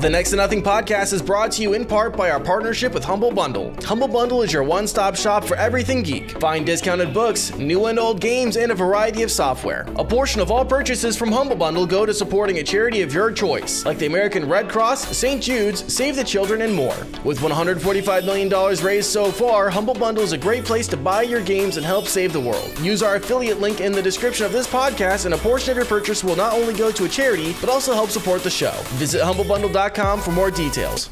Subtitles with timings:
[0.00, 3.02] The Next to Nothing podcast is brought to you in part by our partnership with
[3.02, 3.74] Humble Bundle.
[3.82, 6.38] Humble Bundle is your one stop shop for everything geek.
[6.38, 9.86] Find discounted books, new and old games, and a variety of software.
[9.96, 13.32] A portion of all purchases from Humble Bundle go to supporting a charity of your
[13.32, 15.42] choice, like the American Red Cross, St.
[15.42, 16.94] Jude's, Save the Children, and more.
[17.24, 18.50] With $145 million
[18.84, 22.06] raised so far, Humble Bundle is a great place to buy your games and help
[22.06, 22.78] save the world.
[22.80, 25.86] Use our affiliate link in the description of this podcast, and a portion of your
[25.86, 28.72] purchase will not only go to a charity, but also help support the show.
[28.98, 29.85] Visit humblebundle.com
[30.20, 31.10] for more details.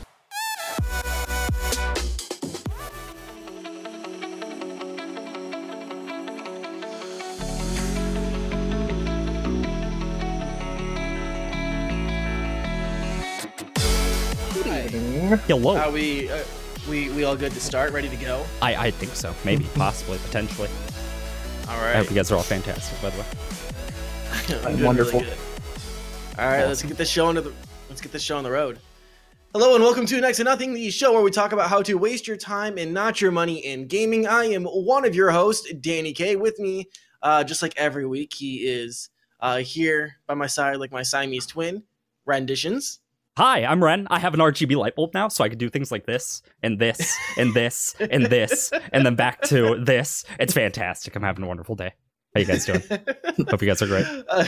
[15.46, 15.76] Hello.
[15.76, 16.42] Are we, uh,
[16.88, 17.92] we, we all good to start?
[17.92, 18.44] Ready to go?
[18.60, 19.34] I, I think so.
[19.44, 20.68] Maybe, possibly, potentially.
[21.68, 23.26] All I hope you guys are all fantastic, by the way.
[24.66, 25.20] I'm doing wonderful.
[25.20, 25.38] good.
[26.38, 27.52] All right, let's get this show on the
[27.88, 28.78] let's get this show on the road.
[29.52, 31.94] Hello and welcome to Next to Nothing, the show where we talk about how to
[31.94, 34.26] waste your time and not your money in gaming.
[34.26, 36.34] I am one of your hosts, Danny K.
[36.34, 36.86] With me,
[37.22, 41.46] uh, just like every week, he is uh, here by my side, like my Siamese
[41.46, 41.84] twin,
[42.26, 42.98] Renditions.
[43.36, 44.06] Hi, I'm Ren.
[44.10, 46.78] I have an RGB light bulb now, so I can do things like this, and
[46.78, 50.24] this, and this, and this, and then back to this.
[50.40, 51.14] It's fantastic.
[51.14, 51.94] I'm having a wonderful day.
[52.34, 52.82] How you guys doing?
[53.48, 54.04] Hope you guys are great.
[54.28, 54.44] Uh,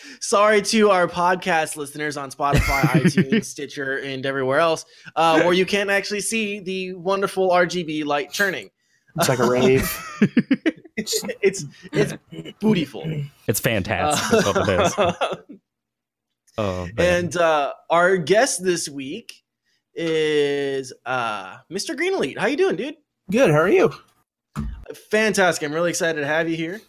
[0.20, 5.66] sorry to our podcast listeners on Spotify, iTunes, Stitcher, and everywhere else, uh, where you
[5.66, 8.70] can't actually see the wonderful RGB light churning.
[9.16, 9.82] It's like a rave.
[10.96, 11.22] it's
[11.92, 12.14] it's
[12.58, 13.02] beautiful.
[13.46, 14.40] It's fantastic.
[14.40, 15.58] That's what it is.
[16.56, 19.34] Oh, and uh, our guest this week
[19.94, 21.94] is uh, Mr.
[21.94, 22.38] Green Elite.
[22.38, 22.96] How you doing, dude?
[23.30, 23.50] Good.
[23.50, 23.92] How are you?
[25.10, 25.66] Fantastic.
[25.66, 26.80] I'm really excited to have you here.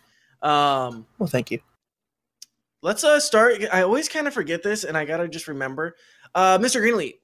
[0.42, 1.60] Um, Well, thank you.
[2.82, 3.62] let's uh start.
[3.72, 5.96] I always kind of forget this, and I gotta just remember.
[6.34, 6.80] Uh, Mr.
[6.80, 7.20] Green Elite,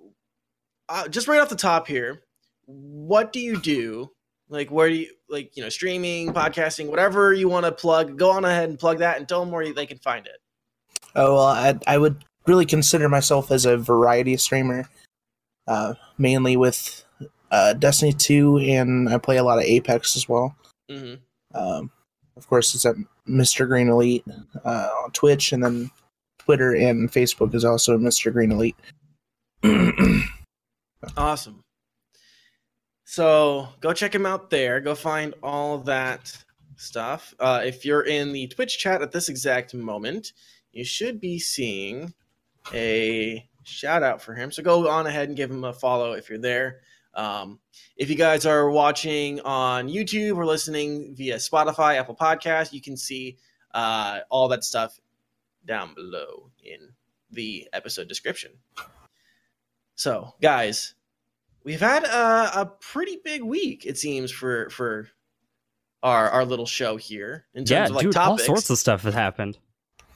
[0.90, 2.24] uh, just right off the top here,
[2.66, 4.12] what do you do?
[4.50, 8.18] Like, where do you like you know streaming, podcasting, whatever you want to plug?
[8.18, 10.38] Go on ahead and plug that, and tell them where they can find it.
[11.16, 14.88] Oh well, I, I would really consider myself as a variety streamer,
[15.68, 17.04] uh, mainly with
[17.52, 20.56] uh, Destiny Two, and I play a lot of Apex as well.
[20.90, 21.16] hmm
[21.54, 21.92] Um,
[22.38, 22.96] of course, it's at
[23.28, 23.68] Mr.
[23.68, 24.24] Green Elite
[24.64, 25.92] uh, on Twitch, and then
[26.38, 28.32] Twitter and Facebook is also Mr.
[28.32, 28.76] Green Elite.
[31.16, 31.64] Awesome.
[33.06, 34.82] So go check him out there.
[34.82, 36.36] Go find all that
[36.76, 37.34] stuff.
[37.40, 40.34] Uh, if you're in the Twitch chat at this exact moment,
[40.72, 42.14] you should be seeing
[42.74, 44.52] a shout out for him.
[44.52, 46.82] So go on ahead and give him a follow if you're there.
[47.18, 47.60] Um,
[47.98, 52.96] if you guys are watching on YouTube or listening via Spotify, Apple Podcast, you can
[52.96, 53.38] see
[53.74, 55.00] uh, all that stuff
[55.66, 56.94] down below in
[57.32, 58.52] the episode description.
[59.96, 60.94] So, guys,
[61.64, 65.10] we've had a, a pretty big week, it seems, for for
[66.04, 69.02] our our little show here in terms yeah, of like dude, all sorts of stuff
[69.02, 69.58] has happened.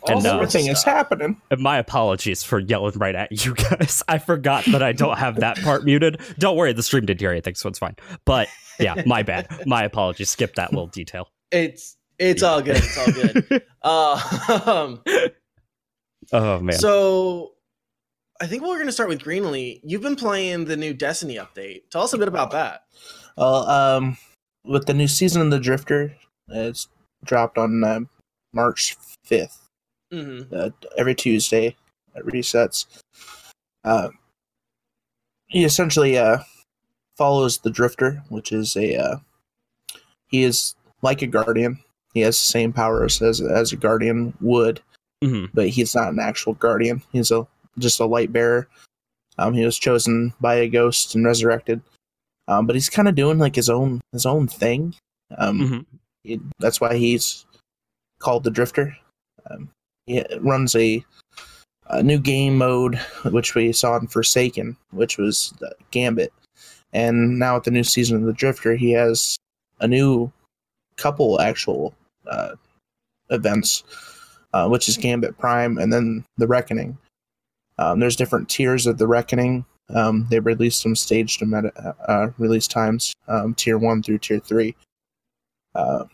[0.04, 1.40] All and, uh, Everything is happening.
[1.52, 4.02] And my apologies for yelling right at you guys.
[4.08, 6.20] I forgot that I don't have that part muted.
[6.40, 7.96] Don't worry, the stream did hear anything, so it's fine.
[8.26, 8.48] But
[8.80, 9.48] yeah, my bad.
[9.68, 10.30] My apologies.
[10.30, 11.28] Skip that little detail.
[11.52, 12.78] It's it's all good.
[12.78, 13.64] It's all good.
[13.84, 15.04] uh, um,
[16.32, 16.78] Oh man.
[16.78, 17.52] so
[18.40, 19.82] I think we're gonna start with Greenlee.
[19.84, 21.82] You've been playing the new Destiny update.
[21.92, 22.82] Tell us a bit about that.
[23.38, 24.18] Well, um,
[24.64, 26.16] with the new season of the Drifter,
[26.48, 26.88] it's
[27.24, 28.00] dropped on uh,
[28.54, 29.68] March fifth.
[30.12, 31.76] Hmm uh, every Tuesday.
[32.16, 32.86] It resets.
[33.86, 34.10] Uh,
[35.48, 36.40] he essentially uh,
[37.18, 39.16] follows the Drifter, which is a uh,
[40.28, 41.80] he is like a guardian.
[42.14, 44.82] He has the same powers as as a guardian would,
[45.24, 45.50] Mhm.
[45.54, 47.02] but he's not an actual guardian.
[47.12, 47.48] He's a
[47.80, 48.68] just a light bearer.
[49.38, 51.82] Um, he was chosen by a ghost and resurrected.
[52.50, 54.96] Um, but he's kind of doing like his own his own thing.
[55.38, 55.86] Um, Mhm.
[56.24, 57.46] he- that's why he's
[58.20, 58.98] called the Drifter.
[59.50, 59.70] Um,
[60.40, 61.04] runs a,
[61.90, 62.96] a new game mode,
[63.26, 65.54] which we saw in Forsaken, which was
[65.92, 66.34] Gambit,
[66.94, 69.38] and now with the new season of the Drifter, he has
[69.80, 70.32] a new
[70.98, 71.94] couple actual
[72.28, 72.56] uh,
[73.30, 73.84] events,
[74.54, 76.98] uh, which is Gambit Prime and then the Reckoning.
[77.78, 79.66] Um, there's different tiers of the Reckoning.
[79.90, 84.76] Um, they released some staged meta, uh, release times, um, tier one through tier three.
[85.74, 86.06] Uh,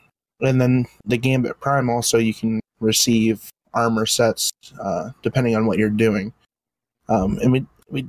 [0.42, 4.52] and then the Gambit Prime also you can receive armor sets
[4.82, 6.34] uh, depending on what you're doing.
[7.08, 8.08] Um, and we we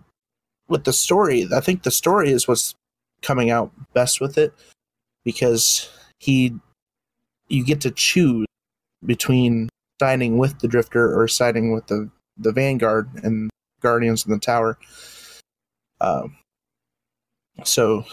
[0.69, 2.75] with the story, I think the story is what's
[3.23, 4.53] coming out best with it
[5.25, 6.55] because he
[7.49, 8.47] you get to choose
[9.05, 9.69] between
[10.01, 13.51] siding with the Drifter or siding with the the Vanguard, and
[13.81, 14.79] Guardians in the Tower.
[16.01, 16.37] Um,
[17.65, 18.05] so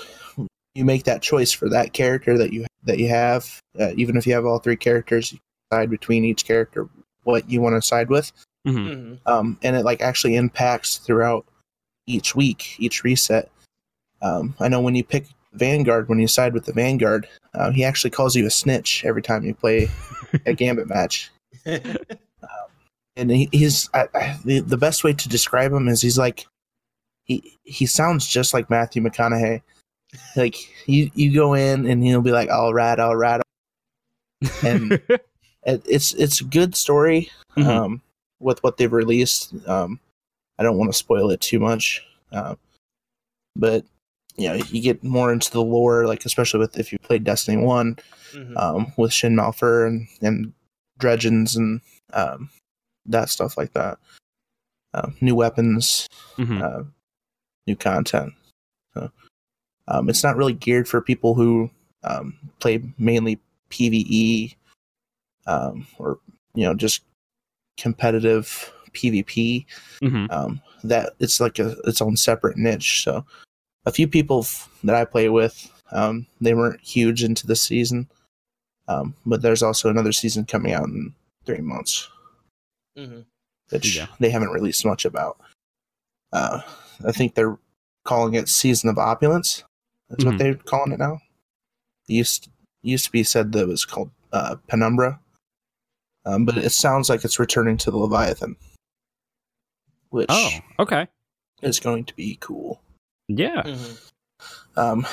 [0.74, 3.60] you make that choice for that character that you that you have.
[3.80, 6.88] Uh, even if you have all three characters, you decide between each character
[7.26, 8.32] what you want to side with,
[8.66, 9.20] hmm Mhm.
[9.28, 11.46] um, and it like actually impacts throughout
[12.08, 13.52] each week, each reset.
[14.22, 17.84] Um, I know when you pick Vanguard, when you side with the Vanguard, uh, he
[17.84, 19.90] actually calls you a snitch every time you play
[20.46, 21.30] a Gambit match.
[21.66, 26.46] and he, he's I, I, the, the best way to describe him is he's like
[27.24, 29.62] he he sounds just like Matthew McConaughey.
[30.36, 30.56] Like
[30.86, 33.42] you you go in and he'll be like all right, all right.
[34.64, 35.26] And It,
[35.66, 37.66] it's it's a good story Mhm.
[37.68, 38.02] um,
[38.40, 39.54] with what they've released.
[39.68, 40.00] Um,
[40.60, 42.02] I don't want to spoil it too much,
[42.32, 42.56] uh,
[43.56, 43.84] but
[44.38, 47.58] you know you get more into the lore, like especially with if you played Destiny
[47.62, 47.98] One
[48.34, 48.58] Mhm.
[48.58, 50.54] um, with Shin Malphur and and
[51.00, 51.82] Dredgens and
[52.14, 52.50] um,
[53.06, 53.98] that stuff like that.
[54.94, 56.08] Uh, new weapons,
[56.38, 56.62] Mhm.
[56.62, 56.84] uh,
[57.68, 58.34] new content.
[58.94, 59.12] So,
[59.90, 61.70] um, it's not really geared for people who
[62.04, 63.40] um, play mainly
[63.72, 64.56] PVE
[65.48, 66.20] um, or
[66.54, 67.02] you know just
[67.78, 69.66] competitive PvP.
[70.02, 70.32] Mhm.
[70.32, 73.04] Um, that it's like a its own separate niche.
[73.04, 73.26] So
[73.86, 78.08] a few people f- that I play with, um, they weren't huge into this season,
[78.88, 81.14] um, but there's also another season coming out in
[81.46, 82.08] three months
[82.98, 83.26] Mhm.
[83.72, 84.08] which Yeah.
[84.20, 85.40] they haven't released much about.
[86.32, 86.62] Uh,
[87.06, 87.58] I think they're
[88.04, 89.64] calling it Season of Opulence.
[90.10, 90.28] That's Mhm.
[90.28, 91.20] what they're calling it now.
[92.08, 92.50] It used
[92.84, 95.20] used to be said that it was called uh, Penumbra,
[96.26, 98.56] um, but it sounds like it's returning to the Leviathan,
[100.10, 100.50] which Oh,
[100.80, 101.08] okay.
[101.62, 102.82] is going to be cool.
[103.28, 103.64] Yeah.
[103.64, 104.12] Mhm.
[104.78, 105.06] Um,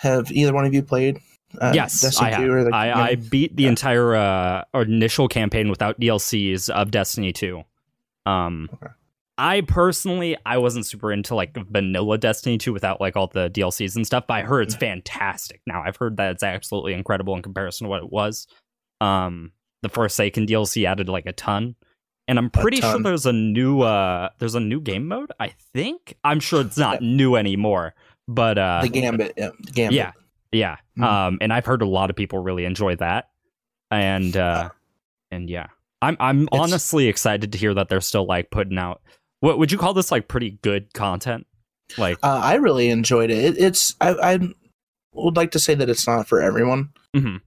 [0.00, 1.20] have either one of you played?
[1.60, 2.44] Uh, yes, Destiny I have.
[2.44, 3.70] 2 or the- I, I beat the Yeah.
[3.70, 7.62] entire uh, initial campaign without DLCs of Destiny 2.
[8.26, 8.92] Um, Okay.
[9.42, 13.96] I personally, I wasn't super into like vanilla Destiny 2 without like all the DLCs
[13.96, 15.62] and stuff, but I heard it's fantastic.
[15.66, 18.46] Now I've heard that it's absolutely incredible in comparison to what it was.
[19.00, 19.52] Um,
[19.82, 21.74] the Forsaken DLC added like a ton,
[22.28, 25.32] and I'm pretty sure there's a new uh, there's a new game mode.
[25.40, 27.94] I think I'm sure it's not new anymore,
[28.28, 29.34] but uh, the Gambit.
[29.36, 29.96] Yeah, the Gambit.
[29.96, 30.12] yeah,
[30.52, 30.76] yeah.
[30.98, 31.04] Mhm.
[31.04, 33.30] Um, and I've heard a lot of people really enjoy that,
[33.90, 34.70] and uh,
[35.30, 35.68] and yeah,
[36.02, 39.00] I'm I'm It's- honestly excited to hear that they're still like putting out.
[39.40, 40.10] What would you call this?
[40.10, 41.46] Like pretty good content?
[41.98, 43.38] Like, Uh, I really enjoyed it.
[43.38, 44.38] it it's I, I
[45.14, 46.90] would like to say that it's not for everyone.
[47.16, 47.40] mhm,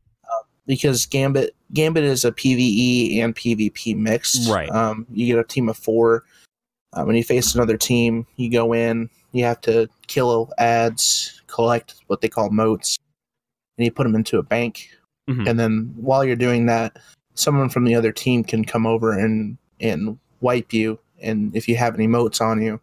[0.65, 4.49] because Gambit Gambit is a PVE and PvP mixed.
[4.49, 4.69] Right.
[4.69, 6.23] Um, you get a team of four.
[6.93, 9.09] Uh, when you face another team, you go in.
[9.31, 12.97] You have to kill ads, collect what they call motes,
[13.77, 14.89] and you put them into a bank.
[15.27, 15.49] Mhm.
[15.49, 16.97] And then while you're doing that,
[17.33, 20.99] someone from the other team can come over and and wipe you.
[21.21, 22.79] And if you have any motes on you,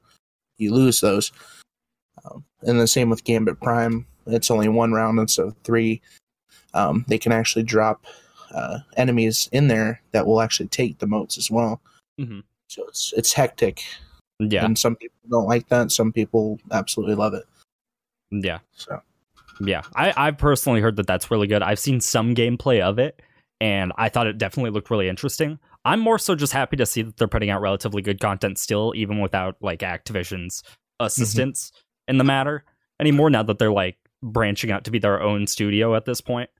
[0.58, 1.30] you lose those.
[2.24, 4.06] Um, and the same with Gambit Prime.
[4.26, 6.02] It's only one round instead of three
[6.74, 8.04] um, they can actually drop
[8.54, 11.80] uh, enemies in there that will actually take the motes as well.
[12.20, 12.42] Mhm.
[12.68, 13.82] So it's it's hectic,
[14.38, 15.90] yeah, and some people don't like that.
[15.92, 17.44] Some people absolutely love it.
[18.30, 19.00] yeah, So
[19.60, 19.82] yeah.
[19.94, 21.62] I I've personally heard that that's really good.
[21.62, 23.20] I've seen some gameplay of it,
[23.60, 25.58] and I thought it definitely looked really interesting.
[25.84, 28.92] I'm more so just happy to see that they're putting out relatively good content still,
[28.94, 30.62] even without like Activision's
[31.00, 31.72] assistance
[32.06, 32.64] in the matter
[33.00, 33.30] anymore.
[33.30, 36.50] Now that they're like branching out to be their own studio at this point,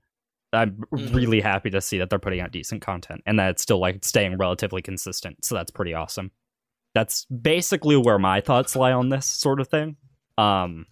[0.53, 1.13] I'm Mhm.
[1.15, 4.03] really happy to see that they're putting out decent content and that it's still like
[4.03, 5.43] staying relatively consistent.
[5.45, 6.31] So that's pretty awesome.
[6.93, 9.95] That's basically where my thoughts lie on this sort of thing.
[10.37, 10.87] Um,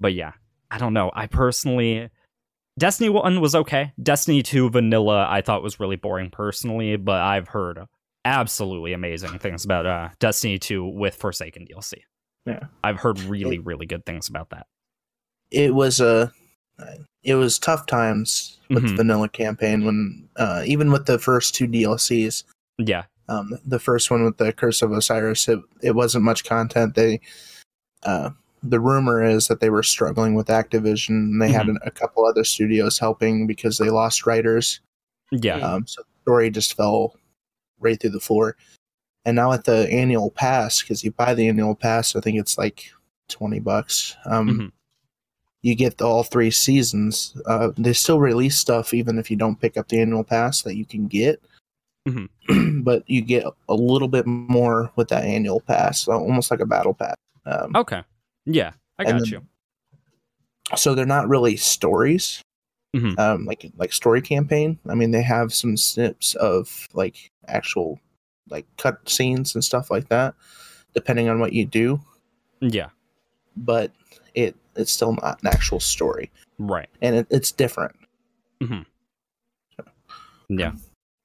[0.00, 0.32] but yeah,
[0.70, 1.12] I don't know.
[1.14, 2.10] I personally,
[2.78, 3.92] Destiny 1 was okay.
[4.02, 7.78] Destiny 2 vanilla, I thought was really boring personally, but I've heard
[8.24, 11.98] absolutely amazing things about uh, Destiny 2 with Forsaken DLC.
[12.44, 12.64] Yeah.
[12.82, 14.66] I've heard really, really good things about that.
[15.52, 16.32] it was a
[17.26, 18.96] it was tough times with the Mhm.
[18.96, 22.44] vanilla campaign when uh, even with the first two DLCs.
[22.78, 23.04] Yeah.
[23.28, 26.94] Um, the first one with the Curse of Osiris, it, it wasn't much content.
[26.94, 27.20] They
[28.04, 28.30] uh,
[28.62, 31.08] the rumor is that they were struggling with Activision.
[31.10, 31.70] And they had Mhm.
[31.70, 34.80] an, a couple other studios helping because they lost writers.
[35.32, 35.56] Yeah.
[35.58, 37.16] Um, so the story just fell
[37.80, 38.56] right through the floor.
[39.24, 42.56] And now at the annual pass, because you buy the annual pass, I think it's
[42.58, 42.90] like
[43.28, 44.14] twenty bucks.
[44.24, 44.72] Um, Mhm.
[45.66, 47.36] You get all three seasons.
[47.44, 50.76] Uh, they still release stuff even if you don't pick up the annual pass that
[50.76, 51.42] you can get.
[52.08, 52.28] Mhm.
[52.84, 56.66] but you get a little bit more with that annual pass, so almost like a
[56.66, 57.16] battle pass.
[57.46, 58.02] Um, Okay.
[58.44, 58.72] Yeah.
[58.98, 59.42] I got then- you.
[60.76, 62.42] so they're not really stories
[62.94, 63.18] Mhm.
[63.18, 68.00] um like like story campaign i mean they have some snips of like actual
[68.48, 70.34] like cut scenes and stuff like that
[70.94, 72.00] depending on what you do,
[72.60, 72.88] Yeah,
[73.56, 73.92] but
[74.34, 76.88] it it's still not an actual story, right.
[77.02, 77.94] and it, it's different.
[80.48, 80.72] Yeah.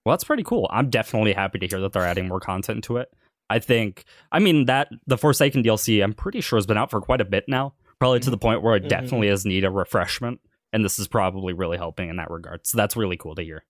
[0.05, 0.67] Well, that's pretty cool.
[0.71, 3.13] I'm definitely happy to hear that they're adding more content to it.
[3.49, 7.01] I think, I mean, that the Forsaken DLC, I'm pretty sure has been out for
[7.01, 8.89] quite a bit now, probably to the point where it Mhm.
[8.89, 10.39] definitely does need a refreshment.
[10.73, 12.65] And this is probably really helping in that regard.
[12.65, 13.63] So that's really cool to hear.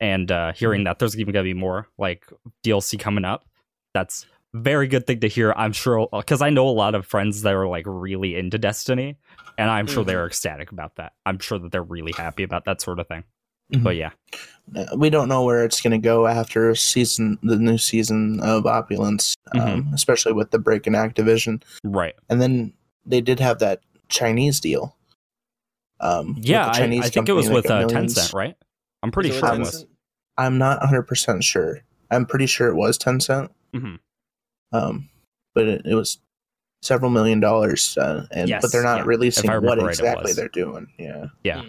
[0.00, 2.24] And uh, hearing that there's even going to be more like
[2.64, 3.44] DLC coming up,
[3.92, 4.24] that's
[4.54, 5.52] very good thing to hear.
[5.56, 9.16] I'm sure because I know a lot of friends that are like really into Destiny,
[9.58, 10.06] and I'm sure Mhm.
[10.06, 11.12] they're ecstatic about that.
[11.26, 13.24] I'm sure that they're really happy about that sort of thing.
[13.72, 13.82] Mhm.
[13.82, 14.10] But yeah,
[14.76, 18.64] Uh, we don't know where it's going to go after season the new season of
[18.66, 22.14] opulence um, especially with the break in activision right.
[22.30, 22.72] and then
[23.04, 24.96] they did have that chinese deal
[26.00, 27.86] um, Yeah, I, I think it was with uh.
[27.86, 28.56] Tencent, right?
[29.02, 29.86] I'm pretty sure it was.
[30.38, 31.80] I'm not 100% sure
[32.10, 33.50] i'm pretty sure it was Tencent.
[33.74, 33.98] Mhm.
[34.74, 35.08] Um,
[35.54, 36.18] but it, it was
[36.82, 39.04] several million dollars uh, and Yes, but they're not yeah.
[39.06, 41.62] releasing what right, exactly they're doing yeah Yeah.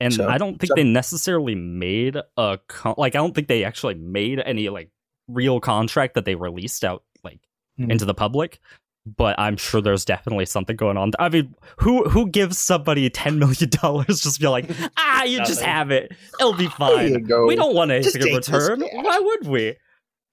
[0.00, 3.48] And So- I don't think so- they necessarily made a con- like I don't think
[3.48, 4.90] they actually made any like
[5.28, 7.40] real contract that they released out like
[7.80, 7.90] Mhm.
[7.92, 8.60] into the public.
[9.06, 11.12] But I'm sure there's definitely something going on.
[11.18, 14.64] I mean, who who gives somebody ten million dollars just be like,
[14.96, 17.22] ah, you just have it, it'll be fine.
[17.46, 18.80] We don't want Just anything in return.
[18.80, 19.76] Why would we?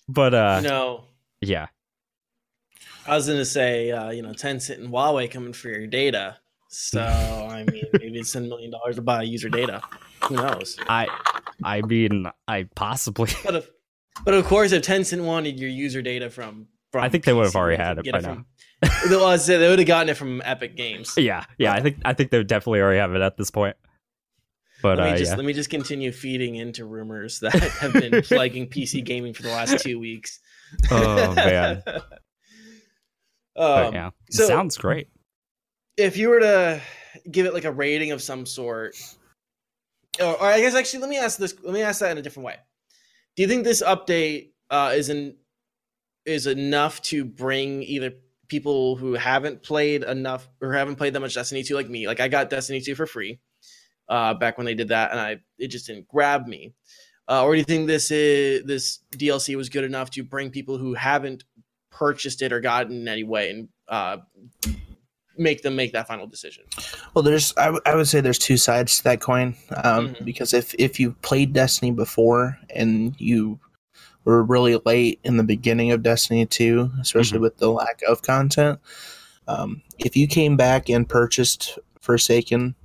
[0.07, 1.03] But uh, no,
[1.41, 1.67] yeah,
[3.07, 6.37] I was gonna say, uh, you know, Tencent and Huawei coming for your data.
[6.69, 9.81] So I mean, maybe it's ten million dollars to buy user data.
[10.25, 10.77] Who knows?
[10.87, 11.07] I
[11.63, 13.31] I mean, I possibly.
[13.43, 13.69] But if,
[14.23, 17.45] but of course, if Tencent wanted your user data from, from I think they would
[17.45, 18.33] have already had it by now.
[18.33, 18.45] from-
[19.09, 21.13] Well, I said they would have gotten it from Epic Games.
[21.17, 21.73] Yeah, yeah.
[21.73, 23.75] I think I think they would definitely already have it at this point.
[24.81, 27.93] But let me uh, just yeah, let me just continue feeding into rumors that have
[27.93, 30.39] been plaguing PC gaming for the last two weeks.
[30.89, 31.83] Oh, man.
[33.55, 35.07] Um, yeah, so- sounds great.
[35.97, 36.81] if you were to
[37.29, 38.95] give it like a rating of some sort,
[40.19, 41.55] or, or I guess actually, let me ask this.
[41.63, 42.55] Let me ask that in a different way.
[43.35, 45.35] Do you think this update uh, is in,
[46.25, 48.11] is enough to bring either
[48.47, 52.07] people who haven't played enough or haven't played that much Destiny 2 like me?
[52.07, 53.39] Like I got Destiny 2 for free
[54.09, 56.73] uh, back when they did that, and I it just didn't grab me.
[57.29, 60.77] Uh, or do you think this is this DLC was good enough to bring people
[60.77, 61.43] who haven't
[61.91, 64.17] purchased it or gotten in any way and uh,
[65.37, 66.63] make them make that final decision?
[67.13, 70.25] Well, there's I, w- I would say there's two sides to that coin um, Mhm.
[70.25, 73.59] because if if you played Destiny before and you
[74.23, 78.79] were really late in the beginning of Destiny 2, especially with the lack of content,
[79.47, 82.75] um, if you came back and purchased Forsaken,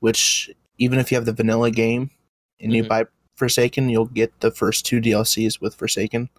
[0.00, 2.10] which even if you have the vanilla game
[2.60, 2.88] and you Mhm.
[2.88, 3.04] buy
[3.36, 6.30] Forsaken, you'll get the first two DLCs with Forsaken,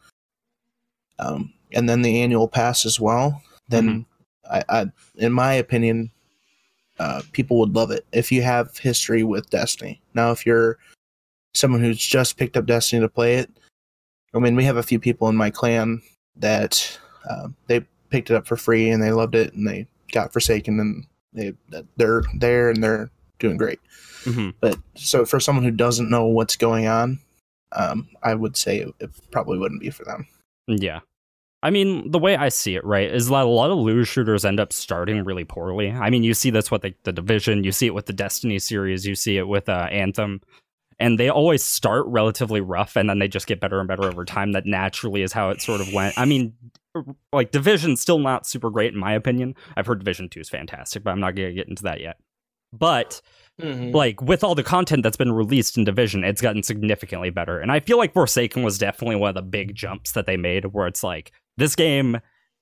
[1.20, 3.41] um, and then the annual pass as well.
[3.70, 4.05] Then,
[4.50, 6.12] I, I, in my opinion,
[7.00, 10.01] uh, people would love it if you have history with Destiny.
[10.13, 10.77] Now, if you're
[11.53, 13.51] someone who's just picked up Destiny to play it,
[14.34, 16.01] I mean, we have a few people in my clan
[16.38, 16.98] that
[17.29, 20.79] uh, they picked it up for free and they loved it and they got Forsaken
[20.79, 21.53] and they
[21.98, 23.79] they're there and they're doing great.
[24.24, 27.20] hmm But so for someone who doesn't know what's going on,
[27.72, 30.27] um, I would say it, it probably wouldn't be for them.
[30.67, 31.00] Yeah.
[31.65, 34.45] I mean, the way I see it, right, is that a lot of looter shooters
[34.45, 35.89] end up starting really poorly.
[35.89, 38.60] I mean, you see this with like, the Division, you see it with the Destiny
[38.60, 40.41] series, you see it with uh, Anthem,
[41.00, 44.25] and they always start relatively rough, and then they just get better and better over
[44.25, 44.51] time.
[44.51, 46.15] That naturally is how it sort of went.
[46.19, 46.53] I mean,
[47.34, 49.55] like Division's still not super great in my opinion.
[49.75, 52.17] I've heard Division Two is fantastic, but I'm not gonna get into that yet.
[52.72, 53.22] But
[53.60, 53.93] Mhm.
[53.93, 57.72] like with all the content that's been released in division it's gotten significantly better and
[57.72, 60.86] i feel like forsaken was definitely one of the big jumps that they made where
[60.86, 62.17] it's like this game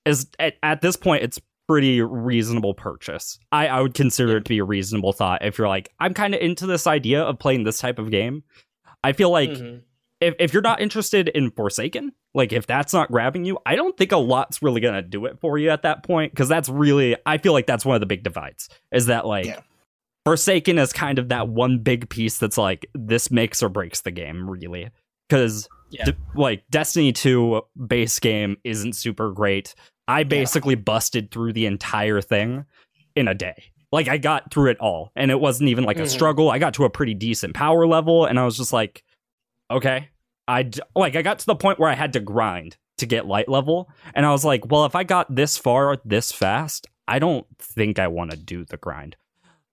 [0.05, 4.49] is at, at this point it's pretty reasonable purchase i i would consider it to
[4.49, 7.63] be a reasonable thought if you're like i'm kind of into this idea of playing
[7.63, 8.43] this type of game
[9.03, 9.81] i feel like Mhm.
[10.19, 13.95] if, if you're not interested in Forsaken, like if that's not grabbing you, I don't
[13.97, 17.15] think a lot's really gonna do it for you at that point because that's really
[17.25, 19.59] I feel like that's one of the big divides is that like Yeah.
[20.25, 24.11] Forsaken is kind of that one big piece that's like this makes or breaks the
[24.11, 24.89] game really
[25.27, 26.11] because Yeah.
[26.35, 29.75] like Destiny 2 base game isn't super great.
[30.07, 32.65] I basically busted through the entire thing
[33.15, 33.65] in a day.
[33.91, 36.07] Like I got through it all and it wasn't even like a Mhm.
[36.09, 36.49] struggle.
[36.49, 39.03] I got to a pretty decent power level and I was just like
[39.71, 40.09] okay.
[40.47, 43.25] I d- like I got to the point where I had to grind to get
[43.27, 47.19] light level and I was like, well, if I got this far this fast, I
[47.19, 49.15] don't think I want to do the grind.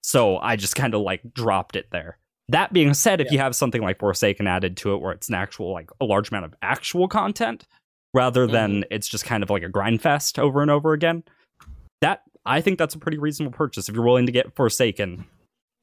[0.02, 2.18] So I just kind of like dropped it there.
[2.50, 3.32] That being said, if Yeah.
[3.32, 6.30] you have something like Forsaken added to it where it's an actual like a large
[6.30, 7.66] amount of actual content,
[8.14, 8.92] rather than mm-hmm.
[8.92, 11.22] it's just kind of like a grind fest over and over again.
[12.00, 15.24] That I think that's a pretty reasonable purchase if you're willing to get Forsaken,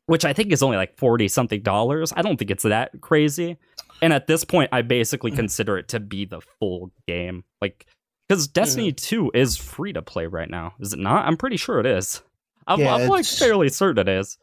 [0.07, 2.11] which I think is only like 40 something dollars.
[2.15, 3.57] I don't think it's that crazy.
[4.01, 5.39] And at this point, I basically mm-hmm.
[5.39, 7.43] consider it to be the full game.
[7.61, 7.87] Like,
[8.27, 9.29] because Destiny mm-hmm.
[9.29, 11.25] 2 is free to play right now, is it not?
[11.25, 12.21] I'm pretty sure it is.
[12.67, 14.37] I'm, Yeah, I'm like fairly certain it is.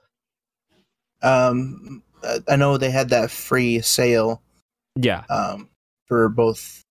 [1.22, 2.02] Um,
[2.48, 4.42] I know they had that free sale
[4.96, 5.24] Yeah.
[5.30, 5.68] um,
[6.06, 6.82] for both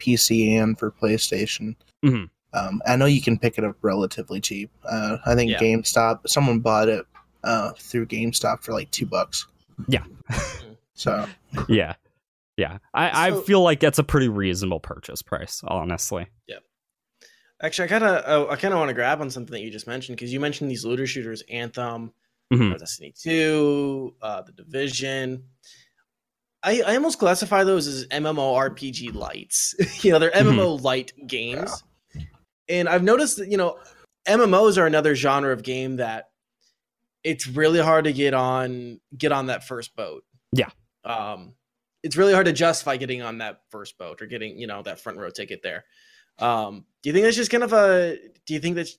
[0.00, 1.76] PC and for PlayStation.
[2.04, 2.30] Mhm.
[2.52, 4.70] Um, I know you can pick it up relatively cheap.
[4.84, 5.58] Uh, I think Yeah.
[5.60, 7.06] GameStop, someone bought it
[7.44, 9.46] uh, through GameStop for like two bucks.
[9.88, 10.04] Yeah.
[10.94, 11.26] So
[11.68, 11.94] Yeah.
[12.58, 12.78] Yeah.
[12.92, 16.26] I, So- I feel like that's a pretty reasonable purchase price, honestly.
[16.46, 16.56] Yeah.
[17.62, 19.86] Actually, I kind of I kind of want to grab on something that you just
[19.86, 22.12] mentioned because you mentioned these looter shooters, Anthem,
[22.52, 22.74] Mhm.
[22.74, 25.44] uh, Destiny Two, uh, the Division.
[26.62, 29.74] I, I almost classify those as MMORPG lights.
[30.04, 30.30] you know, they're.
[30.30, 31.82] MMO light games,
[32.68, 33.78] and I've noticed that you know
[34.26, 36.26] MMOs are another genre of game that
[37.24, 40.24] it's really hard to get on get on that first boat.
[40.52, 40.70] Yeah.
[41.04, 41.54] Um,
[42.02, 45.00] it's really hard to justify getting on that first boat or getting you know that
[45.00, 45.84] front row ticket there.
[46.38, 48.16] Um, do you think that's just kind of a?
[48.46, 48.98] Do you think that's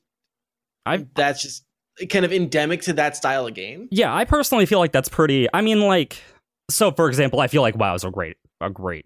[0.86, 1.66] I that's just
[2.10, 3.88] kind of endemic to that style of game?
[3.92, 5.48] Yeah, I personally feel like that's pretty.
[5.54, 6.22] I mean, like,
[6.70, 9.06] so for example, I feel like WoW is a great, a great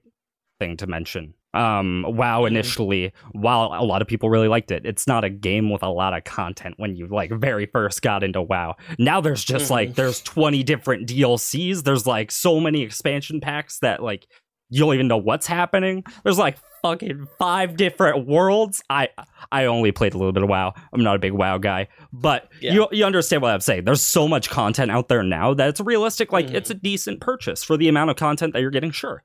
[0.59, 1.33] thing to mention.
[1.53, 2.47] Um, WoW Mhm.
[2.47, 5.89] initially, while a lot of people really liked it, it's not a game with a
[5.89, 8.75] lot of content when you like very first got into WoW.
[8.99, 11.83] Now there's just like there's 20 different DLCs.
[11.83, 14.27] There's like so many expansion packs that like
[14.69, 16.03] you don't even know what's happening.
[16.24, 18.81] There's like fucking five different worlds.
[18.89, 19.10] I
[19.51, 20.74] I only played a little bit of WoW.
[20.93, 22.74] I'm not a big WoW guy, but Yeah.
[22.74, 23.84] you you understand what I'm saying.
[23.86, 26.31] There's so much content out there now that it's realistic.
[26.31, 26.55] Like Mhm.
[26.55, 28.91] it's a decent purchase for the amount of content that you're getting.
[28.91, 29.24] Sure.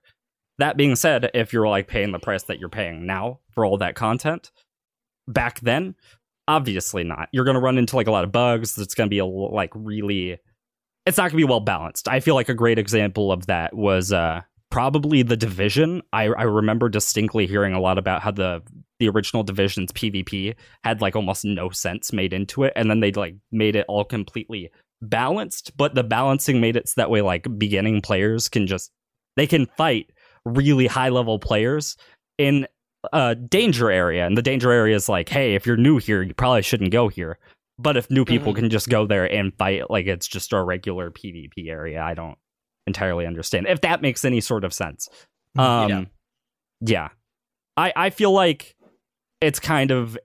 [0.58, 3.78] That being said, if you're like paying the price that you're paying now for all
[3.78, 4.50] that content,
[5.26, 5.94] back then,
[6.48, 7.28] obviously not.
[7.32, 8.76] You're gonna run into like a lot of bugs.
[8.78, 10.38] It's gonna be a like really.
[11.06, 12.08] It's not gonna be well balanced.
[12.08, 16.02] I feel like a great example of that was uh probably the division.
[16.12, 18.62] I I remember distinctly hearing a lot about how the
[18.98, 20.54] the original division's PvP
[20.84, 24.04] had like almost no sense made into it, and then they like made it all
[24.04, 24.70] completely
[25.02, 25.76] balanced.
[25.76, 28.90] But the balancing made it so that way like beginning players can just
[29.36, 30.10] they can fight
[30.44, 31.96] really high level players
[32.38, 32.66] in
[33.12, 36.34] a danger area, and the danger area is like, hey, if you're new here, you
[36.34, 37.38] probably shouldn't go here.
[37.78, 38.56] But if new people Mhm.
[38.56, 42.36] can just go there and fight like it's just a regular PvP area, I don't
[42.90, 45.08] entirely understand if that makes any sort of sense.
[45.58, 46.04] Um, Yeah.
[46.80, 47.08] yeah,
[47.76, 48.76] I I feel like
[49.40, 50.18] it's kind of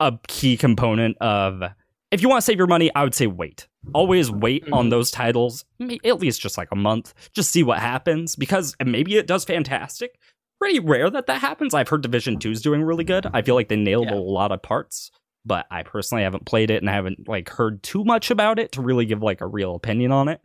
[0.00, 1.62] a key component of
[2.10, 3.68] if you want to save your money, I would say wait.
[3.94, 4.90] Always wait on Mhm.
[4.90, 5.64] those titles,
[6.04, 10.18] at least just like a month, just see what happens because maybe it does fantastic.
[10.60, 11.72] Pretty rare that that happens.
[11.72, 13.26] I've heard Division 2 is doing really good.
[13.32, 14.14] I feel like they nailed Yeah.
[14.14, 15.10] a lot of parts,
[15.46, 18.72] but I personally haven't played it and I haven't like heard too much about it
[18.72, 20.40] to really give like a real opinion on it.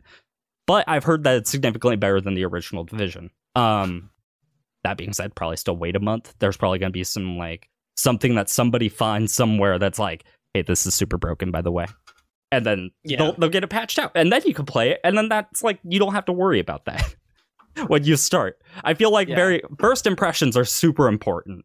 [0.66, 3.30] But I've heard that it's significantly better than the original Division.
[3.54, 4.10] Um
[4.84, 6.32] that being said, probably still wait a month.
[6.38, 10.24] There's probably going to be some like something that somebody finds somewhere that's like,
[10.54, 11.86] hey, this is super broken, by the way.
[12.52, 13.18] And then Yeah.
[13.18, 14.12] they'll, they'll get it patched out.
[14.14, 15.00] And then you can play it.
[15.02, 17.16] And then that's like, you don't have to worry about that
[17.88, 18.60] when you start.
[18.84, 19.34] I feel like Yeah.
[19.34, 21.64] very first impressions are super important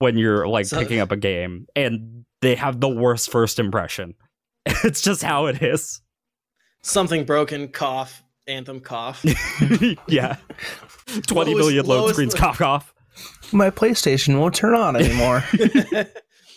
[0.00, 4.14] when you're like So- picking up a game and they have the worst first impression.
[4.66, 6.02] it's just how it is.
[6.82, 9.24] Something broken, cough, anthem, cough.
[10.08, 10.36] yeah.
[11.26, 12.94] 20 Lowest- million load screens cough off.
[13.52, 15.42] my PlayStation won't turn on anymore.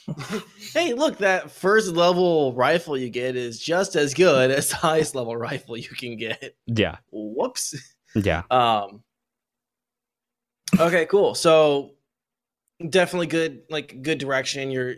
[0.74, 5.16] hey, look, that first level rifle you get is just as good as the highest
[5.16, 6.56] level rifle you can get.
[6.68, 6.98] Yeah.
[7.12, 7.76] Whoops.
[8.16, 8.44] Yeah.
[8.52, 9.04] Um.
[10.80, 11.36] Okay, cool.
[11.36, 11.92] So
[12.88, 14.72] definitely good, like good direction.
[14.72, 14.96] You're.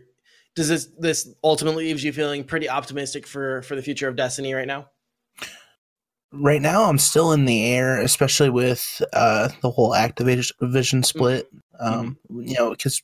[0.56, 4.54] Does this this ultimately leaves you feeling pretty optimistic for for the future of Destiny
[4.54, 4.88] right now?
[6.38, 11.50] Right now, I'm still in the air, especially with uh, the whole Activision split.
[11.80, 13.02] Um, You know, because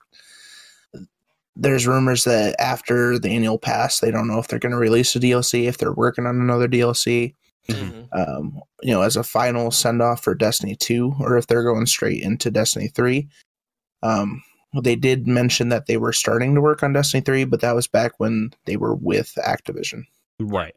[1.55, 5.15] there's rumors that after the annual pass, they don't know if they're going to release
[5.15, 7.35] a DLC, if they're working on another DLC.
[7.69, 8.07] Mhm.
[8.11, 11.85] um, you know, as a final send off for Destiny 2, or if they're going
[11.85, 13.29] straight into Destiny 3.
[14.01, 14.41] Um,
[14.81, 17.87] they did mention that they were starting to work on Destiny 3, but that was
[17.87, 20.03] back when they were with Activision.
[20.39, 20.73] Right.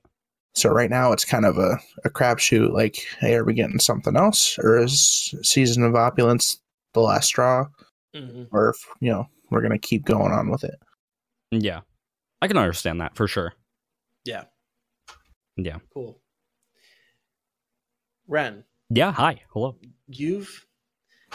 [0.55, 4.17] So right now it's kind of a, a crapshoot like, hey, are we getting something
[4.17, 4.57] else?
[4.59, 6.61] Or is Season of Opulence
[6.93, 7.67] the last straw?
[8.15, 8.49] Mhm.
[8.53, 10.77] Or if, you know, we're going to keep going on with it.
[11.51, 11.81] Yeah.
[12.41, 13.53] I can understand that for sure.
[14.25, 14.45] Yeah.
[15.57, 15.79] Yeah.
[15.93, 16.21] Cool.
[18.29, 19.13] Ren, Yeah.
[19.13, 19.43] Hi.
[19.53, 19.77] Hello.
[20.09, 20.67] you've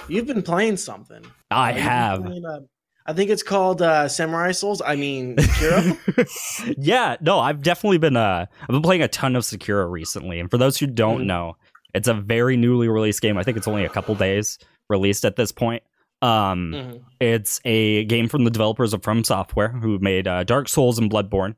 [0.08, 1.23] You've been playing something.
[1.51, 2.60] I You've been playing, uh,
[3.09, 4.81] I think it's called uh, Samurai Souls.
[4.85, 6.75] I mean, Sekiro.
[6.77, 10.39] yeah, no, I've definitely been uh I've been playing a ton of Sekiro recently.
[10.39, 11.25] And for those who don't Mhm.
[11.25, 11.57] know,
[11.93, 13.37] it's a very newly released game.
[13.37, 15.83] I think it's only a couple days released at this point.
[16.21, 17.01] Um Mhm.
[17.19, 21.09] it's a game from the developers of From Software who made uh, Dark Souls and
[21.09, 21.55] Bloodborne,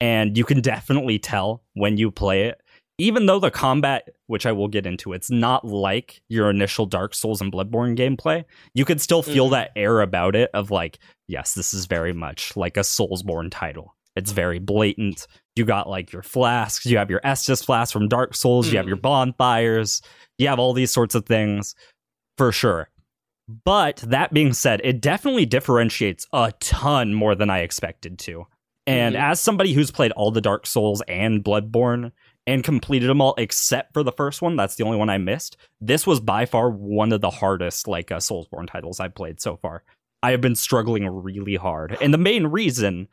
[0.00, 2.60] and you can definitely tell when you play it.
[2.98, 7.14] Even though the combat, which I will get into, it's not like your initial Dark
[7.14, 8.44] Souls and Bloodborne gameplay.
[8.72, 9.52] You can still feel Mhm.
[9.52, 13.96] that air about it of like, yes, this is very much like a Soulsborne title.
[14.14, 15.26] It's very blatant.
[15.56, 18.86] You got like your flasks, you have your Estus flasks from Dark Souls, you have
[18.86, 20.00] your bonfires,
[20.38, 21.74] you have all these sorts of things
[22.38, 22.90] for sure.
[23.64, 28.46] But that being said, it definitely differentiates a ton more than I expected to.
[28.86, 29.18] And Mhm.
[29.20, 32.12] as somebody who's played all the Dark Souls and Bloodborne
[32.46, 35.56] and completed them all except for the first one, that's the only one I missed.
[35.80, 39.56] This was by far one of the hardest like uh, Soulsborne titles I've played so
[39.56, 39.82] far.
[40.22, 41.96] I have been struggling really hard.
[42.00, 43.08] And the main reason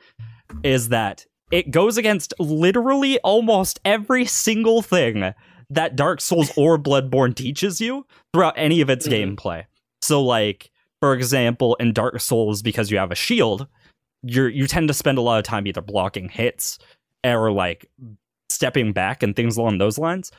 [0.64, 5.34] is that it goes against literally almost every single thing
[5.70, 9.36] that Dark Souls or Bloodborne teaches you throughout any of its Mhm.
[9.36, 9.66] gameplay.
[10.02, 13.68] So like for example in Dark Souls because you have a shield,
[14.24, 16.80] you're you tend to spend a lot of time either blocking hits
[17.26, 17.90] or like
[18.62, 20.32] stepping back and things along those lines.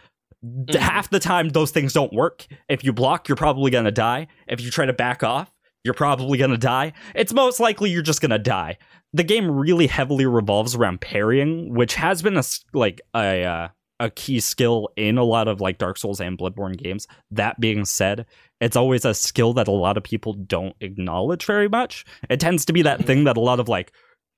[0.45, 0.75] Mhm.
[0.77, 2.47] Half the time those things don't work.
[2.69, 4.29] If you block, you're probably going to die.
[4.49, 5.53] If you try to back off,
[5.85, 6.93] you're probably going to die.
[7.17, 8.79] It's most likely you're just going to die.
[9.13, 13.69] The game really heavily revolves around parrying, which has been a like a uh,
[14.01, 17.07] a key skill in a lot of like Dark Souls and Bloodborne games.
[17.31, 18.27] That being said,
[18.61, 22.05] it's always a skill that a lot of people don't acknowledge very much.
[22.31, 23.07] It tends to be that Mhm.
[23.07, 23.93] thing that a lot of like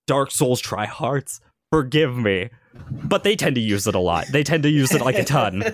[0.06, 1.40] Dark Souls tryhards,
[1.72, 2.50] forgive me,
[2.90, 4.26] but they tend to use it a lot.
[4.30, 5.64] They tend to use it like a ton.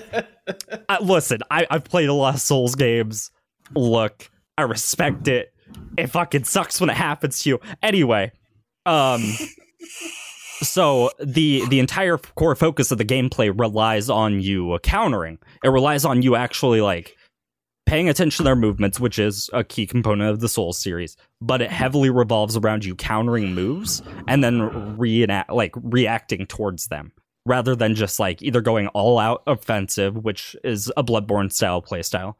[0.89, 3.31] I, listen, I, I've played a lot of Souls games.
[3.75, 5.53] Look, I respect it.
[5.97, 7.61] It fucking sucks when it happens to you.
[7.83, 8.33] Anyway,
[8.87, 9.23] um,
[10.63, 15.39] so the the entire core focus of the gameplay relies on you countering.
[15.63, 17.17] It relies on you actually like
[17.90, 21.16] paying attention to their movements, which is a key component of the Souls series.
[21.40, 27.11] But it heavily revolves around you countering moves and then reenact like reacting towards them
[27.46, 32.35] rather than just like either going all out offensive, which is a Bloodborne style playstyle,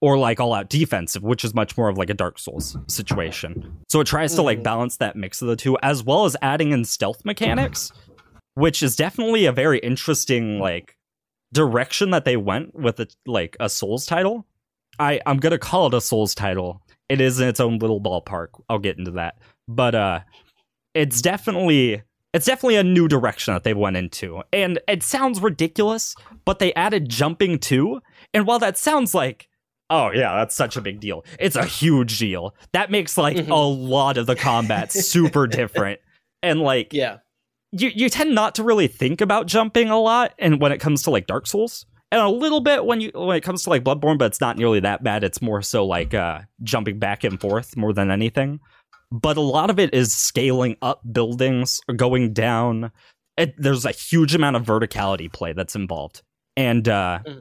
[0.00, 3.78] or like all out defensive, which is much more of like a Dark Souls situation.
[3.88, 4.64] So it tries to like Mhm.
[4.64, 7.92] balance that mix of the two, as well as adding in stealth mechanics,
[8.54, 10.96] which is definitely a very interesting like
[11.52, 14.46] direction that they went with it like a Souls title.
[14.98, 16.82] I I'm gonna call it a Souls title.
[17.08, 18.48] It is in its own little ballpark.
[18.68, 19.36] I'll get into that,
[19.68, 20.20] but uh,
[20.94, 22.02] it's definitely
[22.34, 26.74] it's definitely a new direction that they went into, and it sounds ridiculous, but they
[26.74, 28.00] added jumping too.
[28.34, 29.48] And while that sounds like
[29.88, 31.24] Oh yeah, that's such a big deal.
[31.38, 32.56] It's a huge deal.
[32.72, 33.50] That makes like Mhm.
[33.50, 36.00] a lot of the combat super different.
[36.42, 37.18] And like yeah.
[37.70, 41.02] you you tend not to really think about jumping a lot and when it comes
[41.04, 41.86] to like Dark Souls.
[42.16, 44.56] And a little bit when you when it comes to like Bloodborne, but it's not
[44.56, 45.22] nearly that bad.
[45.22, 48.58] It's more so like uh jumping back and forth more than anything.
[49.12, 52.90] But a lot of it is scaling up buildings or going down.
[53.36, 56.22] It, there's a huge amount of verticality play that's involved.
[56.56, 57.40] And uh Mhm.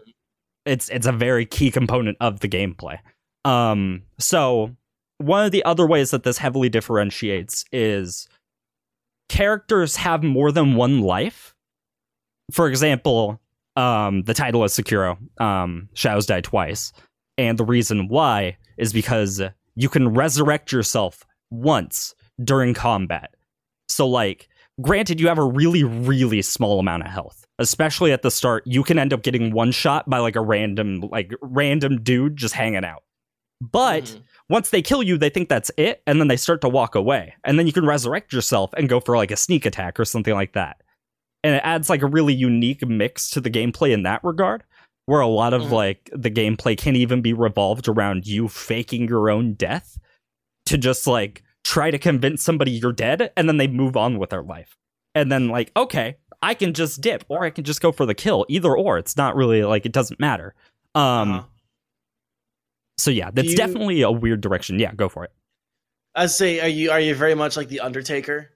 [0.65, 2.99] it's it's a very key component of the gameplay.
[3.45, 4.75] Um so
[5.19, 8.27] one of the other ways that this heavily differentiates is
[9.29, 11.55] characters have more than one life.
[12.51, 13.39] For example,
[13.75, 16.93] um, the title is Sekiro, um, Shadows Die Twice.
[17.37, 19.41] And the reason why is because
[19.75, 23.35] you can resurrect yourself once during combat.
[23.89, 24.47] So, like,
[24.81, 27.45] granted, you have a really, really small amount of health.
[27.59, 31.01] Especially at the start, you can end up getting one shot by like a random,
[31.11, 33.03] like random dude just hanging out.
[33.61, 34.21] But Mhm.
[34.49, 37.33] once they kill you, they think that's it, and then they start to walk away.
[37.45, 40.33] And then you can resurrect yourself and go for like a sneak attack or something
[40.33, 40.81] like that.
[41.45, 44.63] And it adds like a really unique mix to the gameplay in that regard,
[45.05, 45.71] where a lot of Mhm.
[45.71, 49.99] like the gameplay can even be revolved around you faking your own death
[50.65, 54.31] to just like try to convince somebody you're dead, and then they move on with
[54.31, 54.75] their life.
[55.13, 58.15] And then like, okay, I can just dip, or I can just go for the
[58.15, 58.45] kill.
[58.49, 60.55] Either or, it's not really like it doesn't matter.
[60.95, 61.43] Um, Uh-huh.
[62.97, 64.79] so yeah, that's you- definitely a weird direction.
[64.79, 65.31] Yeah, go for it.
[66.15, 68.49] I say, are you are you very much like the Undertaker?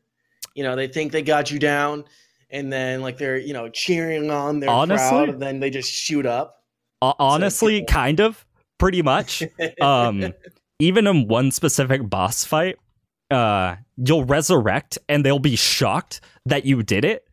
[0.56, 2.06] You know, they think they got you down,
[2.50, 5.10] and then like they're you know cheering on their Honestly?
[5.10, 6.64] crowd, and then they just shoot up.
[7.02, 8.46] Uh, honestly, people- kind of,
[8.78, 9.44] pretty much.
[9.82, 10.34] um,
[10.80, 12.78] even in one specific boss fight,
[13.32, 17.26] uh, you'll resurrect and they'll be shocked that you did it.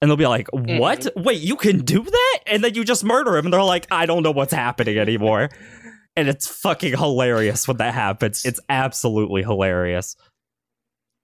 [0.00, 1.06] And they'll be like, What?
[1.14, 2.38] Wait, you can do that?
[2.48, 3.46] And then you just murder him.
[3.46, 5.50] And they're like, I don't know what's happening anymore.
[6.16, 8.44] and it's fucking hilarious when that happens.
[8.44, 10.16] It's absolutely hilarious.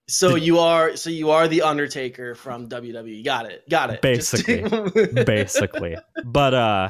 [0.09, 3.23] So you are so you are the Undertaker from WWE.
[3.23, 3.69] Got it.
[3.69, 4.01] Got it.
[4.01, 5.23] Just- Basically.
[5.25, 5.97] basically.
[6.25, 6.89] But uh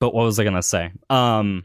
[0.00, 0.92] but what was I gonna say?
[1.10, 1.64] Um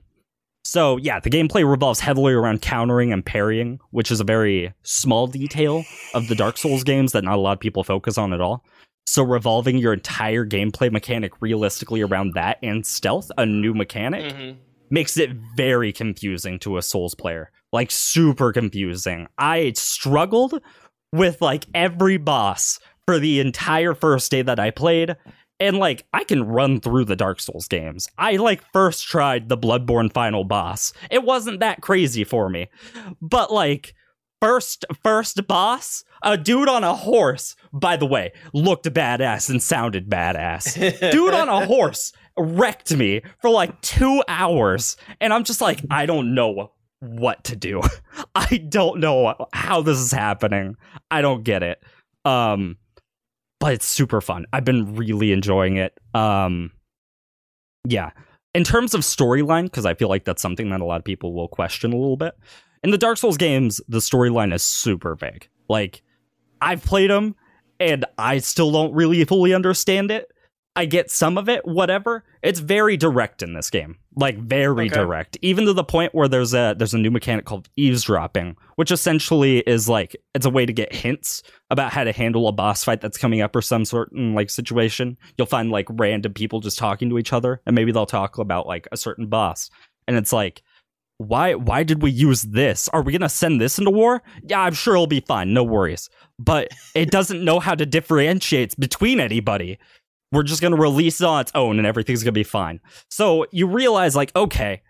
[0.64, 5.26] so yeah, the gameplay revolves heavily around countering and parrying, which is a very small
[5.28, 8.42] detail of the Dark Souls games that not a lot of people focus on at
[8.42, 8.66] all.
[9.06, 14.58] So revolving your entire gameplay mechanic realistically around that and stealth, a new mechanic, Mhm.
[14.90, 17.50] makes it very confusing to a Souls player.
[17.72, 19.28] Like super confusing.
[19.38, 20.62] I struggled
[21.12, 25.16] with like every boss for the entire first day that I played.
[25.60, 28.08] And like I can run through the Dark Souls games.
[28.18, 30.94] I like first tried the Bloodborne final boss.
[31.10, 32.68] It wasn't that crazy for me.
[33.22, 33.96] But like
[34.40, 40.10] first first boss, a dude on a horse, by the way, looked badass and sounded
[40.10, 45.82] badass dude on a horse wrecked me for like two hours and i'm just like
[45.90, 47.82] i don't know what to do.
[48.36, 50.76] I don't know how this is happening.
[51.12, 51.84] I don't get it.
[52.26, 52.78] Um
[53.60, 54.46] but it's super fun.
[54.54, 55.98] I've been really enjoying it.
[56.14, 56.72] Um
[57.88, 58.12] yeah.
[58.54, 61.34] In terms of storyline because i feel like that's something that a lot of people
[61.34, 62.34] will question a little bit.
[62.84, 66.02] In the dark souls games the storyline is super big like
[66.62, 67.36] i've played them
[67.80, 70.32] and i still don't really fully understand it.
[70.78, 72.24] I get some of it, whatever.
[72.48, 74.96] It's very direct in this game, like very Okay.
[74.96, 78.92] direct, even to the point where there's a there's a new mechanic called eavesdropping, which
[78.92, 82.84] essentially is like it's a way to get hints about how to handle a boss
[82.84, 85.18] fight that's coming up or some sort certain like situation.
[85.38, 88.68] You'll find like random people just talking to each other, and maybe they'll talk about
[88.68, 89.70] like a certain boss,
[90.08, 90.62] and it's like.
[91.20, 92.88] Why why did we use this?
[92.90, 94.22] Are we gonna send this into war?
[94.44, 96.12] Yeah, I'm sure it'll be fine, no worries.
[96.38, 99.80] But it doesn't know how to differentiate between anybody
[100.32, 102.80] we're just going to release it on its own and everything's going to be fine.
[103.10, 104.82] So you realize, like, okay,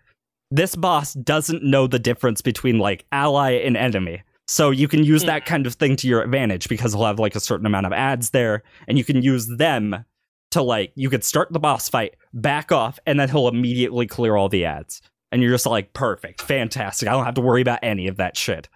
[0.51, 4.23] this boss doesn't know the difference between like ally and enemy.
[4.47, 7.35] So you can use that kind of thing to your advantage because he'll have like
[7.35, 10.05] a certain amount of ads there, and you can use them
[10.51, 14.37] to like you could start the boss fight, back off, and then he'll immediately clear
[14.37, 15.01] all the ads.
[15.33, 17.09] And you're just like, perfect, fantastic.
[17.09, 18.69] I don't have to worry about any of that shit.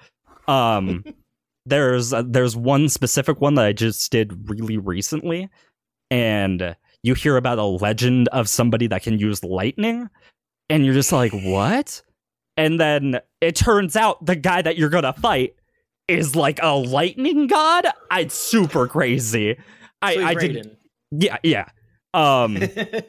[0.50, 1.06] Um,
[1.66, 5.50] there's uh, there's one specific one that I just did really recently,
[6.12, 10.10] and you hear about a legend of somebody that can use lightning,
[10.70, 12.04] and you're just like, what?
[12.58, 15.56] And then it turns out the guy that you're gonna fight
[16.08, 17.88] is like a lightning god.
[18.12, 19.58] It's super crazy.
[20.02, 20.78] I, So I did,
[21.12, 21.66] yeah, yeah.
[22.14, 22.60] Um,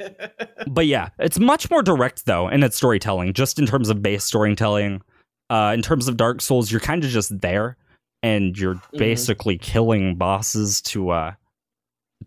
[0.69, 4.25] but yeah, it's much more direct though in its storytelling, just in terms of base
[4.25, 5.03] storytelling.
[5.51, 7.77] Uh, in terms of Dark Souls, you're kind of just there,
[8.23, 11.33] and you're basically killing bosses to uh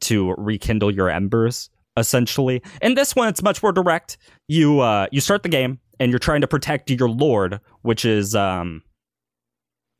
[0.01, 1.69] to rekindle your embers.
[1.97, 4.17] Essentially, in this one, it's much more direct.
[4.47, 8.36] You uh you start the game, and you're trying to protect your lord, which is
[8.36, 8.81] um,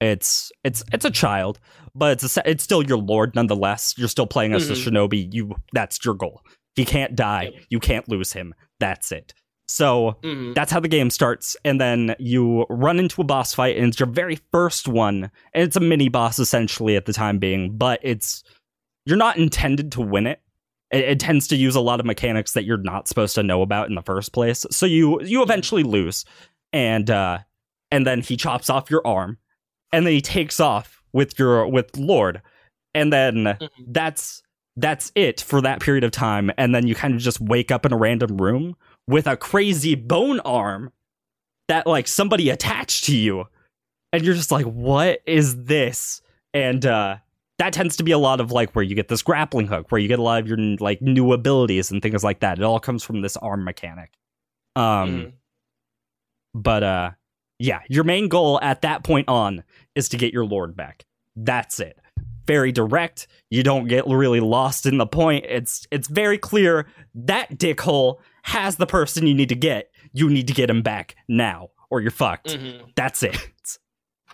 [0.01, 1.60] it's it's it's a child,
[1.95, 3.95] but it's a, it's still your lord nonetheless.
[3.97, 5.34] You're still playing as the shinobi.
[5.34, 6.41] You that's your goal.
[6.75, 7.43] He can't die.
[7.53, 7.63] Yep.
[7.69, 8.53] You can't lose him.
[8.81, 9.34] That's it.
[9.67, 10.53] So Mhm.
[10.53, 13.99] that's how the game starts, and then you run into a boss fight, and it's
[13.99, 17.99] your very first one, and it's a mini boss essentially at the time being, but
[18.03, 18.43] it's
[19.06, 20.41] you're not intended to win it.
[20.91, 23.62] It, it tends to use a lot of mechanics that you're not supposed to know
[23.62, 26.26] about in the first place, so you you eventually lose,
[26.74, 27.39] and uh,
[27.91, 29.38] and then he chops off your arm,
[29.91, 32.41] and then he takes off with your with Lord,
[32.94, 33.70] and then Mhm.
[33.88, 34.41] that's
[34.78, 37.86] that's it for that period of time, and then you kind of just wake up
[37.86, 38.76] in a random room
[39.08, 40.91] with a crazy bone arm
[41.68, 43.46] that like somebody attached to you.
[44.13, 46.22] And you're just like what is this?
[46.54, 47.18] And uh
[47.58, 50.00] that tends to be a lot of like where you get this grappling hook where
[50.00, 52.58] you get a lot of your like new abilities and things like that.
[52.60, 54.12] It all comes from this arm mechanic.
[54.76, 55.34] Um Mhm.
[56.54, 57.12] but uh
[57.60, 59.63] yeah your main goal at that point on
[59.96, 61.06] is to get your lord back.
[61.36, 61.98] That's it.
[62.48, 63.28] Very direct.
[63.50, 65.46] You don't get really lost in the point.
[65.48, 69.89] It's it's very clear that dickhole has the person you need to get.
[70.13, 72.50] You need to get him back now or you're fucked.
[72.50, 72.91] Mhm.
[72.96, 73.38] that's it.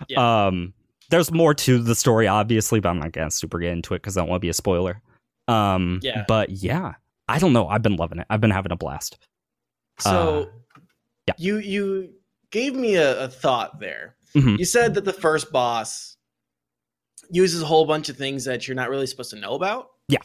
[0.07, 0.47] Yeah.
[0.47, 0.73] um
[1.11, 4.17] there's more to the story obviously but i'm not gonna super get into it because
[4.17, 5.01] i don't want to be a spoiler
[5.47, 6.23] um Yeah.
[6.27, 6.93] but yeah
[7.27, 9.17] i don't know i've been loving it i've been having a blast
[9.99, 10.79] So Uh,
[11.27, 11.33] yeah.
[11.37, 12.13] you you
[12.51, 14.15] gave me a, a thought there.
[14.35, 14.57] Mhm.
[14.59, 16.17] You said that the first boss
[17.29, 19.87] uses a whole bunch of things that you're not really supposed to know about.
[20.09, 20.19] Yeah.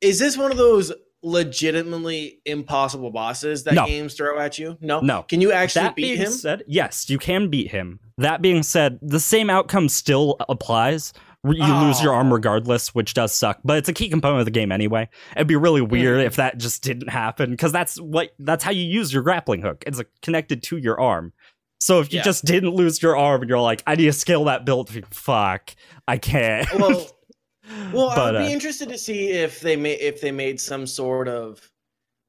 [0.00, 3.86] Is this one of those legitimately impossible bosses that No.
[3.86, 4.76] games throw at you?
[4.80, 5.00] No.
[5.00, 5.22] No.
[5.24, 6.30] Can you actually that beat him?
[6.30, 7.98] said, yes, you can beat him.
[8.18, 11.12] That being said, the same outcome still applies,
[11.44, 12.34] You lose your arm Oh.
[12.34, 15.08] regardless, which does suck, but it's a key component of the game anyway.
[15.36, 16.26] It'd be really weird Mm.
[16.26, 19.84] if that just didn't happen because that's what that's how you use your grappling hook.
[19.86, 21.32] It's like, connected to your arm.
[21.78, 22.24] So if you Yeah.
[22.24, 25.76] just didn't lose your arm and you're like, I need to scale that build, fuck,
[26.08, 26.66] I can't.
[26.76, 27.06] Well,
[27.92, 30.84] well, But, I'd be uh, interested to see if they made if they made some
[30.86, 31.60] sort of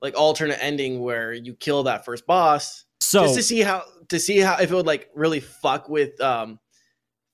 [0.02, 4.20] like alternate ending where you kill that first boss so just to see how to
[4.20, 6.60] see how if it would like really fuck with um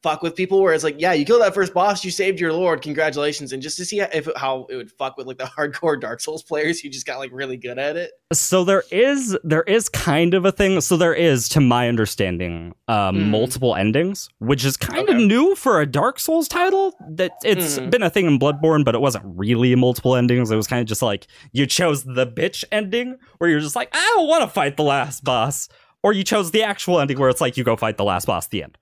[0.01, 2.51] fuck with people where it's like yeah you killed that first boss you saved your
[2.51, 3.53] lord congratulations.
[3.53, 6.43] And just to see if how it would fuck with like the hardcore dark souls
[6.43, 8.12] players who just got like really good at it.
[8.33, 12.73] So there is there is kind of a thing so there is to my understanding
[12.89, 13.29] um Mhm.
[13.29, 16.93] multiple endings which is kind of new for a dark souls title.
[17.12, 17.89] That it's Mhm.
[17.89, 20.51] been a thing in bloodborne but it wasn't really multiple endings.
[20.51, 23.88] It was kind of just like you chose the bitch ending where you're just like
[23.93, 25.69] i don't want to fight the last boss
[26.03, 28.45] or you chose the actual ending where it's like you go fight the last boss
[28.45, 28.77] at the end.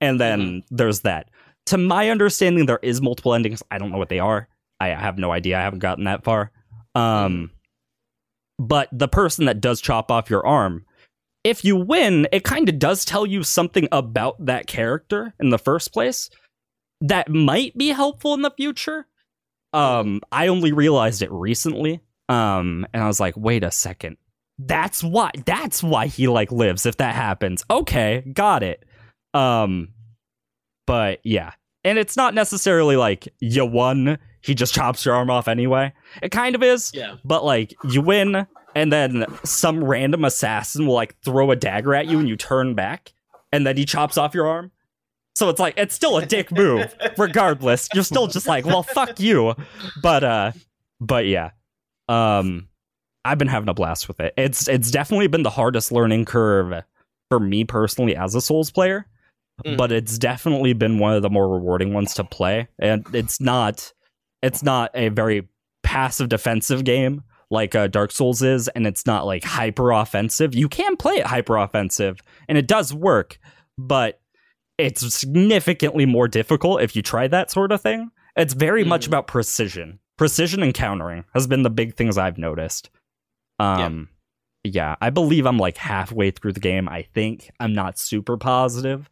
[0.00, 0.76] And then Mm-hmm.
[0.76, 1.28] there's that.
[1.66, 3.62] To my understanding there is multiple endings.
[3.70, 4.48] I don't know what they are.
[4.80, 5.58] I have no idea.
[5.58, 6.50] I haven't gotten that far.
[6.94, 7.50] Um
[8.58, 10.84] but the person that does chop off your arm
[11.44, 15.58] if you win it kind of does tell you something about that character in the
[15.58, 16.30] first place
[17.00, 19.06] that might be helpful in the future.
[19.72, 22.00] Um i only realized it recently.
[22.28, 24.16] Um and i was like wait a second
[24.66, 27.64] that's why that's why he like lives if that happens.
[27.70, 28.84] Okay got it.
[29.34, 29.88] Um
[30.86, 31.52] but yeah.
[31.84, 35.92] And it's not necessarily like you won he just chops your arm off anyway.
[36.20, 37.16] It kind of is yeah.
[37.24, 42.06] but like you win and then some random assassin will like throw a dagger at
[42.06, 43.12] you and you turn back
[43.52, 44.72] and then he chops off your arm.
[45.34, 47.88] So it's like it's still a dick move regardless.
[47.94, 49.54] You're still just like well fuck you.
[50.02, 50.52] But uh
[51.00, 51.50] but yeah.
[52.08, 52.68] Um
[53.24, 56.82] i've been having a blast with it it's it's definitely been the hardest learning curve
[57.30, 59.06] for me personally as a souls player
[59.66, 59.76] Mm.
[59.76, 63.92] but it's definitely been one of the more rewarding ones to play and it's not
[64.42, 65.46] it's not a very
[65.82, 70.54] passive defensive game like uh, Dark Souls is, and it's not like hyper offensive.
[70.54, 73.38] You can play it hyper offensive, and it does work,
[73.76, 74.22] but
[74.78, 78.10] it's significantly more difficult if you try that sort of thing.
[78.36, 79.08] It's very much Mhm.
[79.08, 79.98] about precision.
[80.16, 82.88] Precision and countering has been the big things I've noticed.
[83.62, 84.08] Um,
[84.64, 86.88] yeah, I believe I'm like halfway through the game.
[86.88, 89.08] I think I'm not super positive.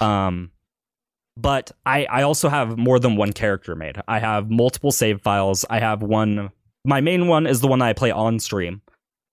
[0.00, 0.50] Um,
[1.36, 4.00] but I I also have more than one character made.
[4.08, 5.64] I have multiple save files.
[5.70, 6.50] I have one.
[6.84, 8.82] My main one is the one I play on stream,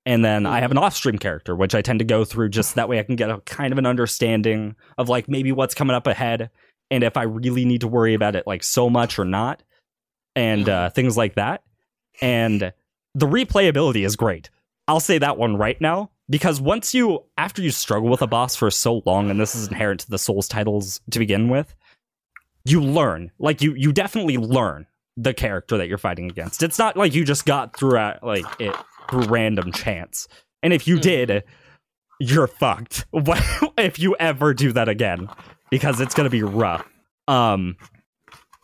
[0.06, 2.76] and then I have an off stream character, which I tend to go through just
[2.76, 5.96] that way I can get a kind of an understanding of like maybe what's coming
[5.96, 6.50] up ahead,
[6.92, 9.64] and if I really need to worry about it like so much or not,
[10.36, 11.64] and uh, things like that.
[12.22, 12.72] And
[13.16, 14.50] the replayability is great.
[14.88, 18.56] I'll say that one right now because once you after you struggle with a boss
[18.56, 21.74] for so long and this is inherent to the souls titles to begin with
[22.66, 23.32] you learn.
[23.40, 24.86] Like you you definitely learn
[25.18, 26.62] the character that you're fighting against.
[26.62, 28.76] It's not like you just got through at like it
[29.10, 30.28] through random chance.
[30.62, 31.02] And if you Mhm.
[31.02, 31.44] did
[32.20, 33.06] you're fucked.
[33.78, 35.28] If you ever do that again?
[35.70, 36.86] Because it's gonna be rough.
[37.28, 37.78] Um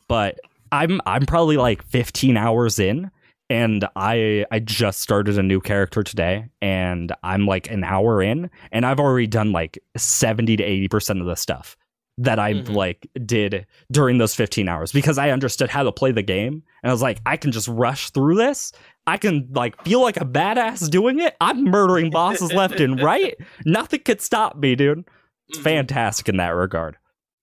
[0.08, 0.40] but
[0.74, 3.12] i'm i'm probably like 15 hours in
[3.52, 8.50] and I I just started a new character today and I'm like an hour in
[8.72, 11.76] and I've already done like 70 to 80% of the stuff
[12.18, 12.74] that I Mhm.
[12.76, 16.90] like did during those 15 hours because I understood how to play the game and
[16.90, 18.72] I was like I can just rush through this.
[19.08, 21.36] I can like feel like a badass doing it.
[21.42, 23.36] I'm murdering bosses left and right.
[23.66, 25.04] Nothing could stop me, dude.
[25.50, 25.64] It's Mhm.
[25.64, 26.98] fantastic in that regard.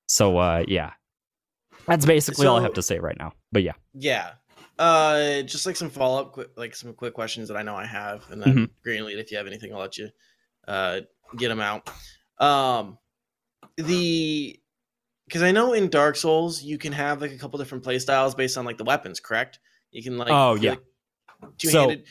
[0.08, 0.92] So uh yeah.
[1.86, 3.32] That's basically all I have to say right now.
[3.52, 3.72] But yeah.
[3.94, 4.32] Yeah.
[4.78, 7.84] Uh, just like some follow up, quick, like some quick questions that I know I
[7.86, 8.70] have, and then Mhm.
[8.84, 10.08] Greenleaf, if you have anything, I'll let you
[10.68, 11.00] uh
[11.36, 11.90] get them out.
[12.38, 12.98] Um,
[13.76, 14.58] the
[15.26, 18.34] because I know in Dark Souls you can have like a couple different play styles
[18.34, 19.58] based on like the weapons, correct?
[19.90, 20.70] You can like Oh, yeah.
[20.70, 20.82] like,
[21.58, 22.06] two-handed.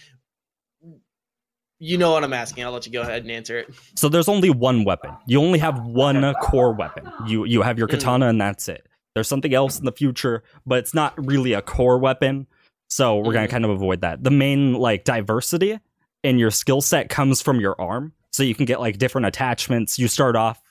[1.80, 2.64] you know what I'm asking.
[2.64, 3.70] I'll let you go ahead and answer it.
[3.96, 5.12] So there's only one weapon.
[5.28, 7.10] You only have one core weapon.
[7.28, 7.92] You you have your Mm.
[7.92, 8.88] katana and that's it.
[9.14, 12.48] There's something else in the future, but it's not really a core weapon.
[12.90, 13.52] So we're gonna Mhm.
[13.52, 14.24] kind of avoid that.
[14.24, 15.80] The main like diversity
[16.24, 18.14] in your skill set comes from your arm.
[18.32, 19.98] So you can get like different attachments.
[20.00, 20.62] You start off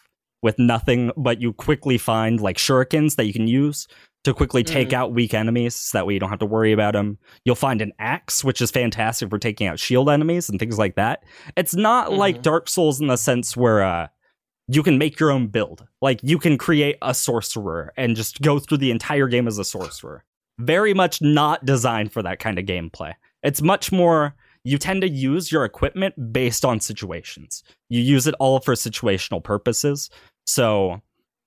[0.43, 3.87] with nothing, but you quickly find like shurikens that you can use
[4.25, 4.95] to quickly take Mhm.
[4.95, 5.75] out weak enemies.
[5.75, 7.19] So that way you don't have to worry about them.
[7.45, 10.97] You'll find an axe, which is fantastic for taking out shield enemies and things like
[10.97, 11.23] that.
[11.57, 12.43] It's not like Mhm.
[12.43, 14.09] Dark Souls in the sense where uh,
[14.69, 15.87] you can make your own build.
[16.03, 19.65] Like you can create a sorcerer and just go through the entire game as a
[19.65, 20.25] sorcerer.
[20.59, 23.15] Very much not designed for that kind of gameplay.
[23.43, 24.35] It's much more
[24.65, 27.63] you tend to use your equipment based on situations.
[27.89, 30.11] You use it all for situational purposes.
[30.47, 31.01] So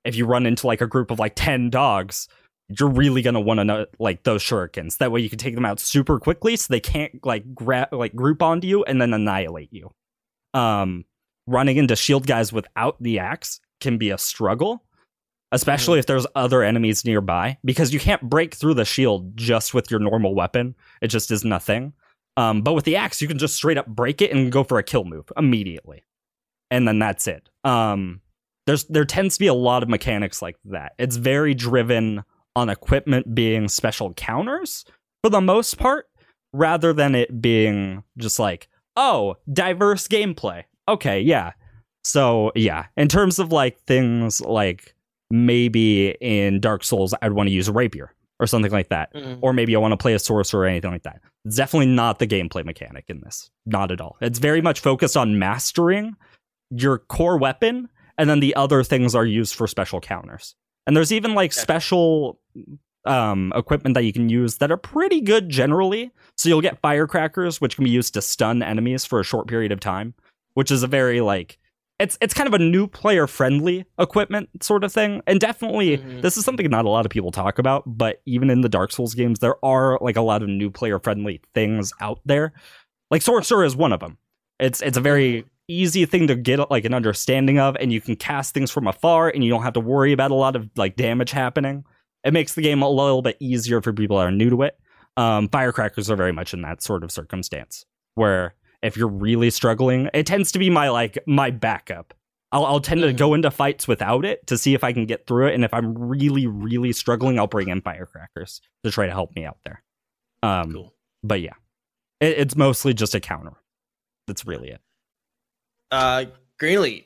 [0.05, 2.29] if you run into like a group of like 10 dogs,
[2.69, 4.97] you're really gonna want to know like those shurikens.
[4.97, 8.15] That way you can take them out super quickly, so they can't like grab like
[8.15, 9.91] group onto you and then annihilate you.
[10.53, 11.05] Um,
[11.47, 14.83] running into shield guys without the axe can be a struggle,
[15.51, 19.89] especially if there's other enemies nearby because you can't break through the shield just with
[19.89, 20.75] your normal weapon.
[21.01, 21.93] It just is nothing.
[22.37, 24.77] Um, but with the axe, you can just straight up break it and go for
[24.77, 26.05] a kill move immediately,
[26.71, 27.49] and then that's it.
[27.65, 28.21] Um,
[28.65, 30.93] there's there tends to be a lot of mechanics like that.
[30.97, 32.23] It's very driven
[32.55, 34.85] on equipment being special counters
[35.21, 36.05] for the most part,
[36.53, 40.63] rather than it being just like oh diverse gameplay.
[40.87, 41.51] Okay, yeah.
[42.05, 44.95] So yeah, in terms of like things like
[45.29, 49.13] maybe in Dark Souls, I'd want to use a rapier or something like that.
[49.13, 49.39] Mhm.
[49.41, 51.21] Or maybe I want to play a sorcerer or anything like that.
[51.45, 53.49] It's definitely not the gameplay mechanic in this.
[53.65, 54.17] Not at all.
[54.21, 56.15] It's very much focused on mastering
[56.71, 60.55] your core weapon, and then the other things are used for special counters.
[60.87, 61.61] And there's even like Gotcha.
[61.61, 62.39] special
[63.05, 66.11] um, equipment that you can use that are pretty good generally.
[66.35, 69.71] So you'll get firecrackers, which can be used to stun enemies for a short period
[69.71, 70.13] of time,
[70.53, 71.57] which is a very like
[71.99, 75.21] it's it's kind of a new player friendly equipment sort of thing.
[75.27, 76.21] And definitely Mhm.
[76.21, 78.91] this is something not a lot of people talk about, but even in the Dark
[78.91, 82.53] Souls games, there are like a lot of new player friendly things out there.
[83.11, 84.17] Like Sorcerer is one of them.
[84.59, 88.15] It's it's a very easy thing to get like an understanding of, and you can
[88.15, 90.95] cast things from afar, and you don't have to worry about a lot of like
[90.95, 91.83] damage happening.
[92.23, 94.77] It makes the game a little bit easier for people that are new to it.
[95.15, 97.85] Um, firecrackers are very much in that sort of circumstance
[98.15, 102.13] where if you're really struggling, it tends to be my like my backup.
[102.51, 103.17] I'll, I'll tend to Mhm.
[103.17, 105.73] go into fights without it to see if I can get through it, and if
[105.73, 109.83] I'm really really struggling, I'll bring in firecrackers to try to help me out there.
[110.41, 110.93] Um, Cool.
[111.23, 111.53] but yeah,
[112.19, 113.53] it, it's mostly just a counter.
[114.27, 114.81] That's really it.
[115.91, 116.25] Uh,
[116.57, 117.03] Greenleaf,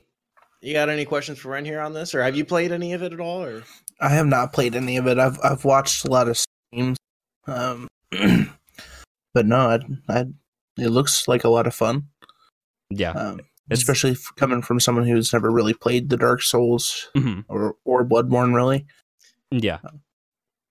[0.62, 3.02] you got any questions for Ren here on this, or have you played any of
[3.04, 3.44] it at all?
[3.44, 3.64] Or
[4.00, 5.18] I have not played any of it.
[5.20, 6.38] I've I've watched a lot of
[6.72, 6.98] streams,
[7.48, 10.26] um, but no, I, I,
[10.78, 12.08] it looks like a lot of fun.
[12.90, 13.40] Yeah, Um,
[13.72, 17.46] especially f- coming from someone who's never really played the Dark Souls Mhm.
[17.48, 18.54] or or Bloodborne.
[18.54, 18.86] Really,
[19.52, 19.80] yeah.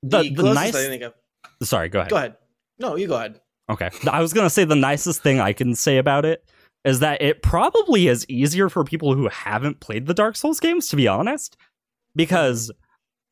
[0.02, 1.14] The- the closest nice- I think I've,
[1.62, 2.10] Sorry, go ahead.
[2.10, 2.36] go ahead.
[2.78, 3.40] No, you go ahead.
[3.70, 3.90] Okay.
[4.10, 6.44] I was going to say the nicest thing I can say about it
[6.84, 10.88] is that it probably is easier for people who haven't played the Dark Souls games,
[10.88, 11.56] to be honest,
[12.16, 12.72] because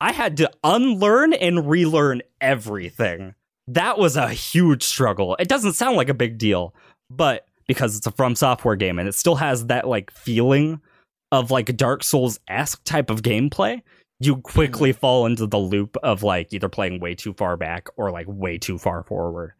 [0.00, 3.34] I had to unlearn and relearn everything.
[3.74, 5.36] That was a huge struggle.
[5.38, 6.74] It doesn't sound like a big deal,
[7.08, 10.80] but because it's a From Software game and it still has that like feeling
[11.32, 13.82] of like Dark Souls esque type of gameplay,
[14.18, 14.98] you quickly mm-hmm.
[14.98, 18.58] fall into the loop of like either playing way too far back or like way
[18.58, 19.52] too far forward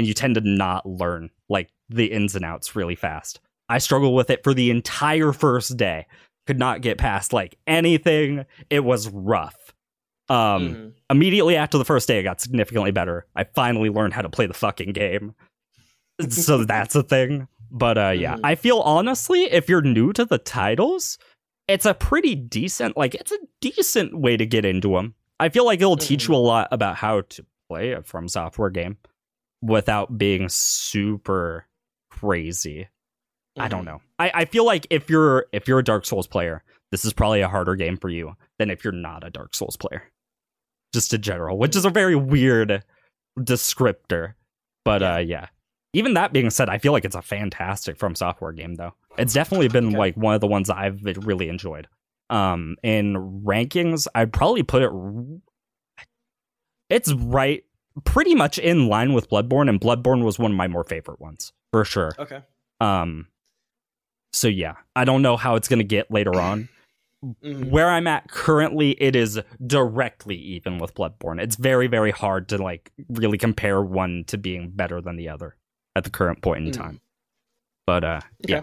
[0.00, 3.40] and you tend to not learn like the ins and outs really fast.
[3.68, 6.06] I struggled with it for the entire first day.
[6.46, 8.46] Could not get past like anything.
[8.70, 9.56] It was rough.
[10.30, 10.92] Um Mhm.
[11.10, 13.26] immediately after the first day it got significantly better.
[13.36, 15.34] I finally learned how to play the fucking game.
[16.30, 17.48] so that's a thing.
[17.70, 18.40] But uh yeah, Mhm.
[18.44, 21.18] I feel honestly if you're new to the titles,
[21.68, 25.14] it's a pretty decent like it's a decent way to get into them.
[25.38, 28.70] I feel like it'll teach you a lot about how to play a from software
[28.70, 28.98] game
[29.62, 31.66] without being super
[32.10, 32.88] crazy.
[33.58, 33.86] I don't Mhm.
[33.86, 34.02] know.
[34.18, 36.62] I, I feel like if you're if you're a Dark Souls player,
[36.92, 39.76] this is probably a harder game for you than if you're not a Dark Souls
[39.76, 40.02] player.
[40.92, 42.82] Just in general, which is a very weird
[43.38, 44.34] descriptor.
[44.84, 45.14] But Yeah.
[45.14, 45.46] uh yeah.
[45.92, 48.94] Even that being said, I feel like it's a fantastic from software game though.
[49.18, 49.96] It's definitely been Okay.
[49.98, 51.86] like one of the ones I've really enjoyed.
[52.28, 53.14] Um in
[53.44, 54.90] rankings, I'd probably put it
[56.88, 57.64] it's right
[58.04, 61.52] pretty much in line with Bloodborne and Bloodborne was one of my more favorite ones
[61.72, 62.12] for sure.
[62.18, 62.40] Okay.
[62.80, 63.26] Um
[64.32, 66.68] so yeah, I don't know how it's going to get later on.
[67.24, 67.68] Mhm.
[67.70, 71.40] Where I'm at currently it is directly even with Bloodborne.
[71.42, 75.56] It's very very hard to like really compare one to being better than the other
[75.94, 76.76] at the current point in Mm.
[76.76, 77.00] time.
[77.86, 78.54] But uh Okay.
[78.54, 78.62] yeah.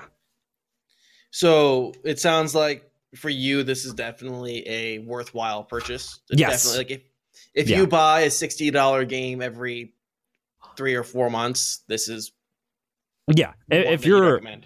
[1.30, 6.20] So it sounds like for you, this is definitely a worthwhile purchase.
[6.30, 6.64] It's Yes.
[6.64, 7.12] Definitely, like if
[7.54, 7.78] if Yeah.
[7.78, 9.94] you buy a sixty dollar game every
[10.76, 12.32] three or four months, this is
[13.28, 14.66] Yeah, if you're recommend.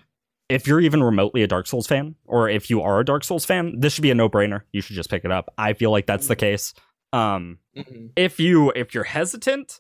[0.51, 3.45] If you're even remotely a Dark Souls fan, or if you are a Dark Souls
[3.45, 4.61] fan, this should be a no brainer.
[4.71, 5.53] You should just pick it up.
[5.57, 6.73] I feel like that's the case.
[7.13, 8.11] Um, Mhm.
[8.15, 9.79] if you if you're hesitant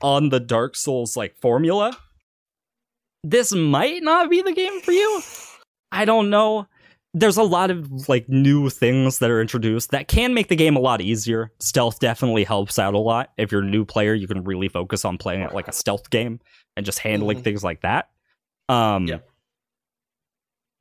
[0.00, 1.96] on the Dark Souls like formula,
[3.24, 5.22] this might not be the game for you.
[5.92, 6.66] I don't know.
[7.14, 10.76] There's a lot of like new things that are introduced that can make the game
[10.76, 11.50] a lot easier.
[11.58, 13.30] Stealth definitely helps out a lot.
[13.38, 16.10] If you're a new player, you can really focus on playing it like a stealth
[16.10, 16.38] game
[16.76, 17.44] and just handling Mhm.
[17.44, 18.10] things like that.
[18.68, 19.18] Um Yeah.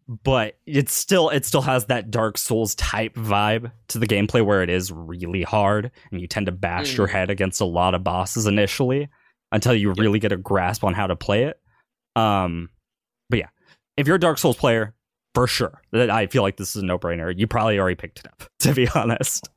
[0.07, 4.63] But it's still it still has that Dark Souls type vibe to the gameplay where
[4.63, 7.11] it is really hard and you tend to bash your Mm.
[7.11, 9.09] head against a lot of bosses initially
[9.51, 11.59] until you really get a grasp on how to play it.
[12.15, 12.69] Um,
[13.29, 13.49] but yeah,
[13.97, 14.93] if you're a Dark Souls player,
[15.33, 17.33] for sure, that I feel like this is a no brainer.
[17.37, 18.43] You probably already picked it up.
[18.61, 19.47] To be honest,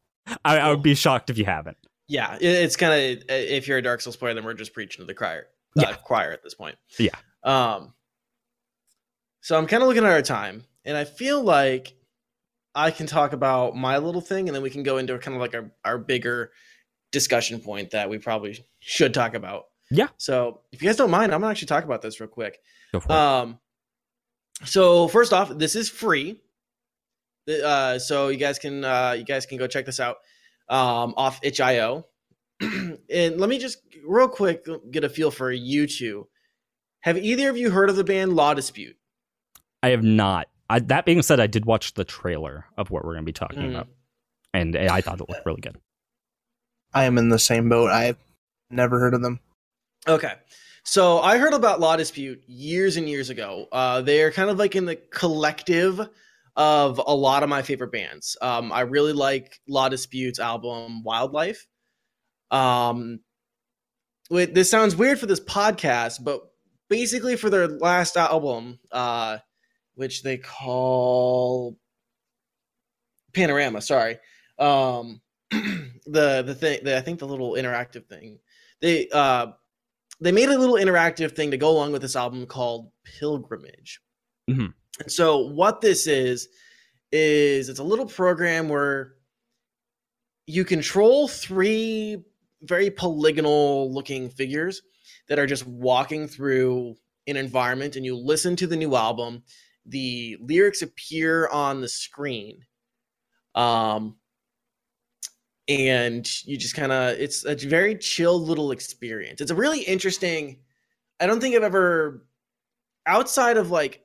[0.44, 1.76] I, I would be shocked if you haven't.
[2.06, 5.06] Yeah, it's kind of if you're a Dark Souls player, then we're just preaching to
[5.06, 5.46] the choir.
[5.78, 5.92] Uh, Yeah.
[5.94, 6.76] choir at this point.
[6.98, 7.14] Yeah.
[7.44, 7.94] Um.
[9.40, 11.94] So I'm kind of looking at our time, and I feel like
[12.74, 15.40] I can talk about my little thing, and then we can go into kind of
[15.40, 16.52] like our our bigger
[17.12, 19.64] discussion point that we probably should talk about.
[19.90, 20.08] Yeah.
[20.18, 22.58] So if you guys don't mind, I'm gonna actually talk about this real quick.
[22.92, 23.14] Go for it.
[23.14, 23.58] Um,
[24.64, 26.40] so first off, this is free.
[27.48, 30.18] Uh, so you guys can uh, you guys can go check this out
[30.68, 32.06] um, off itch.io.
[32.60, 36.28] and let me just real quick get a feel for you two.
[37.00, 38.96] Have either of you heard of the band La Dispute?
[39.82, 40.48] I have not.
[40.68, 43.32] I, that being said, I did watch the trailer of what we're going to be
[43.32, 43.70] talking Mm.
[43.70, 43.88] about,
[44.54, 45.78] and I thought it looked really good.
[46.92, 47.90] I am in the same boat.
[47.90, 48.18] I've
[48.70, 49.40] never heard of them.
[50.06, 50.32] Okay.
[50.82, 53.66] So I heard about La Dispute years and years ago.
[53.70, 56.00] Uh, they're kind of like in the collective
[56.56, 58.36] of a lot of my favorite bands.
[58.40, 61.66] Um, I really like La Dispute's album Wildlife.
[62.50, 63.20] Um,
[64.30, 66.40] wait, this sounds weird for this podcast, but
[66.88, 69.38] basically for their last album, uh,
[70.00, 71.76] which they call
[73.34, 73.82] Panorama.
[73.82, 74.16] Sorry,
[74.58, 75.20] um,
[75.50, 78.38] the the thing, the, I think the little interactive thing.
[78.80, 79.48] They uh,
[80.18, 84.00] they made a little interactive thing to go along with this album called Pilgrimage.
[84.48, 84.72] Mhm.
[85.00, 86.48] And so what this is
[87.12, 89.16] is it's a little program where
[90.46, 92.24] you control three
[92.62, 94.80] very polygonal looking figures
[95.28, 96.96] that are just walking through
[97.26, 99.42] an environment and you listen to the new album
[99.86, 102.64] the lyrics appear on the screen
[103.54, 104.16] um
[105.68, 109.40] and you just kind of it's a very chill little experience.
[109.40, 110.58] It's a really interesting
[111.20, 112.26] i don't think i've ever
[113.06, 114.04] outside of like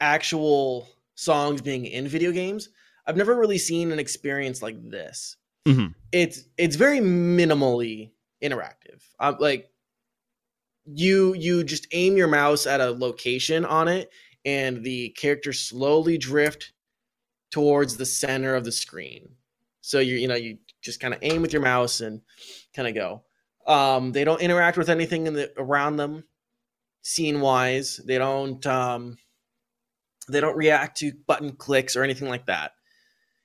[0.00, 2.68] actual songs being in video games
[3.06, 5.36] i've never really seen an experience like this.
[5.66, 5.94] Mhm.
[6.12, 9.02] it's it's very minimally interactive.
[9.20, 9.70] Um, like
[10.86, 14.10] you you just aim your mouse at a location on it
[14.44, 16.72] and the characters slowly drift
[17.50, 19.28] towards the center of the screen.
[19.80, 22.20] So you you know you just kind of aim with your mouse and
[22.74, 23.22] kind of go.
[23.66, 26.24] Um they don't interact with anything in the around them
[27.02, 29.18] scene wise they don't um
[30.26, 32.72] they don't react to button clicks or anything like that.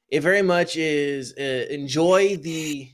[0.10, 2.90] It very much is uh, enjoy the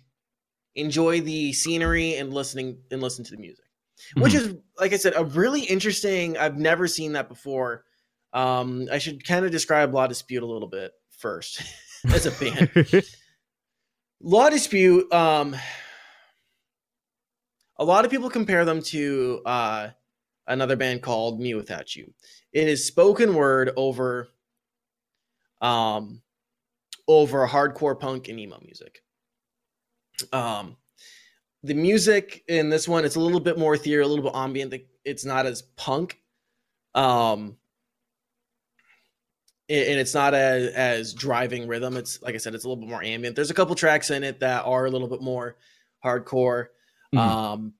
[0.76, 3.66] enjoy the scenery and listening and listen to the music.
[4.18, 7.86] Which is like i said a really interesting i've never seen that before
[8.36, 11.62] um i should kind of describe la dispute a little bit first
[12.14, 12.70] as a band.
[14.22, 15.56] La dispute um
[17.78, 19.90] a lot of people compare them to uh
[20.48, 22.12] another band called mewithoutYou.
[22.54, 24.30] It is spoken word over
[25.62, 26.22] um
[27.08, 29.02] over hardcore punk and emo music.
[30.32, 30.78] Um
[31.64, 34.74] the music in this one it's a little bit more ethereal a little bit ambient
[35.04, 36.22] it's not as punk.
[36.94, 37.58] Um
[39.68, 41.98] and it's not as as driving rhythm.
[41.98, 43.36] It's like i said it's a little bit more ambient.
[43.36, 45.58] There's a couple tracks in it that are a little bit more
[46.04, 46.68] hardcore.
[47.14, 47.20] Mhm.
[47.20, 47.74] um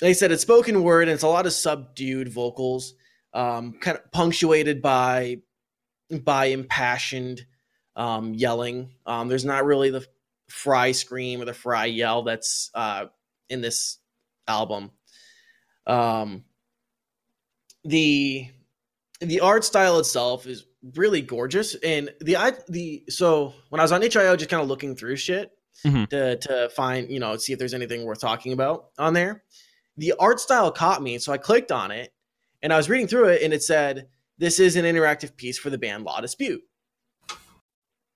[0.00, 2.94] like i said it's spoken word and it's a lot of subdued vocals
[3.34, 5.38] um kind of punctuated by
[6.22, 7.46] by impassioned
[7.96, 8.90] um yelling.
[9.06, 10.06] Um there's not really the
[10.48, 13.06] fry scream or the fry yell that's uh
[13.48, 13.98] in this
[14.48, 14.90] album.
[15.86, 16.44] Um
[17.84, 18.48] the
[19.20, 20.66] the art style itself is
[20.96, 21.74] really gorgeous.
[21.76, 25.16] And the i the so when i was on hio just kind of looking through
[25.16, 25.50] shit
[25.86, 26.08] Mhm.
[26.10, 29.42] to to find you know see if there's anything worth talking about on there.
[29.96, 32.12] The art style caught me so i clicked on it
[32.62, 34.08] and i was reading through it and it said
[34.38, 36.62] this is an interactive piece for the band la dispute.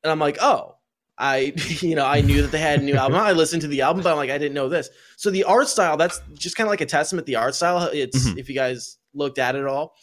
[0.03, 0.77] And i'm like oh
[1.19, 3.19] i you know i knew that they had a new album.
[3.19, 4.89] I listened to the album but i'm like i didn't know this.
[5.17, 7.89] So the art style that's just kind of like a testament the art style.
[7.93, 8.39] It's Mhm.
[8.39, 9.95] if you guys looked at it all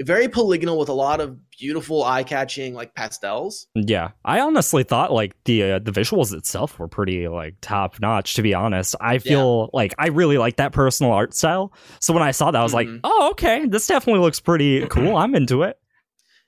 [0.00, 5.32] very polygonal with a lot of beautiful eye-catching like pastels Yeah, I honestly thought like
[5.44, 8.34] the uh, the visuals itself were pretty like top notch.
[8.34, 11.72] To be honest, I feel like I really like that personal art style.
[12.00, 13.00] So when I saw that, I was like, Mhm.
[13.04, 15.16] oh okay, this definitely looks pretty cool.
[15.16, 15.78] I'm into it.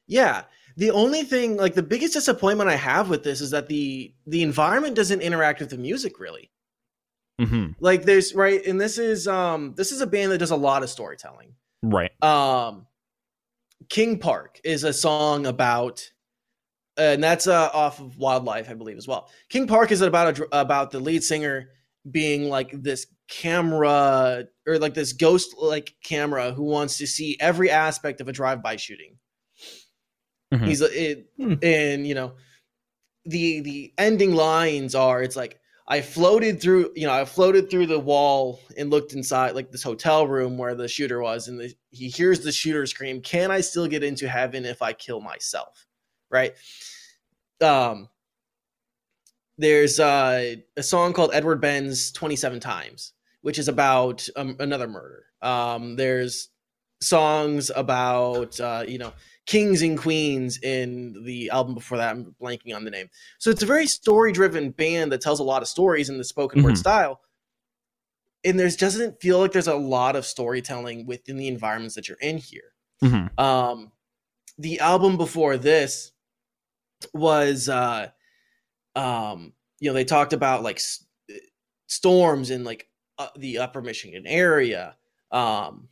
[0.07, 0.43] Yeah.
[0.77, 4.43] The only thing, like the biggest disappointment I have with this is that the the
[4.43, 6.51] environment doesn't interact with the music really.
[7.41, 10.57] hmm Like there's right, and this is um this is a band that does a
[10.57, 11.55] lot of storytelling.
[11.83, 12.11] Right.
[12.23, 12.87] Um
[13.89, 16.03] King Park is a song about,
[16.97, 19.31] and that's uh, off of Wildlife, I believe, as well.
[19.49, 21.71] King Park is about a, about the lead singer
[22.11, 27.71] being like this camera or like this ghost like camera who wants to see every
[27.71, 29.17] aspect of a drive-by shooting.
[30.53, 30.67] Mhm.
[30.67, 31.55] He's it, Hmm.
[31.63, 32.35] and you know,
[33.25, 37.87] the the ending lines are it's like I floated through, you know, I floated through
[37.87, 41.75] the wall and looked inside like this hotel room where the shooter was, and the,
[41.91, 45.87] he hears the shooter scream, "Can I still get into heaven if I kill myself?"
[46.31, 46.55] Right.
[47.61, 48.09] Um.
[49.57, 53.13] There's uh, a song called Edward Benz 27 Times,
[53.43, 55.27] which is about um, another murder.
[55.43, 56.49] Um, there's
[57.05, 59.13] songs about, uh, you know,
[59.47, 62.11] kings and queens in the album before that.
[62.11, 63.11] I'm blanking on the name.
[63.39, 66.25] So it's a very story driven band that tells a lot of stories in the
[66.25, 66.79] spoken word Mhm.
[66.79, 67.21] style.
[68.45, 72.19] And there's doesn't feel like there's a lot of storytelling within the environments that you're
[72.19, 72.73] in here.
[73.03, 73.39] Mhm.
[73.39, 73.93] Um,
[74.59, 76.13] the album before this
[77.13, 78.09] was, uh,
[78.97, 81.05] um, you know, they talked about like s-
[81.87, 82.89] storms in like
[83.19, 84.97] uh, the Upper Michigan area,
[85.31, 85.89] um,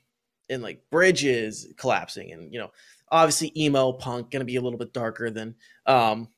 [0.48, 2.70] and like bridges collapsing, and you know,
[3.10, 5.54] obviously emo punk gonna be a little bit darker than
[5.86, 6.28] um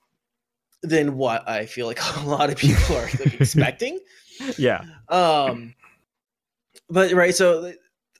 [0.82, 3.98] than what I feel like a lot of people are like, expecting.
[4.58, 4.84] Yeah.
[5.08, 5.74] Um,
[6.88, 7.72] but right, so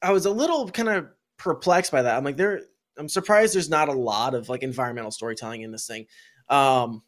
[0.02, 2.16] I was a little kind of perplexed by that.
[2.16, 2.62] I'm like, there,
[2.96, 6.06] I'm surprised there's not a lot of like environmental storytelling in this thing.
[6.48, 7.02] Um,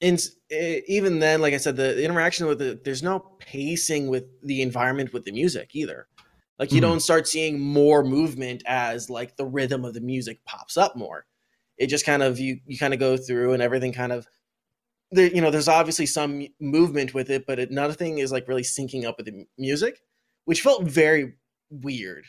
[0.00, 4.60] and even then, like I said, the interaction with the there's no pacing with the
[4.60, 6.08] environment with the music either.
[6.62, 6.82] Like you Mhm.
[6.82, 11.26] don't start seeing more movement as like the rhythm of the music pops up more.
[11.76, 14.28] It just kind of you you kind of go through and everything kind of
[15.10, 18.62] there you know there's obviously some movement with it but it, nothing is like really
[18.62, 20.00] syncing up with the music
[20.44, 21.34] which felt very
[21.68, 22.26] weird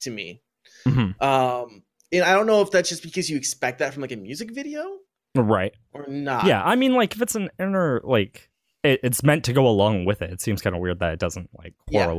[0.00, 0.42] to me
[0.84, 1.20] Mhm.
[1.22, 4.16] um and i don't know if that's just because you expect that from like a
[4.16, 4.98] music video
[5.34, 5.72] Right.
[5.94, 6.62] or not Yeah.
[6.62, 8.50] I mean, like, if it's an inner, like,
[8.84, 10.30] it, it's meant to go along with it.
[10.30, 12.12] It seems kind of weird that it doesn't, like, Yeah.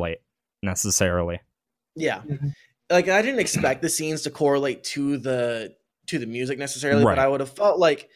[0.64, 1.40] Correlate necessarily.
[1.96, 2.54] yeah Mhm.
[2.90, 5.76] like i didn't expect the scenes to correlate to the
[6.08, 7.16] to the music necessarily Right.
[7.16, 8.10] but i would have felt like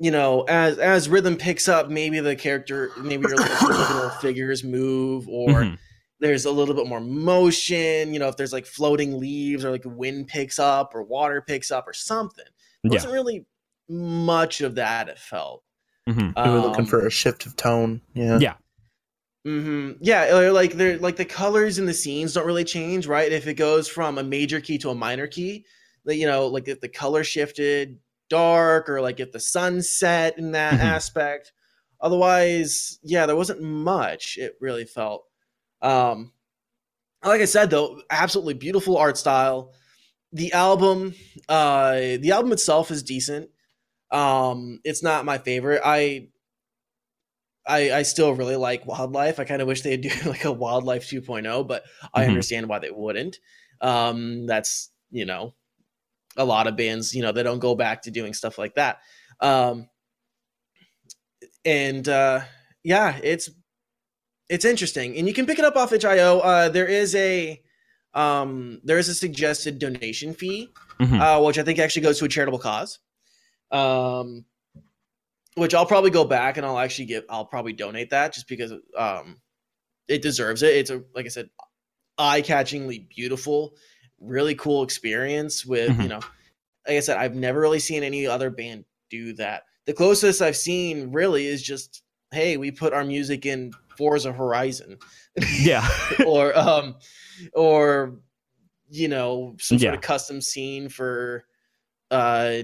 [0.00, 4.64] you know as as rhythm picks up maybe the character maybe your little little figures
[4.64, 5.78] move or Mhm.
[6.20, 9.82] there's a little bit more motion you know if there's like floating leaves or like
[9.84, 12.44] wind picks up or water picks up or something
[12.82, 12.96] there Yeah.
[12.96, 13.46] wasn't really
[13.88, 15.62] much of that it felt
[16.08, 16.32] Mhm.
[16.44, 18.00] We were looking Um, for a shift of tone.
[18.14, 18.38] Yeah.
[18.40, 18.54] Yeah.
[19.48, 23.30] Hmm Yeah, or like they're like the colors in the scenes don't really change, right?
[23.32, 25.64] If it goes from a major key to a minor key,
[26.04, 30.38] like you know, like if the color shifted dark, or like if the sun set
[30.38, 30.82] in that Mhm.
[30.82, 31.52] aspect.
[32.00, 34.36] Otherwise, yeah, there wasn't much.
[34.38, 35.24] It really felt.
[35.82, 36.32] Um,
[37.24, 39.72] like I said, though, absolutely beautiful art style.
[40.32, 41.14] The album,
[41.48, 43.50] uh, the album itself is decent.
[44.10, 45.82] Um, it's not my favorite.
[45.84, 46.28] I
[47.68, 49.38] I, I still really like wildlife.
[49.38, 52.28] I kind of wish they'd do like a wildlife 2.0, but I Mhm.
[52.28, 53.38] understand why they wouldn't.
[53.80, 55.54] Um, that's you know,
[56.36, 58.98] a lot of bands, you know, they don't go back to doing stuff like that.
[59.40, 59.88] Um,
[61.64, 62.40] and uh,
[62.82, 63.50] yeah, it's
[64.48, 66.40] it's interesting, and you can pick it up off itch.io.
[66.40, 67.62] Uh, there is a
[68.14, 71.20] um, there is a suggested donation fee Mhm.
[71.20, 72.98] uh, which I think actually goes to a charitable cause.
[73.70, 74.44] Um,
[75.58, 77.24] which I'll probably go back and I'll actually give.
[77.28, 79.40] I'll probably donate that just because um,
[80.08, 80.74] it deserves it.
[80.76, 81.50] It's a like I said,
[82.18, 83.74] eye-catchingly beautiful,
[84.20, 85.64] really cool experience.
[85.66, 86.08] With you Mhm.
[86.08, 86.20] know,
[86.86, 89.64] like I said, I've never really seen any other band do that.
[89.86, 92.02] The closest I've seen really is just,
[92.32, 94.98] hey, we put our music in Forza Horizon
[95.60, 95.88] Yeah.
[96.26, 96.96] or um
[97.54, 98.20] or
[98.90, 99.94] you know some sort Yeah.
[99.94, 101.44] of custom scene for
[102.10, 102.58] uh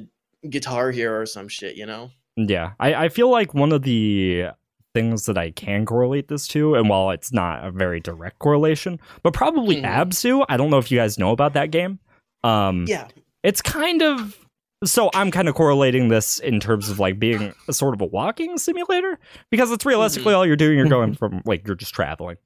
[0.49, 4.47] guitar hero or some shit you know Yeah, I, I feel like one of the
[4.95, 9.01] things that I can correlate this to, and while it's not a very direct correlation,
[9.23, 9.85] but probably Mhm.
[9.87, 10.45] Abzu.
[10.49, 11.99] I don't know if you guys know about that game.
[12.43, 13.09] Um, yeah
[13.43, 14.39] it's kind of
[14.85, 18.07] so I'm kind of correlating this in terms of like being a sort of a
[18.07, 19.19] walking simulator
[19.51, 20.77] because it's realistically all you're doing.
[20.79, 22.37] You're going from like you're just traveling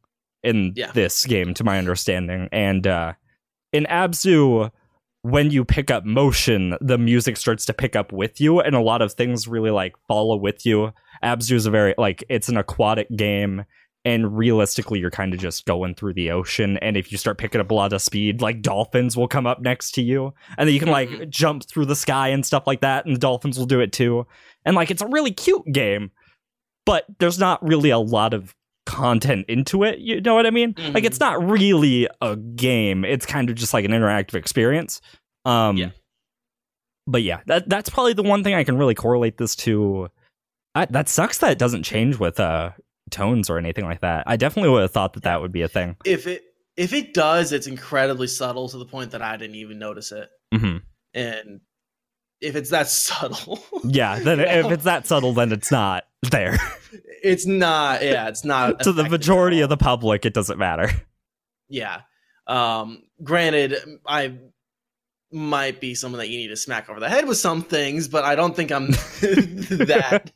[0.45, 0.91] in Yeah.
[0.93, 3.13] this game, to my understanding, and uh,
[3.73, 4.71] in Abzu.
[5.23, 8.81] When you pick up motion, the music starts to pick up with you, and a
[8.81, 10.93] lot of things really like follow with you.
[11.25, 13.65] Abzu is a very like it's an aquatic game,
[14.05, 16.79] and realistically, you're kind of just going through the ocean.
[16.79, 19.61] And if you start picking up a lot of speed, like dolphins will come up
[19.61, 21.31] next to you, and then you can like Mhm.
[21.31, 24.25] jump through the sky and stuff like that, and the dolphins will do it too.
[24.65, 26.13] And like it's a really cute game,
[26.87, 28.55] but there's not really a lot of
[28.89, 29.99] content into it.
[29.99, 30.75] You know what I mean?
[30.79, 33.05] Like it's not really a game.
[33.05, 35.01] It's kind of just like an interactive experience.
[35.45, 35.91] Um Yeah.
[37.07, 40.09] But yeah, that that's probably the one thing I can really correlate this to.
[40.75, 42.71] I, that sucks that it doesn't change with uh
[43.11, 44.25] tones or anything like that.
[44.27, 45.97] I definitely would have thought that that would be a thing.
[46.05, 46.43] If it
[46.77, 50.31] if it does, it's incredibly subtle to the point that I didn't even notice it.
[50.55, 50.79] hmm
[51.13, 51.61] And
[52.41, 56.57] if it's that subtle, Yeah, then if it's that subtle, then it's not there.
[57.23, 58.03] it's not.
[58.03, 60.91] Yeah, it's not to the majority of the public, it doesn't matter.
[61.69, 62.01] Yeah.
[62.47, 63.03] Um.
[63.23, 64.39] Granted, I
[65.31, 68.25] might be someone that you need to smack over the head with some things, but
[68.25, 68.87] I don't think I'm
[69.21, 70.33] that.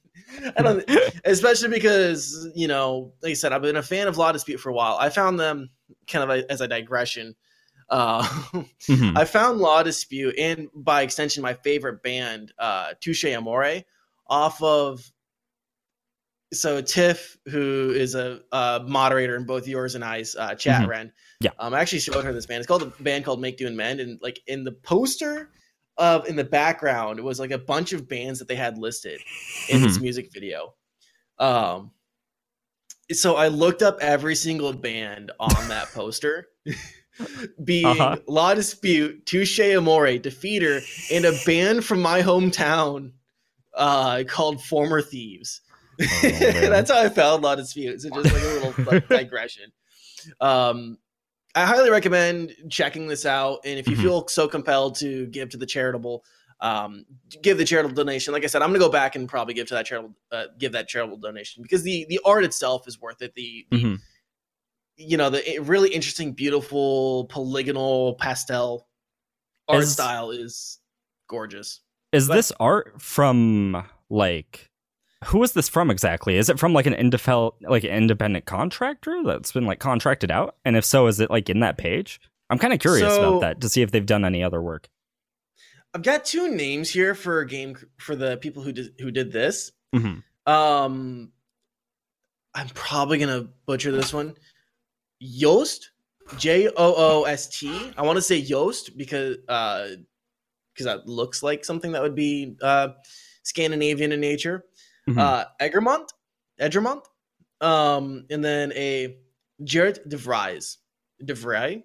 [0.56, 0.84] I don't,
[1.24, 4.68] especially because you know, like I said, I've been a fan of La Dispute for
[4.68, 4.96] a while.
[5.00, 5.70] I found them
[6.06, 7.34] kind of a, as a digression.
[7.88, 8.22] Uh,
[8.88, 9.16] Mhm.
[9.16, 13.82] I found La Dispute and by extension my favorite band, uh, Touche Amore,
[14.26, 15.10] off of.
[16.52, 20.88] So Tiff, who is a, uh moderator in both yours and I's uh, chat, Mhm.
[20.88, 21.12] Ren.
[21.40, 21.50] Yeah.
[21.58, 22.58] Um, I actually showed her this band.
[22.60, 25.50] It's called a band called Make Do and Mend, and like in the poster
[25.98, 29.20] of in the background it was like a bunch of bands that they had listed
[29.68, 30.74] in this music video.
[31.38, 31.90] Um,
[33.10, 36.48] so I looked up every single band on that poster.
[37.64, 38.16] being Uh-huh.
[38.26, 40.80] La Dispute, Touche Amore, Defeater,
[41.12, 43.12] and a band from my hometown
[43.74, 45.60] uh, called Former Thieves.
[46.22, 48.00] That's how I found La Dispute.
[48.00, 49.72] So just like a little like, digression.
[50.40, 50.98] Um,
[51.54, 54.02] I highly recommend checking this out, and if you Mhm.
[54.02, 56.24] feel so compelled to give to the charitable,
[56.60, 57.04] um,
[57.42, 58.32] give the charitable donation.
[58.32, 60.72] Like I said, I'm gonna go back and probably give to that charitable, uh, give
[60.72, 63.34] that charitable donation because the the art itself is worth it.
[63.34, 63.98] The, the Mhm.
[64.96, 68.88] you know the really interesting, beautiful polygonal pastel
[69.68, 70.78] art Is- style is
[71.28, 71.80] gorgeous.
[72.12, 74.70] Is But- this art from like
[75.26, 76.36] who is this from exactly?
[76.36, 80.56] Is it from like an indefel- like an independent contractor that's been like contracted out?
[80.64, 82.20] And if so, is it like in that page?
[82.50, 84.88] I'm kind of curious So- about that to see if they've done any other work.
[85.94, 89.30] I've got two names here for a game for the people who did who did
[89.32, 89.72] this.
[89.94, 90.22] Mhm.
[90.46, 91.32] Um,
[92.54, 94.34] I'm probably gonna butcher this one.
[95.22, 95.84] Yoast,
[96.38, 97.92] J O O S T.
[97.96, 99.88] I want to say Yoast because uh,
[100.72, 102.88] because that looks like something that would be uh
[103.42, 104.64] Scandinavian in nature.
[105.08, 105.18] Mhm.
[105.18, 106.08] Uh, Egermont,
[106.60, 107.04] Egermont,
[107.60, 109.16] um, and then a
[109.64, 110.78] Jared De Vries,
[111.24, 111.82] De Vries.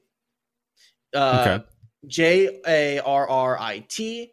[1.13, 1.65] Uh, Okay.
[2.05, 4.31] J A R R I T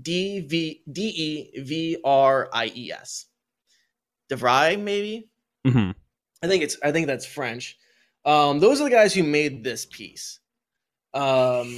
[0.00, 3.26] D V D E V R I E S.
[4.28, 5.28] De Vries, maybe.
[5.66, 5.94] Mhm.
[6.42, 7.78] I think it's I think that's French.
[8.24, 10.40] Um, those are the guys who made this piece.
[11.12, 11.68] Um,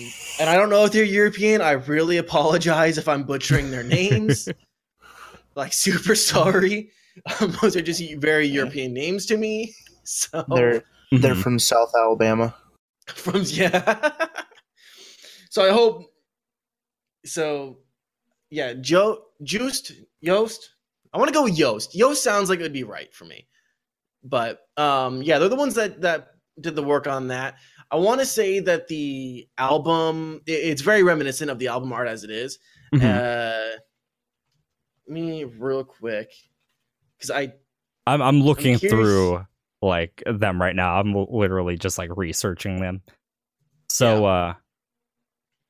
[0.41, 1.61] and I don't know if they're European.
[1.61, 4.49] I really apologize if I'm butchering their names.
[5.57, 6.91] like super sorry.
[7.41, 9.75] Um, those are just very European names to me.
[10.09, 11.43] So They're they're Mhm.
[11.43, 12.55] from South Alabama.
[13.09, 14.13] from yeah.
[15.51, 16.05] so I hope.
[17.25, 17.79] So,
[18.51, 19.91] yeah, Joe, Juiced,
[20.25, 20.59] Yoast.
[21.13, 21.89] I want to go with Yoast.
[21.97, 23.49] Yoast sounds like it would be right for me,
[24.23, 26.29] but um, yeah, they're the ones that that
[26.61, 27.57] did the work on that.
[27.91, 32.07] I want to say that the album it- it's very reminiscent of the album art
[32.07, 32.59] as it is.
[32.95, 33.03] Mhm.
[33.03, 33.81] Uh, let
[35.09, 36.31] me real quick
[37.17, 37.53] because I
[38.07, 39.47] I'm I'm looking curious- through
[39.83, 40.99] like them right now.
[40.99, 43.03] I'm literally just like researching them.
[43.89, 44.55] So uh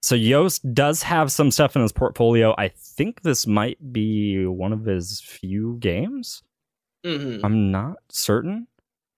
[0.02, 2.54] so Yoast does have some stuff in his portfolio.
[2.56, 6.42] I think this might be one of his few games.
[7.04, 7.40] mhm.
[7.44, 8.66] I'm not certain.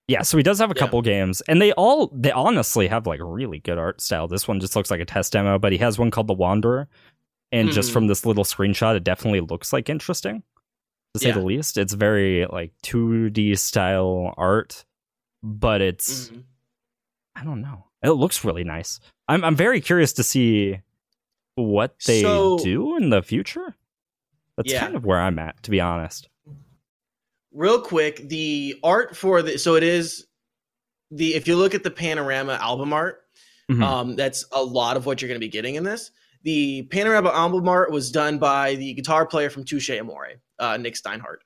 [0.09, 0.81] Yeah, so he does have a Yeah.
[0.81, 4.27] couple games, and they all they honestly have like really good art style.
[4.27, 6.89] This one just looks like a test demo, but he has one called The Wanderer,
[7.53, 7.92] and just Mhm.
[7.94, 10.42] from this little screenshot, it definitely looks like interesting,
[11.14, 11.34] to say Yeah.
[11.34, 11.76] the least.
[11.78, 14.84] It's very like 2D style art,
[15.42, 16.44] but it's Mhm.
[17.34, 17.84] I don't know.
[18.03, 19.01] It looks really nice.
[19.28, 20.80] I'm I'm very curious to see
[21.57, 23.76] what they So- do in the future.
[24.57, 24.80] That's Yeah.
[24.80, 26.28] kind of where I'm at, to be honest.
[27.51, 30.26] real quick the art for the so it is
[31.11, 33.22] the if you look at the panorama album art
[33.70, 33.82] Mhm.
[33.82, 36.11] um that's a lot of what you're going to be getting in this
[36.43, 40.28] the panorama album art was done by the guitar player from touche amore
[40.59, 41.39] uh, nick steinhardt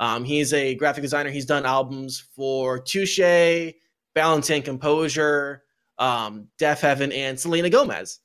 [0.00, 3.72] um, he's a graphic designer he's done albums for touche
[4.14, 5.62] balance and composure
[5.98, 8.20] um, deafheaven and selena gomez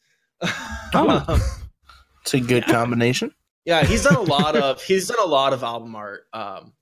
[0.93, 1.23] Oh.
[1.27, 1.41] Um,
[2.21, 2.71] It's a good Yeah.
[2.73, 3.33] combination.
[3.65, 6.73] yeah he's done a lot of he's done a lot of album art um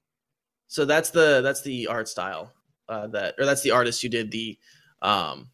[0.67, 2.51] so that's the that's the art style
[2.89, 4.57] uh that or that's the artist who did the
[5.01, 5.49] um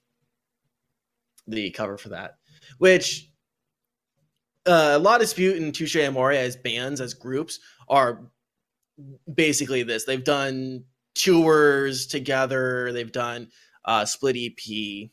[1.47, 2.37] the cover for that
[2.79, 3.29] which
[4.67, 7.59] uh la dispute and touche amore as bands as groups
[7.89, 8.29] are
[9.33, 10.83] basically this they've done
[11.17, 12.91] tours together.
[12.93, 13.49] They've done
[13.85, 15.09] uh, split EP.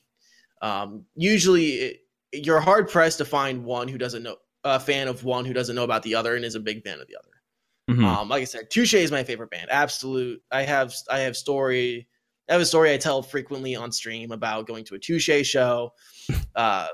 [0.62, 1.96] Um, usually, it,
[2.32, 5.76] you're hard pressed to find one who doesn't know a fan of one who doesn't
[5.76, 7.98] know about the other and is a big fan of the other.
[7.98, 8.04] Mhm.
[8.04, 9.68] Um, like I said, Touche is my favorite band.
[9.70, 10.42] Absolute.
[10.50, 12.08] I have I have story.
[12.48, 15.92] I have a story I tell frequently on stream about going to a Touche show.
[16.56, 16.86] Uh,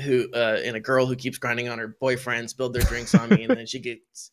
[0.00, 3.28] who uh, and a girl who keeps grinding on her boyfriend spilled their drinks on
[3.28, 4.30] me, and then she gets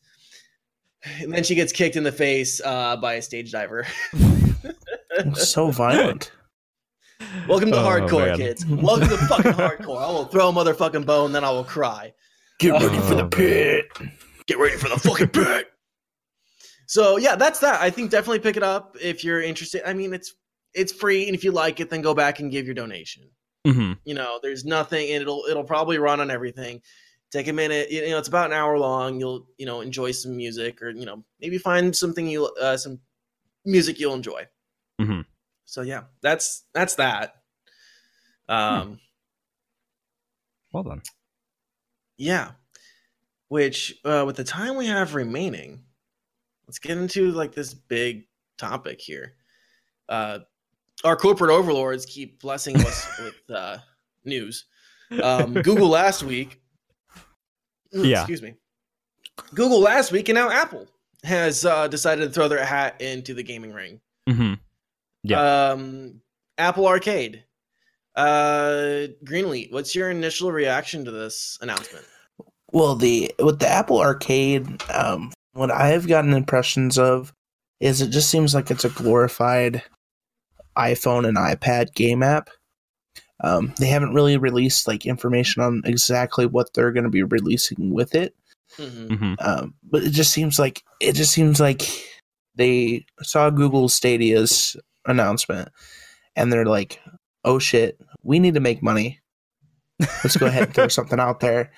[1.20, 3.86] and then she gets kicked in the face uh, by a stage diver.
[5.34, 6.32] so violent.
[7.48, 8.36] Welcome to Oh, hardcore, man.
[8.36, 8.66] kids.
[8.66, 10.02] Welcome to fucking hardcore.
[10.02, 12.12] I will throw a motherfucking bone, then I will cry.
[12.58, 13.86] Get ready ready for for the the pit.
[14.46, 15.66] get ready for the fucking pit.
[16.86, 17.80] So yeah, that's that.
[17.80, 19.88] I think definitely pick it up if you're interested.
[19.88, 20.34] I mean, it's
[20.74, 23.30] it's free, and if you like it, then go back and give your donation.
[23.66, 23.98] Mhm.
[24.04, 26.82] You know, there's nothing, and it'll it'll probably run on everything.
[27.30, 27.90] Take a minute.
[27.90, 29.20] You know, it's about an hour long.
[29.20, 33.00] You'll you know enjoy some music, or you know maybe find something you uh, some
[33.64, 34.46] music you'll enjoy.
[35.00, 35.20] Mm-hmm.
[35.66, 37.34] So yeah, that's that's that.
[38.48, 38.98] Um.
[40.72, 41.02] Well done.
[42.16, 42.52] Yeah.
[43.48, 45.82] Which, uh, with the time we have remaining,
[46.66, 49.34] let's get into like this big topic here.
[50.08, 50.40] Uh,
[51.04, 53.78] our corporate overlords keep blessing us with uh,
[54.24, 54.66] news.
[55.22, 56.60] Um, Google last week,
[57.92, 58.20] Yeah.
[58.20, 58.54] excuse me,
[59.54, 60.86] Google last week, and now Apple
[61.24, 64.00] has uh, decided to throw their hat into the gaming ring.
[64.28, 64.54] hmm
[65.22, 65.70] Yeah.
[65.72, 66.20] Um,
[66.58, 67.44] Apple Arcade.
[68.16, 72.04] Uh, Greenleaf, what's your initial reaction to this announcement?
[72.72, 77.32] Well, the with the Apple Arcade, um, what I have gotten impressions of
[77.80, 79.82] is it just seems like it's a glorified
[80.80, 82.50] iPhone and iPad game app.
[83.42, 87.90] Um, they haven't really released like information on exactly what they're going to be releasing
[87.94, 88.34] with it.
[88.78, 89.16] Mhm.
[89.18, 91.82] hmm Um, but it just seems like it just seems like
[92.54, 94.76] they saw Google Stadia's
[95.06, 95.68] announcement
[96.36, 97.00] and they're like,
[97.44, 99.20] "Oh shit, we need to make money.
[99.98, 101.72] Let's go ahead and throw something out there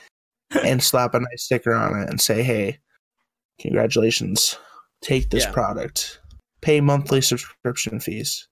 [0.64, 2.78] and slap a nice sticker on it and say, "Hey,
[3.61, 4.57] congratulations.
[5.00, 5.53] Take this Yeah.
[5.53, 6.20] product.
[6.61, 8.48] Pay monthly subscription fees.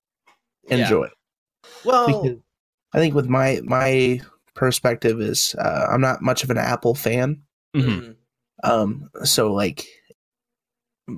[0.71, 0.79] Yeah.
[0.79, 1.09] Enjoy."
[1.85, 2.39] Well, Because
[2.93, 4.21] I think with my my
[4.55, 7.43] perspective is uh, I'm not much of an Apple fan.
[7.75, 8.17] hmm mhm.
[8.63, 9.87] Um, so like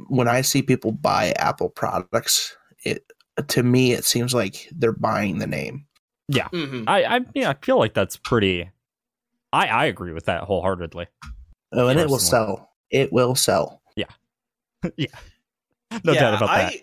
[0.08, 3.04] when I see people buy Apple products, it
[3.48, 5.86] to me it seems like they're buying the name.
[6.28, 6.84] Mhm.
[6.86, 8.70] I, I, yeah, I feel like that's pretty.
[9.52, 11.06] I, I agree with that wholeheartedly.
[11.72, 12.70] Oh, and it will sell.
[12.90, 13.82] It will sell.
[13.96, 14.06] Yeah,
[14.96, 15.06] yeah,
[16.04, 16.74] no Yeah, doubt about that.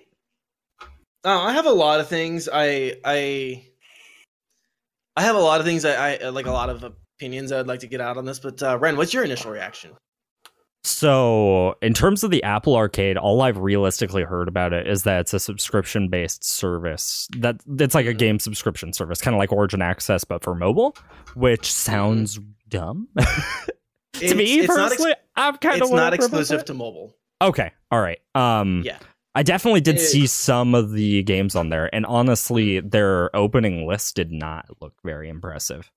[1.24, 2.48] I, uh, I have a lot of things.
[2.52, 3.66] I I
[5.16, 5.86] I have a lot of things.
[5.86, 6.84] I, I like a lot of
[7.18, 8.40] opinions I'd like to get out on this.
[8.40, 9.92] But uh, Ren, what's your initial reaction?
[10.86, 15.20] So, in terms of the Apple Arcade, all I've realistically heard about it is that
[15.22, 17.28] it's a subscription-based service.
[17.38, 18.18] That it's like a Mhm.
[18.18, 20.96] game subscription service, kind of like Origin Access, but for mobile,
[21.36, 22.40] which sounds
[22.70, 23.24] dumb to
[24.26, 25.16] It's- me it's not ex- personally.
[25.36, 27.14] I'm kind It's of not exclusive to mobile.
[27.42, 28.20] Okay, all right.
[28.34, 28.98] Um, Yeah.
[29.40, 33.88] I definitely did It- see some of the games on there, and honestly, their opening
[33.88, 35.90] list did not look very impressive.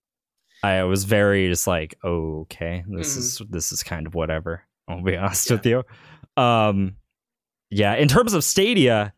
[0.62, 3.18] I was very just like, okay, this Mhm.
[3.18, 4.62] is this is kind of whatever.
[4.86, 5.56] I'll be honest Yeah.
[5.56, 5.82] with you.
[6.36, 6.96] Um,
[7.70, 7.94] yeah.
[7.96, 9.12] In terms of Stadia,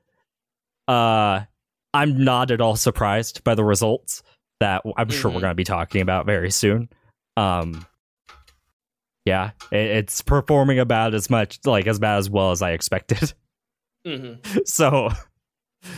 [0.89, 1.41] uh,
[1.93, 4.23] I'm not at all surprised by the results
[4.61, 5.41] that I'm sure we're Mhm.
[5.43, 6.89] going to be talking about very soon.
[7.37, 7.85] Um,
[9.27, 13.35] yeah, it, it's performing about as much like as bad as well as I expected.
[14.05, 14.35] hmm
[14.65, 15.09] so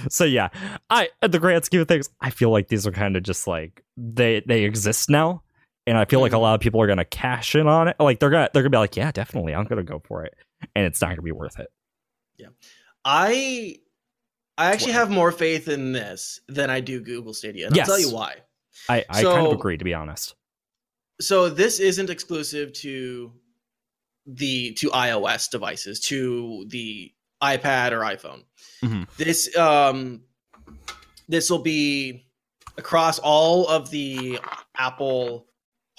[0.09, 0.49] so yeah
[0.91, 3.47] i at the grand scheme of things i feel like these are kind of just
[3.47, 5.43] like they they exist now
[5.87, 6.41] and i feel like a Mhm.
[6.41, 8.79] lot of people are gonna cash in on it like they're gonna they're gonna be
[8.79, 10.35] like yeah definitely i'm gonna go for it
[10.75, 11.69] and it's not gonna be worth it
[12.39, 12.49] Yeah,
[13.05, 13.77] I
[14.59, 17.67] I actually have more faith in this than I do Google Stadia.
[17.67, 17.89] And Yes.
[17.89, 18.37] I'll tell you why.
[18.89, 20.35] i i kind of agree to be honest
[21.21, 23.33] so this isn't exclusive to
[24.27, 28.45] the to iOS devices to the iPad or iPhone.
[28.83, 29.07] Mhm.
[29.17, 30.23] This um
[31.29, 32.27] this will be
[32.79, 34.39] across all of the
[34.77, 35.47] Apple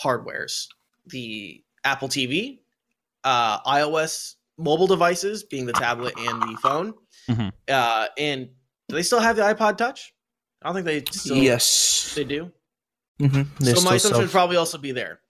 [0.01, 0.67] hardwares,
[1.07, 2.59] the Apple TV,
[3.23, 6.93] uh, iOS mobile devices, being the tablet and the phone,
[7.29, 7.51] Mhm.
[7.69, 8.49] uh, and
[8.88, 10.13] do they still have the iPod Touch?
[10.61, 12.13] I don't think they still yes.
[12.15, 12.51] they do
[13.19, 15.21] hmm so my assumption would probably also be there,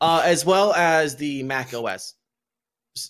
[0.00, 2.14] uh, as well as the Mac OS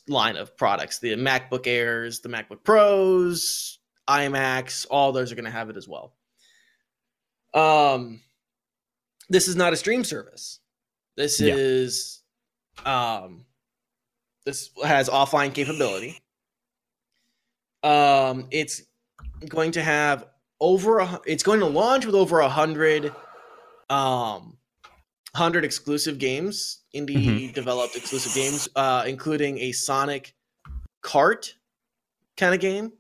[0.09, 3.79] line of products, the MacBook Airs, the MacBook Pros,
[4.09, 6.15] iMacs, all those are going to have it as well.
[7.55, 8.21] Um,
[9.29, 10.61] this is not a stream service.
[11.17, 11.55] This Yeah.
[11.57, 12.23] is,
[12.85, 13.45] um,
[14.45, 16.19] this has offline capability.
[17.83, 18.83] Um, it's
[19.49, 20.27] going to have
[20.61, 23.13] over a, it's going to launch with over a hundred
[23.91, 24.57] um
[25.35, 30.35] hundred exclusive games indie developed exclusive games uh including a sonic
[31.03, 31.53] kart
[32.37, 32.93] kind of game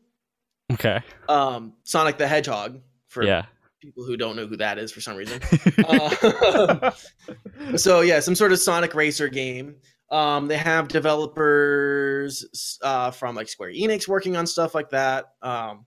[0.72, 1.00] Okay.
[1.28, 3.44] um sonic the hedgehog for Yeah.
[3.82, 5.40] people who don't know who that is for some reason
[5.86, 6.90] uh,
[7.76, 9.76] so yeah some sort of sonic racer game
[10.10, 15.84] um they have developers uh from like square enix working on stuff like that um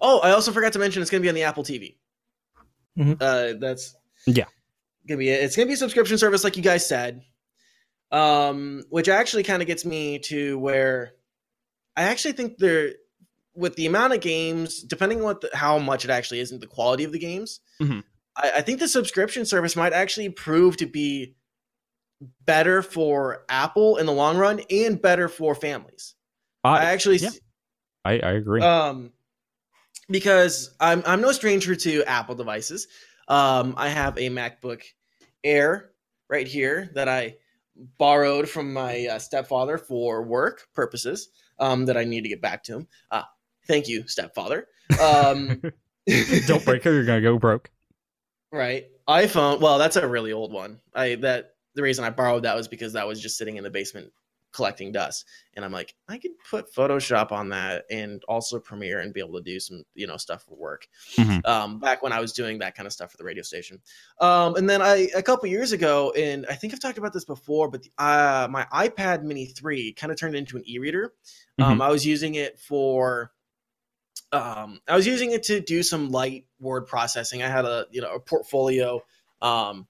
[0.00, 1.96] oh i also forgot to mention it's gonna be on the apple tv
[2.98, 3.12] Mm-hmm.
[3.20, 3.94] uh that's
[4.26, 4.46] Yeah.
[5.08, 7.22] Gonna be it's gonna be a subscription service like you guys said
[8.12, 11.12] um which actually kind of gets me to where
[11.96, 12.92] i actually think there
[13.54, 16.60] with the amount of games depending on what the, how much it actually is and
[16.60, 18.02] the quality of the games Mhm.
[18.36, 21.34] I, I think the subscription service might actually prove to be
[22.44, 26.14] better for apple in the long run and better for families
[26.64, 27.30] i I, actually yeah.
[28.04, 28.60] I agree.
[28.62, 29.12] um
[30.08, 32.88] because i'm i'm no stranger to apple devices
[33.30, 34.82] um i have a macbook
[35.42, 35.90] air
[36.28, 37.34] right here that i
[37.96, 42.62] borrowed from my uh, stepfather for work purposes um that i need to get back
[42.62, 42.88] to him.
[43.10, 43.22] Uh
[43.66, 44.66] thank you stepfather.
[45.00, 45.62] Um
[46.46, 47.70] Don't break her, you're gonna go broke.
[48.52, 48.86] right.
[49.08, 50.80] iphone well that's a really old one.
[50.94, 53.70] I that the reason i borrowed that was because that was just sitting in the
[53.70, 54.12] basement
[54.52, 55.26] collecting dust.
[55.54, 59.34] And i'm like i could put photoshop on that and also premiere and be able
[59.34, 60.86] to do some you know stuff for work.
[61.16, 61.46] Mhm.
[61.46, 63.80] um back when i was doing that kind of stuff for the radio station.
[64.20, 67.24] Um and then i a couple years ago and i think i've talked about this
[67.24, 71.12] before but uh my ipad mini 3 kind of turned into an e-reader.
[71.58, 73.32] Um i was using it for
[74.32, 77.42] um i was using it to do some light word processing.
[77.42, 79.02] I had a you know a portfolio
[79.42, 79.86] um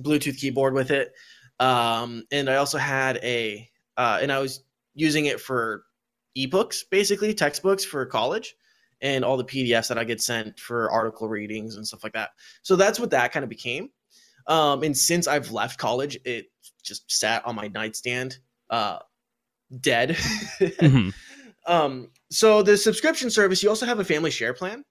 [0.00, 1.12] bluetooth keyboard with it.
[1.58, 3.69] Um and i also had a
[4.00, 5.84] uh and i was using it for
[6.36, 8.56] ebooks basically textbooks for college
[9.00, 12.30] and all the pdfs that i get sent for article readings and stuff like that.
[12.62, 13.90] So that's what that kind of became.
[14.46, 16.46] Um and since i've left college it
[16.82, 18.38] just sat on my nightstand
[18.70, 18.98] uh
[19.80, 20.16] dead.
[20.80, 21.14] Mhm.
[21.66, 24.84] um, so the subscription service, you also have a family share plan,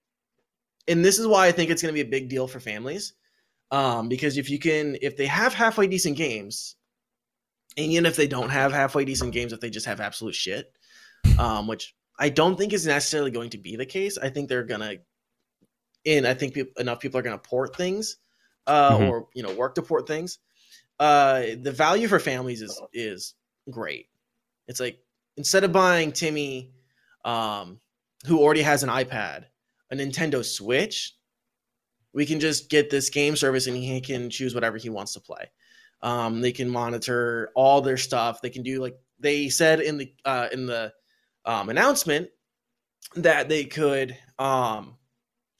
[0.87, 3.13] and this is why I think it's going to be a big deal for families,
[3.71, 6.75] um, because if you can, if they have halfway decent games,
[7.79, 10.71] and even if they don't have halfway decent games, if they just have absolute shit,
[11.37, 14.17] um, which I don't think is necessarily going to be the case.
[14.17, 14.95] I think they're gonna,
[16.05, 18.17] and I think enough people are gonna port things,
[18.67, 19.09] uh, Mhm.
[19.09, 20.39] or you know, work to port things.
[20.99, 23.33] Uh, the value for families is is
[23.69, 24.09] great.
[24.67, 24.99] It's like
[25.37, 26.73] instead of buying Timmy,
[27.23, 27.79] um,
[28.25, 29.45] who already has an iPad,
[29.89, 31.15] a Nintendo Switch,
[32.11, 35.21] we can just get this game service and he can choose whatever he wants to
[35.21, 35.49] play.
[36.01, 38.41] Um, they can monitor all their stuff.
[38.41, 40.93] They can do like they said in the uh, in the
[41.45, 42.29] um, announcement
[43.15, 44.95] that they could um,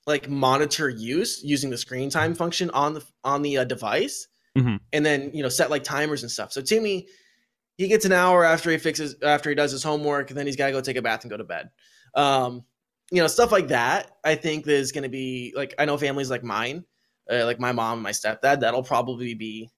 [0.08, 4.28] like monitor use using the screen time function on the on the uh, device,
[4.58, 4.80] Mhm.
[4.94, 6.52] and then you know set like timers and stuff.
[6.52, 7.08] So Timmy,
[7.78, 10.56] he gets an hour after he fixes after he does his homework, and then he's
[10.56, 11.70] got to go take a bath and go to bed.
[12.16, 12.64] Um,
[13.12, 14.12] you know stuff like that.
[14.24, 16.86] I think is going to be like I know families like mine,
[17.30, 18.62] uh, like my mom and my stepdad.
[18.62, 19.70] That'll probably be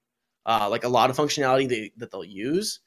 [0.46, 2.80] uh, like a lot of functionality they, that they'll use.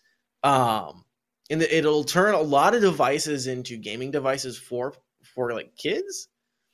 [0.44, 1.06] Um,
[1.50, 4.94] and it- it'll turn a lot of devices into gaming devices for
[5.24, 6.28] for like kids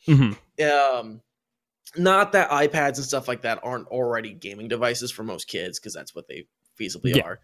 [0.07, 0.37] Mhm.
[0.61, 1.21] um
[1.97, 5.93] not that ipads and stuff like that aren't already gaming devices for most kids because
[5.93, 6.45] that's what they
[6.79, 7.21] feasibly Yeah.
[7.23, 7.39] are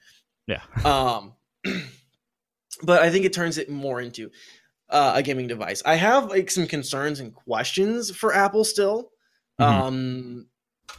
[0.48, 0.62] Yeah.
[0.84, 1.34] um
[2.84, 4.30] but i think it turns it more into
[4.90, 9.12] uh, a gaming device i have like some concerns and questions for apple still
[9.60, 9.66] Mhm.
[9.66, 10.48] um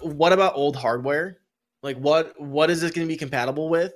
[0.01, 1.39] what about old hardware
[1.83, 3.93] like what what is this going to be compatible with?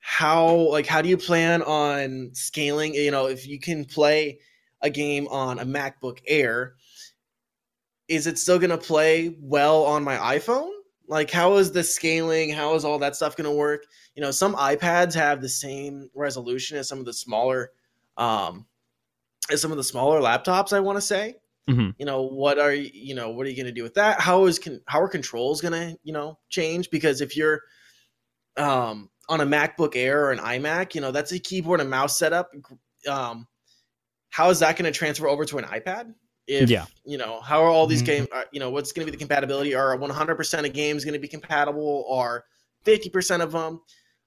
[0.00, 2.94] How like how do you plan on scaling?
[2.94, 4.38] You know if you can play
[4.80, 6.74] a game on a macbook air
[8.08, 10.70] is it still going to play well on my iphone?
[11.08, 12.50] Like how is the scaling?
[12.50, 13.84] How is all that stuff going to work?
[14.14, 17.70] You know some ipads have the same resolution as some of the smaller
[18.16, 18.66] um
[19.50, 21.34] as some of the smaller laptops i want to say
[21.70, 21.94] Mhm.
[21.98, 24.20] you know what are you you know what are you going to do with that
[24.20, 27.60] how is con- how are controls going to you know change because if you're
[28.56, 32.18] um on a macbook air or an imac you know that's a keyboard and mouse
[32.18, 32.50] setup
[33.08, 33.46] um
[34.30, 36.12] how is that going to transfer over to an ipad
[36.48, 36.86] if Yeah.
[37.04, 38.06] you know how are all these Mhm.
[38.06, 41.20] games you know what's going to be the compatibility are 100% of games going to
[41.20, 42.44] be compatible or
[42.84, 43.80] 50% of them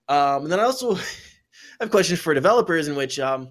[0.08, 0.96] um and then i also
[1.82, 3.50] have questions for developers in which um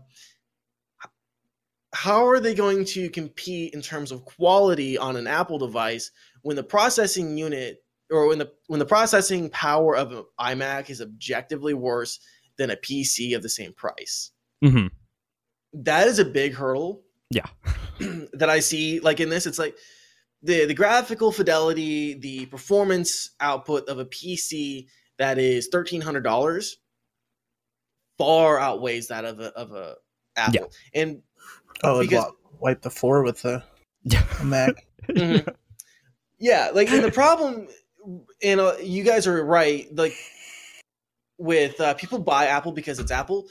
[2.05, 6.11] how are they going to compete in terms of quality on an apple device
[6.42, 11.00] when the processing unit or when the when the processing power of an imac is
[11.00, 12.18] objectively worse
[12.59, 14.30] than a pc of the same price
[14.62, 14.90] Mhm.
[15.72, 17.46] that is a big hurdle Yeah.
[18.34, 19.46] that I see like in this.
[19.46, 19.76] It's like
[20.42, 24.86] the the graphical fidelity, the performance output of a PC
[25.18, 26.76] that is thirteen hundred dollars
[28.18, 29.96] far outweighs that of a of a
[30.36, 30.70] Apple.
[30.94, 31.22] And
[31.82, 33.62] Oh, it'd Because- wipe the floor with the
[34.04, 34.24] Yeah.
[34.40, 34.74] a Mac.
[35.08, 35.54] Mhm.
[36.38, 37.68] yeah, like and the problem,
[38.42, 39.86] and uh, you guys are right.
[39.94, 40.14] Like
[41.38, 43.46] with uh, people buy Apple because it's Apple,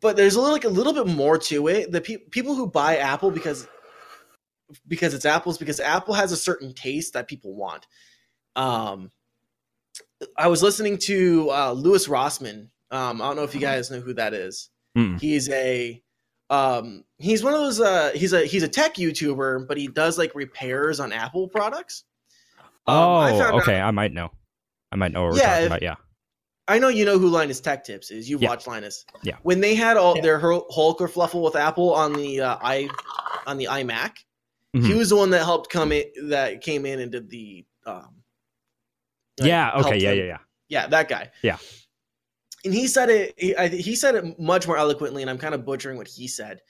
[0.00, 1.92] but there's a little, like a little bit more to it.
[1.92, 3.68] The pe- people who buy Apple because
[4.88, 7.86] because it's Apple's because Apple has a certain taste that people want.
[8.56, 9.10] Um,
[10.36, 12.68] I was listening to uh, Louis Rossmann.
[12.90, 14.70] Um, I don't know if you guys know who that is.
[14.96, 15.20] Mm.
[15.20, 16.02] He's a
[16.50, 20.16] um he's one of those uh he's a he's a tech YouTuber, but he does
[20.18, 22.04] like repairs on Apple products.
[22.86, 23.80] Um, Oh, I found out- okay.
[23.80, 24.30] I might know.
[24.92, 25.82] I might know what we're Yeah, talking if- about.
[25.82, 25.94] Yeah.
[26.68, 28.28] I know you know who Linus Tech Tips is.
[28.28, 28.48] You've Yeah.
[28.48, 29.04] watched Linus.
[29.22, 29.36] Yeah.
[29.42, 30.22] When they had all Yeah.
[30.22, 32.88] their Hulk or Fluffle with Apple on the uh, i
[33.46, 34.12] on the iMac,
[34.72, 34.96] he Mhm.
[34.98, 38.22] was the one that helped come in that came in and did the um
[39.40, 39.72] Yeah.
[39.76, 39.98] Okay.
[39.98, 40.12] Yeah.
[40.12, 40.24] Yeah.
[40.24, 40.38] Yeah.
[40.68, 41.30] Yeah, that guy.
[41.42, 41.58] Yeah.
[42.64, 43.34] And he said it.
[43.36, 46.26] He, I, he said it much more eloquently, and I'm kind of butchering what he
[46.26, 46.60] said.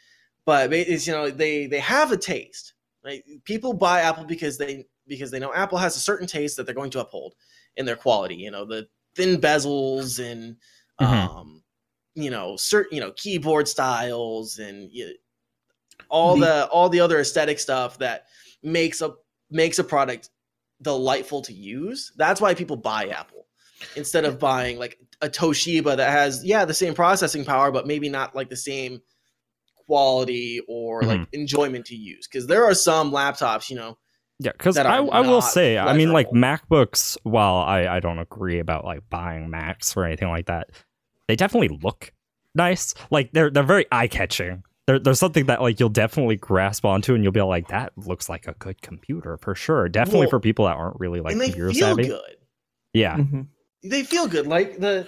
[0.44, 2.74] But it's you know they they have a taste.
[3.04, 3.22] Right?
[3.44, 6.74] People buy Apple because they because they know Apple has a certain taste that they're
[6.74, 7.34] going to uphold
[7.76, 8.34] in their quality.
[8.36, 10.56] You know the thin bezels and
[11.00, 11.06] Mhm.
[11.06, 11.62] um
[12.14, 15.14] you know certain you know keyboard styles and you,
[16.08, 18.26] all The- the all the other aesthetic stuff that
[18.62, 19.14] makes a
[19.50, 20.30] makes a product
[20.82, 22.12] delightful to use.
[22.16, 23.46] That's why people buy Apple
[23.94, 28.08] instead of buying like a Toshiba that has yeah the same processing power but maybe
[28.08, 29.00] not like the same
[29.86, 33.96] quality or like enjoyment to use because there are some laptops you know
[34.38, 36.28] Yeah, because I, I will not say, I mean, like.
[36.30, 37.16] MacBooks.
[37.22, 40.70] While I I don't agree about like buying Macs or anything like that,
[41.28, 42.12] they definitely look
[42.54, 42.92] nice.
[43.10, 44.62] Like they're they're very eye catching.
[44.86, 48.28] There, there's something that like you'll definitely grasp onto, and you'll be like, that looks
[48.28, 49.88] like a good computer for sure.
[49.88, 52.06] Definitely Well, for people that aren't really like and they computer feel savvy.
[52.08, 52.36] good
[52.92, 53.46] Yeah, Mhm.
[53.88, 55.06] They feel good like the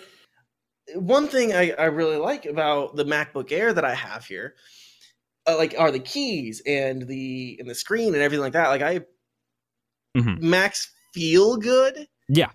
[0.95, 4.55] one thing I, I really like about the macbook air that i have here
[5.47, 8.83] uh, like are the keys and the and the screen and everything like that like
[8.83, 9.01] i
[10.17, 10.41] Mhm.
[10.41, 12.51] macs feel good Yeah.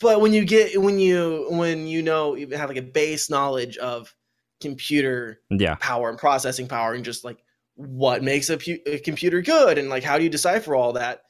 [0.00, 3.76] but when you get when you when you know you have like a base knowledge
[3.78, 4.14] of
[4.60, 7.38] computer yeah, power and processing power and just like
[7.74, 11.22] what makes a, pu- a computer good and like how do you decipher all that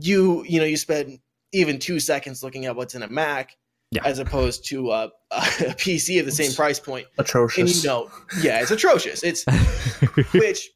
[0.00, 1.18] you you know you spend
[1.54, 3.56] even two seconds looking at what's in a mac
[3.92, 4.02] Yeah.
[4.04, 5.40] as opposed to a, a
[5.80, 7.14] pc of the same price point point.
[7.18, 7.58] Atrocious.
[7.60, 8.10] And you know
[8.42, 9.44] yeah it's atrocious it's
[10.34, 10.70] which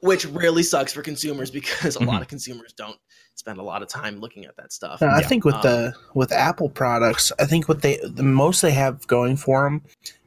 [0.00, 2.08] which really sucks for consumers because a Mm-hmm.
[2.08, 2.96] lot of consumers don't
[3.36, 5.26] spend a lot of time looking at that stuff No, I Yeah.
[5.28, 9.06] think with Um, the with Apple products, I think what they the most they have
[9.06, 9.82] going for them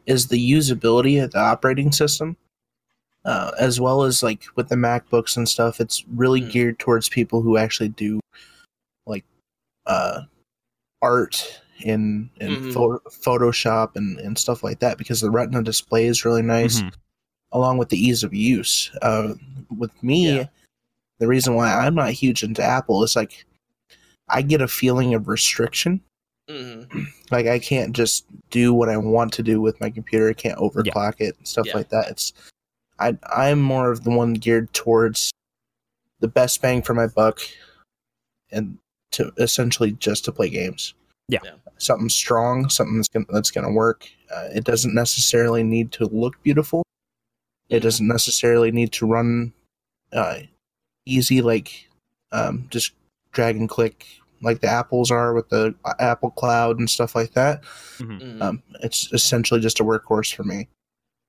[0.06, 2.38] is the usability of the operating system,
[3.26, 5.82] uh, as well as like with the MacBooks and stuff.
[5.82, 6.52] It's really Mm.
[6.52, 8.24] geared towards people who actually do like
[9.88, 10.22] uh,
[11.02, 12.74] art in in Mhm.
[12.74, 16.94] pho- Photoshop and and stuff like that because the Retina display is really nice, Mhm.
[17.52, 18.92] along with the ease of use.
[19.02, 19.34] Uh,
[19.76, 20.48] with me, Yeah.
[21.20, 23.46] the reason why I'm not huge into Apple is like
[24.30, 26.02] I get a feeling of restriction.
[26.50, 26.90] Mhm.
[27.32, 30.30] Like I can't just do what I want to do with my computer.
[30.30, 31.76] I can't overclock it and stuff Yeah.
[31.76, 32.10] like that.
[32.10, 32.34] It's
[33.00, 35.32] I I'm more of the one geared towards
[36.22, 37.40] the best bang for my buck
[38.52, 38.78] and
[39.12, 40.94] to essentially just to play games.
[41.30, 41.40] Yeah.
[41.44, 41.52] Yeah.
[41.78, 44.08] Something strong, something that's gonna that's gonna work.
[44.34, 46.84] Uh, it doesn't necessarily need to look beautiful.
[47.70, 47.84] It Mhm.
[47.84, 49.54] doesn't necessarily need to run
[50.14, 50.40] uh,
[51.06, 51.90] easy like
[52.32, 52.92] um, just
[53.32, 54.06] drag and click
[54.42, 57.64] like the apples are with the uh, Apple Cloud and stuff like that.
[57.98, 58.42] Mhm.
[58.42, 60.68] Um, it's essentially just a workhorse for me.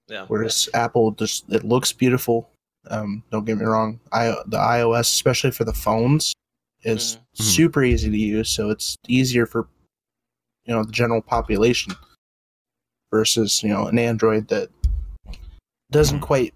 [0.09, 2.49] yeah Whereas Apple just it looks beautiful.
[2.89, 4.01] Um, don't get me wrong.
[4.13, 6.33] I the iOS, especially for the phones,
[6.89, 7.19] is Mhm.
[7.19, 7.43] Mhm.
[7.55, 8.49] super easy to use.
[8.51, 9.69] So it's easier for
[10.65, 11.93] you know the general population
[13.11, 14.69] versus you know an Android that
[15.91, 16.23] doesn't Mhm.
[16.23, 16.55] quite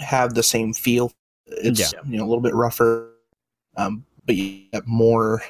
[0.00, 1.12] have the same feel.
[1.46, 2.00] It's Yeah.
[2.06, 3.12] you know a little bit rougher,
[3.76, 5.42] um, but you get more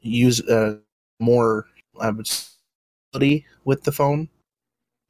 [0.00, 0.78] use uh,
[1.20, 1.68] more
[2.00, 4.28] I would say, with the phone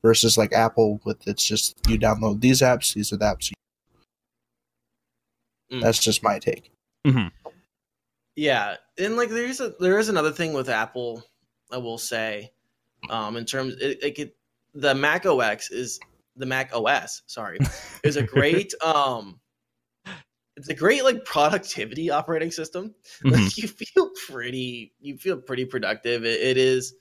[0.03, 3.53] versus like Apple with it's just you download these apps, these are the apps.
[5.73, 5.81] Mm.
[5.81, 6.71] That's just my take.
[7.07, 7.31] Mhm.
[8.35, 11.23] Yeah, and like there's a there is another thing with Apple,
[11.71, 12.53] I will say,
[13.11, 14.33] um, in terms it, it could,
[14.75, 16.01] the Mac OS is
[16.37, 17.59] the Mac OS, sorry,
[18.05, 19.39] is a great um,
[20.57, 22.95] it's a great like productivity operating system.
[23.25, 23.33] Mhm.
[23.33, 26.25] Like you feel pretty, you feel pretty productive.
[26.25, 26.95] It, it is,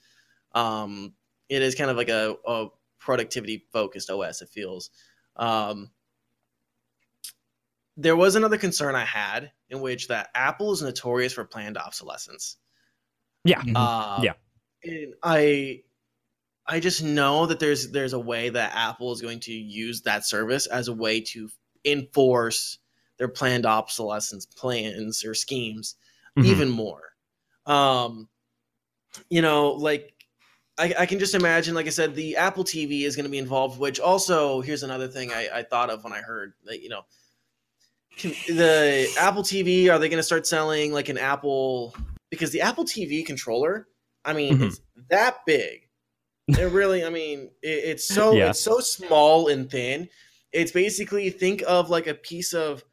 [0.54, 1.14] um,
[1.50, 2.68] it is kind of like a, a
[3.00, 4.42] productivity focused OS.
[4.42, 4.90] It feels,
[5.36, 5.92] um,
[7.98, 12.58] there was another concern I had in which that Apple is notorious for planned obsolescence.
[13.46, 13.62] Yeah.
[13.64, 13.76] Mhm.
[13.76, 14.34] Uh, Yeah.
[14.84, 15.84] and I
[16.68, 20.26] I just know that there's there's a way that Apple is going to use that
[20.26, 21.50] service as a way to
[21.86, 22.80] enforce
[23.18, 25.96] their planned obsolescence plans or schemes
[26.38, 26.46] Mhm.
[26.46, 27.16] even more.
[27.66, 28.30] Um,
[29.30, 30.14] you know, like
[30.78, 33.38] I, I can just imagine, like I said, the Apple TV is going to be
[33.38, 33.80] involved.
[33.80, 37.02] Which also, here's another thing I, I thought of when I heard that you know,
[37.02, 37.08] can,
[38.18, 41.96] the Apple TV are they going to start selling like an Apple
[42.30, 43.88] because the Apple TV controller,
[44.24, 44.68] I mean, Mhm.
[44.68, 45.88] it's that big.
[46.48, 48.50] It really, I mean, it, it's so Yeah.
[48.50, 50.10] it's so small and thin.
[50.52, 52.84] It's basically think of like a piece of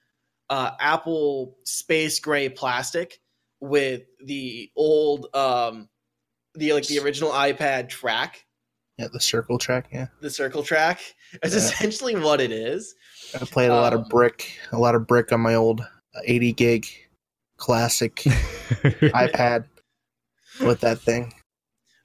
[0.50, 3.20] uh, Apple space gray plastic
[3.60, 5.88] with the old um
[6.54, 8.46] the like the original iPod track,
[8.96, 9.88] Yeah, the circle track.
[9.92, 11.00] Yeah, the circle track.
[11.42, 11.60] It's Yeah.
[11.60, 12.94] essentially what it is.
[13.34, 16.20] I played a lot Um, of brick, a lot of brick on my old uh,
[16.24, 16.86] 80 gig
[17.56, 18.16] classic
[19.14, 19.64] iPod
[20.62, 21.32] with that thing.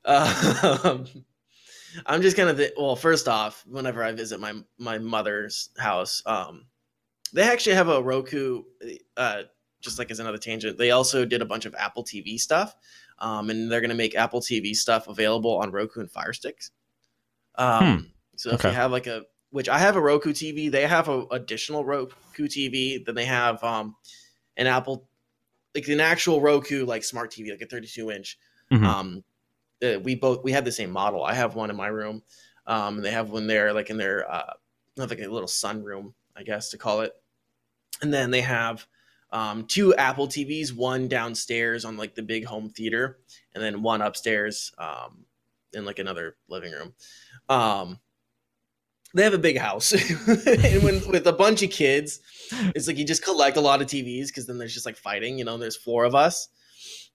[0.06, 1.06] Um,
[2.06, 2.95] I'm just kind of th- well.
[2.95, 6.66] First off, whenever I visit my my mother's house, um,
[7.34, 8.64] they actually have a Roku.
[9.18, 9.44] Uh,
[9.82, 12.76] just like as another tangent, they also did a bunch of Apple TV stuff,
[13.20, 16.72] um, and they're going to make Apple TV stuff available on Roku and Fire Sticks.
[17.56, 18.70] Um, So if Okay.
[18.70, 19.24] you have like a,
[19.54, 23.06] which I have a Roku TV, they have a additional Roku TV.
[23.06, 23.96] Then they have um,
[24.58, 25.08] an Apple,
[25.76, 28.40] like an actual Roku like smart TV, like a 32 inch.
[28.72, 28.84] Mhm.
[28.84, 29.24] Um,
[30.04, 31.24] we both we have the same model.
[31.24, 32.24] I have one in my room.
[32.66, 34.54] Um, and they have one there, like in their uh,
[34.98, 37.14] like a little sunroom, I guess to call it.
[38.02, 38.88] And then they have
[39.32, 43.20] um, two Apple TVs, one downstairs on like the big home theater,
[43.54, 45.26] and then one upstairs um,
[45.74, 46.96] in like another living room.
[47.50, 48.00] Um,
[49.14, 49.91] they have a big house,
[50.48, 52.19] and when, with a bunch of kids,
[52.76, 55.38] it's like you just collect a lot of TVs because then there's just like fighting.
[55.38, 56.49] You know, there's four of us.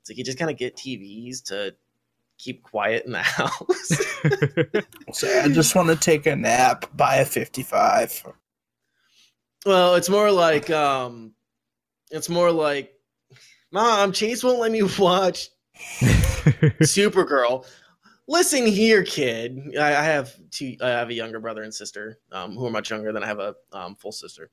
[0.01, 1.75] It's like you just kind of get TVs to
[2.39, 3.89] keep quiet in the house.
[5.13, 6.87] So I just want to take a nap.
[6.95, 8.25] Buy a 55.
[9.67, 11.33] well, it's more like um,
[12.11, 12.95] it's more like,
[13.71, 15.51] Mom, Chase won't let me watch
[16.81, 17.67] Supergirl.
[18.31, 19.75] Listen here, kid.
[19.81, 20.77] I, I have two.
[20.83, 23.39] I have a younger brother and sister, um, who are much younger than I have
[23.39, 24.51] a um, full sister.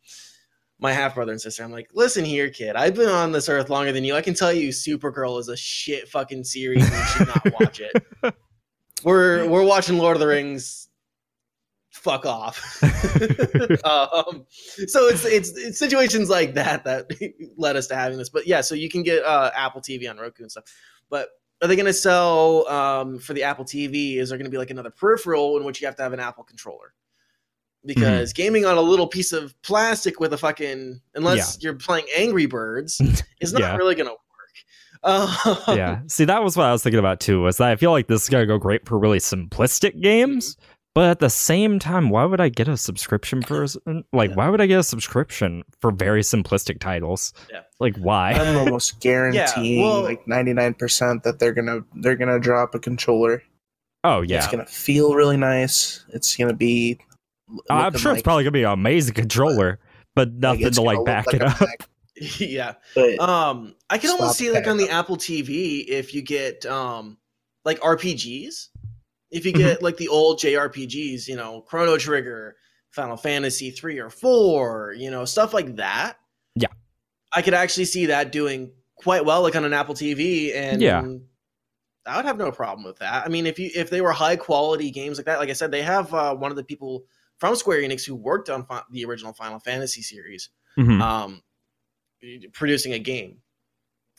[0.79, 1.61] My half brother and sister.
[1.61, 2.77] I'm like, listen here, kid.
[2.77, 4.15] I've been on this earth longer than you.
[4.15, 6.85] I can tell you, Supergirl is a shit fucking series.
[6.85, 8.35] And you should not watch it.
[9.03, 10.87] we're we're watching Lord of the Rings.
[11.89, 12.81] Fuck off.
[13.83, 14.45] um,
[14.87, 17.07] so it's, it's it's situations like that that
[17.57, 18.29] led us to having this.
[18.29, 20.63] But yeah, so you can get uh, Apple TV on Roku and stuff.
[21.09, 21.27] But
[21.65, 24.17] are they going to sell um, for the Apple TV?
[24.17, 26.19] Is there going to be like another peripheral in which you have to have an
[26.19, 26.93] Apple controller?
[27.85, 32.45] Because gaming on a little piece of plastic with a fucking unless you're playing Angry
[32.45, 33.01] Birds
[33.41, 33.75] is not Yeah.
[33.75, 34.19] really going to work.
[35.03, 35.99] Uh, yeah.
[36.07, 37.41] See, that was what I was thinking about too.
[37.41, 40.57] Was that I feel like this is gonna go great for really simplistic games,
[40.95, 43.65] but at the same time, why would I get a subscription for
[44.13, 44.29] like?
[44.31, 44.35] Yeah.
[44.35, 47.33] Why would I get a subscription for very simplistic titles?
[47.51, 47.61] Yeah.
[47.79, 48.31] Like, why?
[48.31, 53.43] I'm almost guaranteeing well- like 99% that they're gonna they're gonna drop a controller.
[54.03, 54.37] oh yeah.
[54.37, 56.03] It's gonna feel really nice.
[56.09, 56.97] It's gonna be.
[57.69, 59.79] I'm looking sure it's probably gonna be an amazing controller,
[60.15, 61.59] but like nothing it's to like back like it up.
[61.61, 61.89] Mac,
[62.39, 62.73] yeah.
[62.95, 67.17] but Um, I can almost see like on the Apple TV if you get um
[67.65, 68.69] like RPGs,
[69.35, 69.61] if you Mm-hmm.
[69.61, 72.55] get like the old JRPGs, you know, Chrono Trigger,
[72.91, 76.17] Final Fantasy three or four, you know, stuff like that.
[76.55, 76.69] Yeah.
[77.33, 81.03] I could actually see that doing quite well, like on an Apple TV, and Yeah.
[82.07, 83.25] I would have no problem with that.
[83.25, 85.71] I mean, if you if they were high quality games like that, like I said,
[85.71, 87.05] they have uh, one of the people
[87.39, 91.01] from Square Enix who worked on fi- the original Final Fantasy series Mhm.
[91.01, 91.41] um,
[92.53, 93.39] producing a game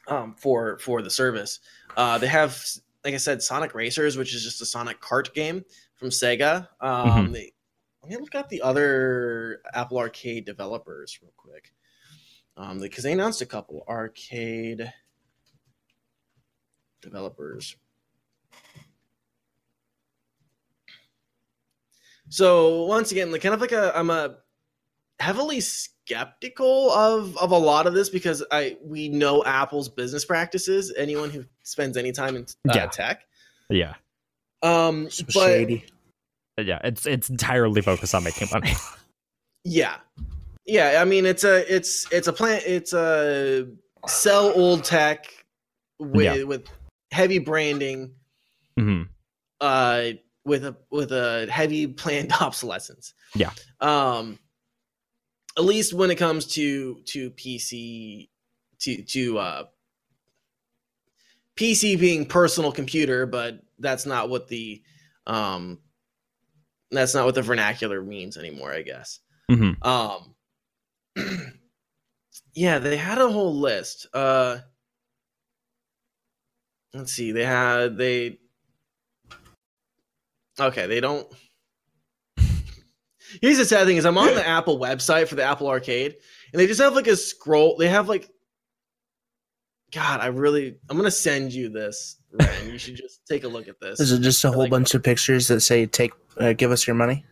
[0.09, 1.61] um, for for the service.
[1.97, 2.63] Uh, they have,
[3.07, 5.65] like I said, Sonic Racers, which is just a Sonic kart game
[5.95, 6.66] from Sega.
[6.81, 7.53] Um, they,
[8.03, 11.73] let me look at the other Apple Arcade developers real quick,
[12.57, 14.93] um, because they announced a couple arcade
[17.01, 17.77] developers.
[22.28, 24.39] So once again, like kind of like a, I'm a
[25.20, 25.61] heavily
[26.07, 30.93] skeptical of of a lot of this because I we know Apple's business practices.
[30.97, 32.87] Anyone who spends any time in uh, Yeah.
[32.87, 33.23] tech,
[33.69, 33.95] yeah.
[34.62, 35.85] um, some but shady.
[36.59, 36.78] Yeah.
[36.85, 38.73] It's it's entirely focused on making money.
[39.65, 39.97] yeah,
[40.65, 40.99] yeah.
[41.03, 42.62] I mean, it's a it's it's a plant.
[42.66, 43.66] It's a
[44.07, 45.27] sell old tech
[45.99, 46.45] with Yeah.
[46.45, 46.66] with
[47.11, 48.12] heavy branding.
[48.78, 49.03] hmm
[49.61, 50.11] uh
[50.45, 53.12] with a with a heavy planned obsolescence.
[53.35, 53.51] Yeah.
[53.81, 54.39] Um
[55.57, 58.31] at least when it comes to to PC
[58.81, 59.65] to to uh
[61.57, 64.83] PC being personal computer, but that's not what the
[65.27, 65.81] um
[66.91, 69.20] that's not what the vernacular means anymore, I guess.
[69.51, 70.35] hmm Um
[72.55, 74.07] Yeah, they had a whole list.
[74.12, 74.59] Uh
[76.95, 77.33] Let's see.
[77.33, 78.39] They had they
[80.59, 81.31] Okay, they don't
[83.43, 86.16] Here's the sad thing is I'm on the Apple website for the Apple Arcade
[86.53, 87.77] and they just have like a scroll.
[87.77, 88.31] They have like
[89.93, 92.70] God, I really I'm going to send you this, Ren.
[92.70, 94.01] You should just take a look at this.
[94.01, 96.86] Is it just a whole Like- bunch of pictures that say "Take, uh, give us
[96.86, 97.24] your money"?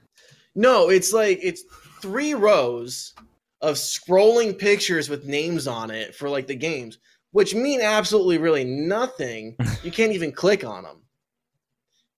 [0.54, 1.64] No, it's like it's
[2.00, 3.12] three rows
[3.60, 6.98] of scrolling pictures with names on it for like the games,
[7.32, 9.56] which mean absolutely really nothing.
[9.82, 11.02] You can't even click on them.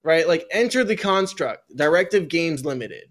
[0.05, 0.29] Right?
[0.29, 3.09] Like enter the construct, Directive Games Limited,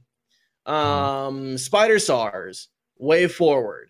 [0.65, 2.67] um, Spidersaurs,
[2.97, 3.89] Way Forward,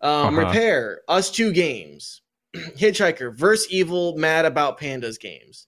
[0.00, 0.46] um, Uh-huh.
[0.46, 2.22] Repair, ustwo games,
[2.56, 5.66] Hitchhiker, Verse Evil, Mad About Pandas games.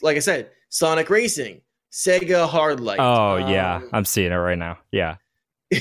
[0.00, 1.60] Like I said, Sonic Racing,
[1.92, 2.98] Sega Hard Light.
[3.00, 4.78] Oh yeah, um, I'm seeing it right now.
[4.90, 5.16] Yeah.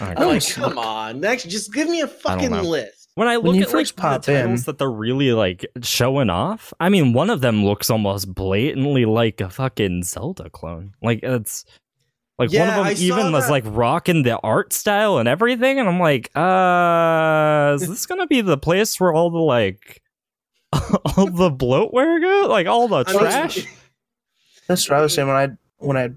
[0.00, 0.18] Oh, I'm God.
[0.18, 0.54] like, Nice.
[0.54, 3.08] come on, next, just give me a fucking list.
[3.14, 5.64] When I look you at first like pop the titles in- that they're really like
[5.82, 10.94] showing off, I mean, one of them looks almost blatantly like a fucking Zelda clone.
[11.00, 11.64] Like it's
[12.38, 15.88] like one of them saw even was like rocking the art style and everything, and
[15.88, 20.02] I'm like, uh, is this gonna be the place where all the like
[20.72, 22.48] all the bloatware go?
[22.48, 23.66] Like all the I mean, trash?
[24.66, 25.48] That's what I was saying when I
[25.78, 26.10] when I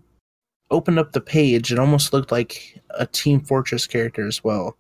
[0.71, 1.71] opened up the page.
[1.71, 4.75] It almost looked like a Team Fortress character as well,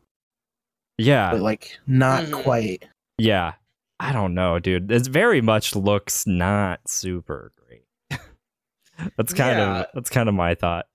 [0.97, 2.43] yeah, but like not Mhm.
[2.43, 2.85] quite.
[3.17, 3.53] yeah.
[3.99, 4.91] I don't know, dude.
[4.91, 7.83] It very much looks not super great.
[9.17, 9.79] that's kind Yeah.
[9.81, 10.85] of that's kind of my thought.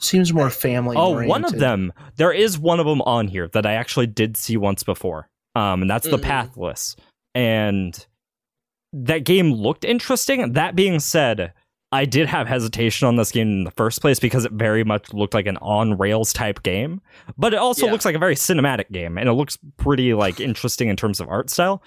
[0.00, 0.96] Seems more family.
[0.96, 1.92] Oh, one of them.
[2.16, 5.28] There is one of them on here that I actually did see once before.
[5.54, 6.22] Um, and that's the Mhm.
[6.22, 6.96] Pathless.
[7.34, 8.06] And
[8.92, 10.52] that game looked interesting.
[10.54, 11.52] That being said,
[11.92, 15.12] I did have hesitation on this game in the first place because it very much
[15.12, 17.00] looked like an on rails type game.
[17.36, 17.92] But it also Yeah.
[17.92, 21.28] looks like a very cinematic game, and it looks pretty like interesting in terms of
[21.28, 21.82] art style.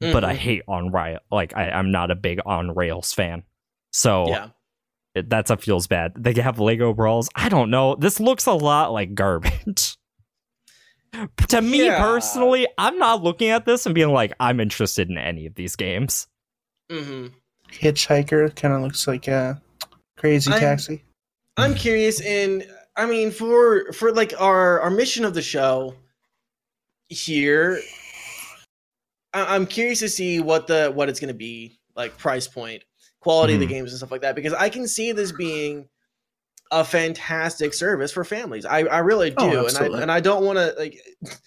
[0.00, 0.38] But I Mhm.
[0.38, 1.20] hate on rail.
[1.30, 3.42] Like I, I'm not a big on rails fan.
[3.92, 4.48] So yeah,
[5.14, 6.12] it, that's a feels bad.
[6.16, 7.28] They have Lego brawls.
[7.34, 7.94] I don't know.
[7.96, 9.96] This looks a lot like garbage.
[11.48, 12.00] to me Yeah.
[12.02, 15.76] personally, I'm not looking at this and being like, I'm interested in any of these
[15.76, 16.26] games.
[16.90, 17.28] hmm
[17.70, 19.60] Hitchhiker kind of looks like a
[20.16, 21.02] Crazy I'm- Taxi.
[21.56, 22.66] I'm curious, and
[22.96, 25.94] I mean, for for like our our mission of the show
[27.08, 27.80] here,
[29.32, 32.82] I, I'm curious to see what the what it's going to be like, price point,
[33.24, 33.70] quality of the Mhm.
[33.70, 35.88] games, and stuff like that, because I can see this being
[36.70, 38.64] a fantastic service for families.
[38.64, 40.96] I I really do, Oh, and I and I don't want to like.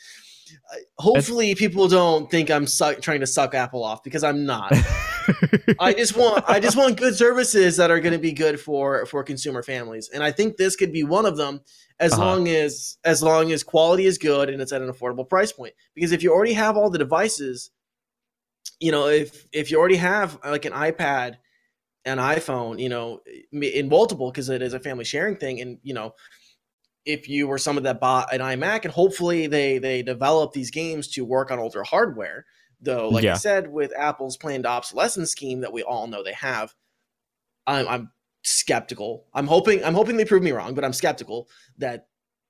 [0.98, 4.74] Hopefully, people don't think I'm suck, trying to suck Apple off because I'm not.
[5.80, 9.06] I just want I just want good services that are going to be good for
[9.06, 11.62] for consumer families, and I think this could be one of them
[12.00, 12.26] as Uh-huh.
[12.26, 15.74] long as as long as quality is good and it's at an affordable price point.
[15.94, 17.70] Because if you already have all the devices,
[18.80, 21.36] you know, if if you already have like an iPad,
[22.08, 23.22] an iPhone, you know,
[23.52, 26.14] in multiple because it is a family sharing thing, and you know.
[27.06, 31.08] If you were someone that bought an iMac, and hopefully they they develop these games
[31.10, 32.46] to work on older hardware,
[32.82, 33.32] though like Yeah.
[33.32, 36.76] i said with apple's planned obsolescence scheme that we all know they have
[37.66, 38.12] i'm, I'm
[38.44, 42.08] skeptical i'm hoping i'm hoping they prove me wrong but i'm skeptical that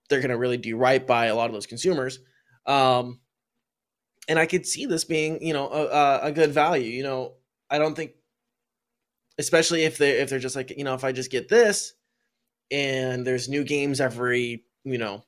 [0.09, 2.19] they're going to really do right by a lot of those consumers
[2.65, 3.21] um
[4.27, 7.35] and i could see this being you know a, a- a good value you know
[7.69, 8.11] i don't think
[9.39, 11.93] especially if they if they're just like you know if i just get this
[12.71, 15.23] and there's new games every you know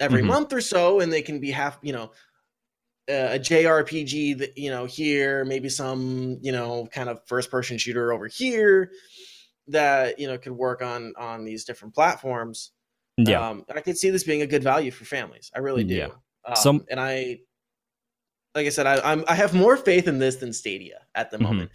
[0.00, 0.26] every Mhm.
[0.26, 2.10] month or so and they can be half you know
[3.08, 7.76] uh, a JRPG that you know here, maybe some you know kind of first person
[7.76, 8.92] shooter over here
[9.66, 12.70] that you know could work on on these different platforms.
[13.18, 13.44] yeah.
[13.48, 15.50] um, I could see this being a good value for families.
[15.56, 15.94] I really do.
[15.94, 16.08] Yeah.
[16.44, 17.40] Um, Some- and I,
[18.54, 21.38] like I said, I, I'm I have more faith in this than Stadia at the
[21.38, 21.42] Mhm.
[21.42, 21.70] moment.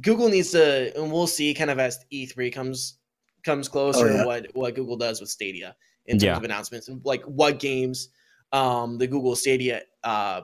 [0.00, 2.98] Google needs to, and we'll see kind of as E3 comes
[3.44, 4.24] comes closer Oh, yeah.
[4.24, 6.36] what what Google does with Stadia in terms Yeah.
[6.36, 8.08] of announcements and like what games
[8.52, 10.42] um the Google Stadia uh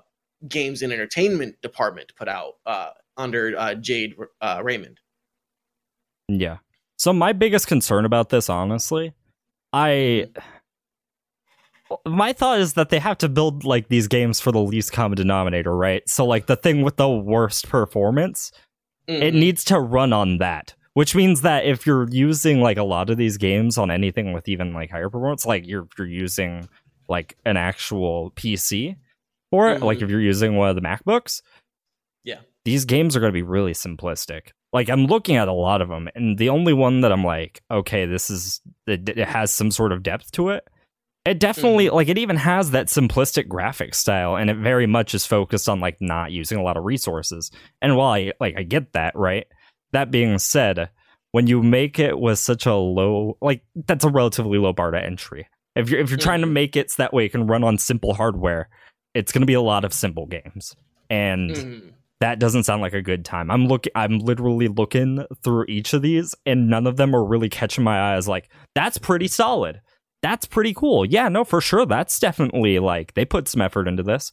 [0.48, 5.00] games and entertainment department put out uh under uh Jade uh Raymond.
[6.28, 6.58] Yeah.
[6.96, 9.12] So my biggest concern about this, honestly,
[9.72, 10.28] I
[12.06, 15.16] my thought is that they have to build like these games for the least common
[15.16, 16.08] denominator, right?
[16.08, 18.52] So like the thing with the worst performance,
[19.06, 19.38] it Mhm.
[19.40, 20.74] needs to run on that.
[20.94, 24.46] Which means that if you're using like a lot of these games on anything with
[24.48, 26.68] even like higher performance, like you're you're using
[27.08, 28.96] like an actual PC
[29.50, 30.02] for it, like Mhm.
[30.02, 31.40] if you're using one of the MacBooks,
[32.24, 32.40] Yeah.
[32.64, 34.48] these games are going to be really simplistic.
[34.72, 37.62] Like I'm looking at a lot of them, and the only one that I'm like,
[37.70, 40.68] okay, this is it, it has some sort of depth to it.
[41.24, 45.24] It definitely like it even has that simplistic graphic style, and it very much is
[45.24, 47.50] focused on like not using a lot of resources.
[47.80, 49.46] And while I like I get that, right?
[49.92, 50.90] That being said,
[51.30, 55.00] when you make it with such a low like that's a relatively low bar to
[55.00, 55.46] entry.
[55.76, 56.52] If you're if you're trying to Mhm.
[56.52, 58.68] make it so that way it can run on simple hardware,
[59.14, 60.74] it's going to be a lot of simple games.
[61.08, 61.92] And Mhm.
[62.20, 63.48] that doesn't sound like a good time.
[63.48, 67.48] I'm looking I'm literally looking through each of these and none of them are really
[67.48, 69.80] catching my eyes like that's pretty solid.
[70.22, 71.04] That's pretty cool.
[71.04, 71.84] Yeah, no, for sure.
[71.84, 74.30] That's definitely like they put some effort into this.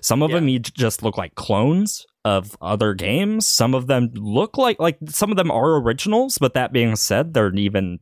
[0.00, 0.36] Some of Yeah.
[0.36, 3.46] them each just look like clones of other games.
[3.48, 7.34] Some of them look like like some of them are originals, but that being said,
[7.34, 8.00] they're even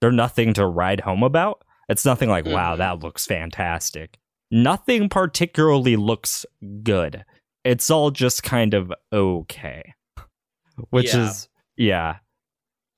[0.00, 1.62] they're nothing to ride home about.
[1.88, 2.78] It's nothing like, wow, Mhm.
[2.78, 4.18] that looks fantastic.
[4.50, 6.44] Nothing particularly looks
[6.82, 7.24] good.
[7.64, 9.94] It's all just kind of okay.
[10.90, 11.28] Which Yeah.
[11.28, 12.16] is yeah.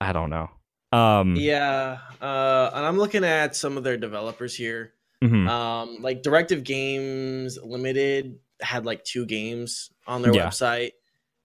[0.01, 0.51] I don't know.
[0.93, 4.93] Um Yeah, uh, and I'm looking at some of their developers here.
[5.23, 5.49] mhm.
[5.49, 10.49] Um, like Directive Games Limited had like two games on their Yeah.
[10.49, 10.93] website.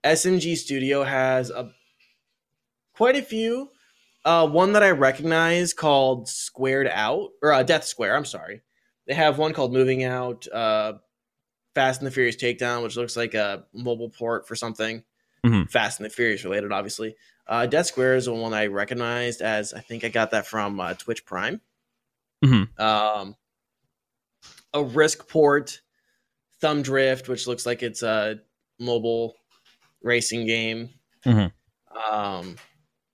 [0.03, 1.71] SMG Studio has a
[2.93, 3.71] quite a few.
[4.23, 8.15] Uh, one that I recognize called Squared Out or uh, Death Squared.
[8.15, 8.61] I'm sorry.
[9.07, 10.47] They have one called Moving Out.
[10.47, 10.93] Uh,
[11.73, 15.03] Fast and the Furious Takedown, which looks like a mobile port for something.
[15.45, 15.69] Mhm.
[15.69, 17.15] Fast and the Furious related, obviously.
[17.47, 20.79] Uh, Death Squared is the one I recognized as I think I got that from
[20.79, 21.61] uh, Twitch Prime.
[22.43, 22.79] Mhm.
[22.79, 23.35] Um,
[24.73, 25.81] a Risk Port,
[26.59, 28.39] Thumb Drift, which looks like it's a
[28.79, 29.35] mobile
[30.01, 30.89] racing game.
[31.25, 31.51] Mhm.
[32.11, 32.55] Um,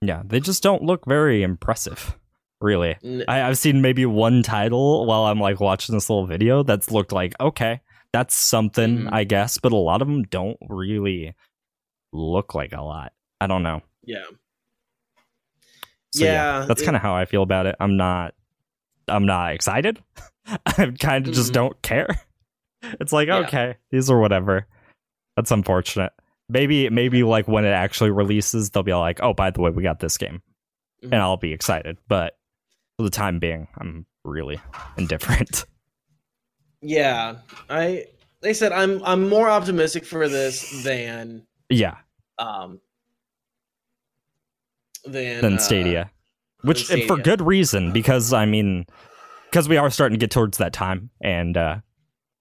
[0.02, 2.18] yeah, they just don't look very impressive.
[2.60, 2.96] Really.
[3.28, 7.12] I, have seen maybe one title while I'm like watching this little video that's looked
[7.12, 7.82] like okay,
[8.12, 9.10] that's something Mhm.
[9.14, 11.36] I guess, but a lot of them don't really
[12.12, 13.14] look like a lot.
[13.42, 13.82] I don't know.
[14.04, 14.24] yeah,
[16.14, 17.76] So, Yeah, that's kind of how I feel about it.
[17.80, 18.34] I'm not,
[19.08, 20.02] I'm not excited.
[20.66, 21.56] I kind of just Mhm.
[21.56, 22.08] don't care.
[23.02, 23.38] It's like Yeah.
[23.40, 24.68] okay, these are whatever.
[25.36, 26.14] That's unfortunate.
[26.48, 29.82] Maybe, maybe like when it actually releases, they'll be like, oh, by the way, we
[29.84, 30.42] got this game,
[31.04, 31.12] Mhm.
[31.12, 31.98] and I'll be excited.
[32.08, 32.38] But
[32.96, 34.60] for the time being, I'm really
[34.96, 35.66] indifferent.
[36.82, 37.38] yeah.
[37.70, 38.06] I
[38.42, 41.96] they said I'm I'm more optimistic for this than yeah,
[42.38, 42.80] um
[45.06, 46.12] than than uh, Stadia,
[46.62, 48.86] which than and for good reason because I mean,
[49.50, 51.78] because we are starting to get towards that time, and uh,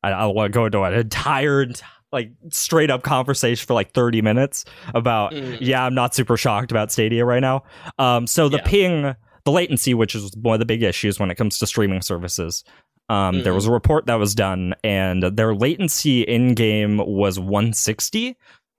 [0.03, 1.67] I, I want to go into an entire
[2.13, 5.59] like straight up conversation for like 30 minutes about Mhm.
[5.61, 7.65] yeah, I'm not super shocked about Stadia right now.
[7.99, 8.63] Um, so the Yeah.
[8.65, 12.01] ping, the latency, which is one of the big issues when it comes to streaming
[12.03, 12.65] services.
[13.09, 13.57] Um, There Mhm.
[13.57, 18.37] was a report that was done, and their latency in game was 160,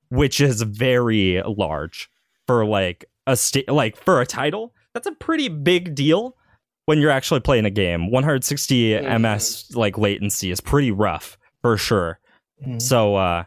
[0.09, 2.09] which is very large
[2.45, 4.73] for like a like for a title.
[4.93, 6.35] That's a pretty big deal
[6.85, 8.09] when you're actually playing a game.
[8.11, 9.21] 160 Mhm.
[9.21, 12.19] ms like latency is pretty rough for sure.
[12.65, 12.81] Mhm.
[12.81, 13.43] So uh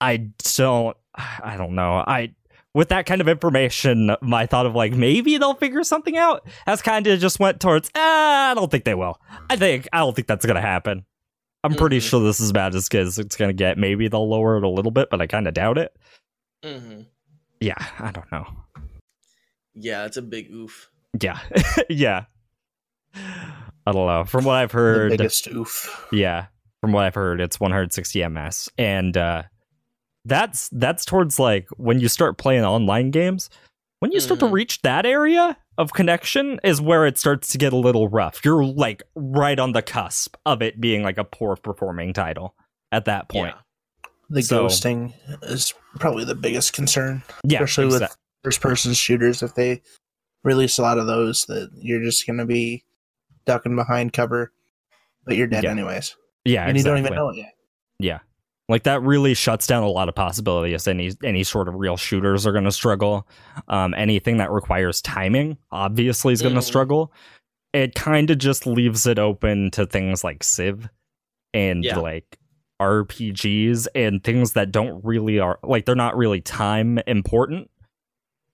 [0.00, 0.16] I
[0.56, 2.02] don't I don't know.
[2.06, 2.34] I
[2.74, 6.80] with that kind of information, my thought of like maybe they'll figure something out has
[6.82, 9.20] kind of just went towards ah, I don't think they will.
[9.50, 11.04] I think I don't think that's gonna happen.
[11.64, 12.08] I'm pretty Mhm.
[12.08, 13.78] sure this is about as good as it's gonna get.
[13.78, 15.94] Maybe they'll lower it a little bit, but I kind of doubt it.
[16.64, 17.06] Mhm.
[17.60, 18.46] Yeah, I don't know.
[19.74, 20.90] Yeah, it's a big oof.
[21.20, 21.38] Yeah,
[21.88, 22.24] yeah.
[23.14, 24.24] I don't know.
[24.24, 26.08] From what I've the heard, biggest oof.
[26.12, 26.46] Yeah,
[26.80, 29.42] from what I've heard, it's 160 ms, and uh,
[30.24, 33.50] that's that's towards like when you start playing online games.
[34.00, 34.52] When you start to Mhm.
[34.52, 38.44] reach that area of connection, is where it starts to get a little rough.
[38.44, 42.54] You're like right on the cusp of it being like a poor performing title
[42.90, 43.54] at that point.
[43.56, 44.08] Yeah.
[44.30, 45.12] The So- ghosting
[45.42, 49.42] is probably the biggest concern, Yeah, especially with first-person shooters.
[49.42, 49.82] If they
[50.44, 52.84] release a lot of those, that you're just going to be
[53.44, 54.52] ducking behind cover,
[55.26, 55.70] but you're dead Yeah.
[55.70, 57.52] anyways, yeah, and you don't even know it yet.
[57.98, 58.18] Yeah.
[58.68, 60.86] Like that really shuts down a lot of possibilities.
[60.88, 63.26] Any any sort of real shooters are going to struggle.
[63.68, 66.64] Um, anything that requires timing obviously is going to Mhm.
[66.64, 67.12] struggle.
[67.72, 70.88] It kind of just leaves it open to things like Civ
[71.52, 71.98] and Yeah.
[71.98, 72.38] like
[72.80, 77.68] RPGs and things that don't really are like they're not really time important.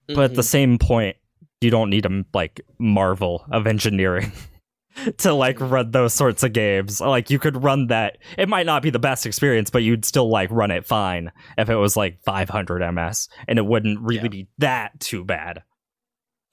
[0.07, 0.47] But at the Mhm.
[0.47, 1.17] same point,
[1.61, 4.33] you don't need a like marvel of engineering
[5.19, 7.01] to like run those sorts of games.
[7.01, 8.19] Like you could run that.
[8.37, 11.69] It might not be the best experience, but you'd still like run it fine if
[11.71, 14.29] it was like 500 ms, and it wouldn't really Yeah.
[14.29, 15.63] be that too bad.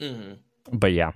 [0.02, 0.38] Mhm.
[0.72, 1.12] But yeah,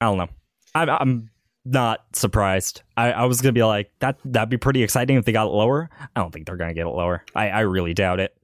[0.00, 0.28] I don't know.
[0.74, 1.30] I'm I'm
[1.64, 2.82] not surprised.
[2.96, 4.18] I, I was gonna be like that.
[4.24, 5.88] That'd be pretty exciting if they got it lower.
[6.14, 7.24] I don't think they're gonna get it lower.
[7.34, 8.36] I, I really doubt it.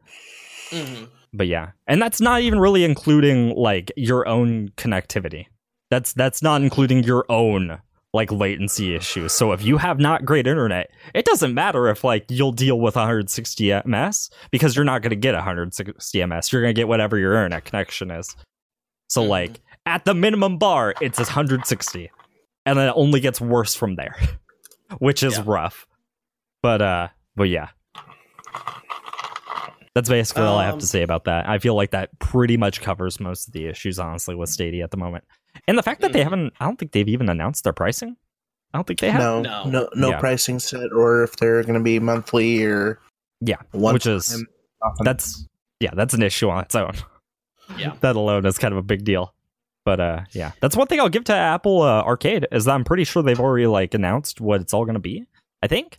[0.70, 5.46] hmm But yeah, and that's not even really including like your own connectivity.
[5.90, 7.80] That's that's not including your own
[8.14, 9.32] like latency issues.
[9.32, 12.96] So if you have not great internet, it doesn't matter if like you'll deal with
[12.96, 16.52] 160 ms because you're not going to get 160 ms.
[16.52, 18.34] You're going to get whatever your internet connection is.
[19.08, 19.28] So Mhm.
[19.28, 22.10] like at the minimum bar, it's 160,
[22.66, 24.16] and then it only gets worse from there,
[24.98, 25.44] which is Yeah.
[25.46, 25.86] rough.
[26.62, 27.68] But uh, but yeah.
[29.94, 31.48] That's basically all I have Um, to say about that.
[31.48, 34.92] I feel like that pretty much covers most of the issues, honestly, with Stadia at
[34.92, 35.24] the moment.
[35.66, 36.24] And the fact that they Mhm.
[36.24, 38.16] haven't, I don't think they've even announced their pricing.
[38.72, 39.20] I don't think they have.
[39.20, 39.64] No, No.
[39.64, 40.20] no, no, Yeah.
[40.20, 43.00] pricing set, or if they're going to be monthly or
[43.40, 44.44] Yeah, one which is
[45.00, 45.46] that's
[45.80, 46.92] yeah, that's an issue on its own.
[47.78, 47.94] Yeah.
[48.00, 49.34] that alone is kind of a big deal.
[49.84, 52.84] But uh, yeah, that's one thing I'll give to Apple uh, Arcade is that I'm
[52.84, 55.26] pretty sure they've already like announced what it's all going to be.
[55.62, 55.98] I think.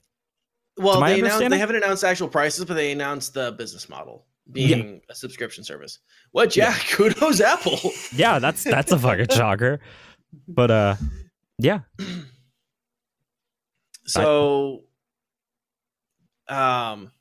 [0.77, 1.49] Well, my they announced, understanding?
[1.49, 5.99] they haven't announced actual prices, but they announced the business model being a subscription service.
[6.31, 6.55] What?
[6.55, 7.79] Yeah, kudos Apple.
[8.13, 9.79] Yeah, that's that's a fucking shocker.
[10.47, 10.95] But uh,
[11.57, 11.81] yeah,
[14.05, 14.85] So,
[16.47, 17.11] um,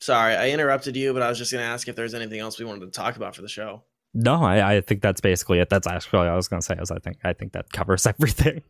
[0.00, 2.58] sorry, I interrupted you, but I was just going to ask if there's anything else
[2.58, 3.84] we wanted to talk about for the show.
[4.12, 5.68] no, I, I think that's basically it.
[5.70, 6.76] That's actually what I was going to say.
[6.80, 8.62] Is I think I think that covers everything.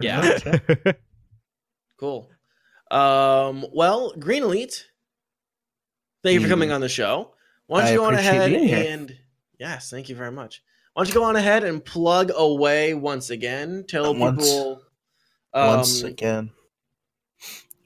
[0.00, 0.38] Yeah.
[0.44, 0.92] yeah.
[1.98, 2.28] Cool.
[2.90, 4.86] Um, well, Green Elite,
[6.22, 7.32] thank you for coming on the show.
[7.66, 9.16] Why don't I you go on ahead and
[9.58, 10.62] yes, thank you very much.
[10.94, 13.84] Why don't you go on ahead and plug away once again?
[13.88, 14.82] Tell Once- people
[15.54, 16.50] um, Once again.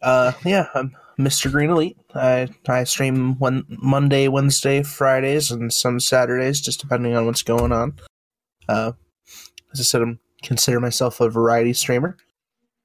[0.01, 1.51] Uh, yeah, I'm Mr.
[1.51, 1.97] Green Elite.
[2.15, 7.71] I I stream one Monday, Wednesday, Fridays, and some Saturdays, just depending on what's going
[7.71, 7.95] on.
[8.69, 8.93] Uh,
[9.73, 12.17] as I said, I'm consider myself a variety streamer.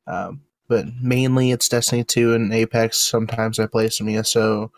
[0.05, 2.97] Um, but mainly it's Destiny 2 and Apex.
[2.97, 4.71] Sometimes I play some ESO.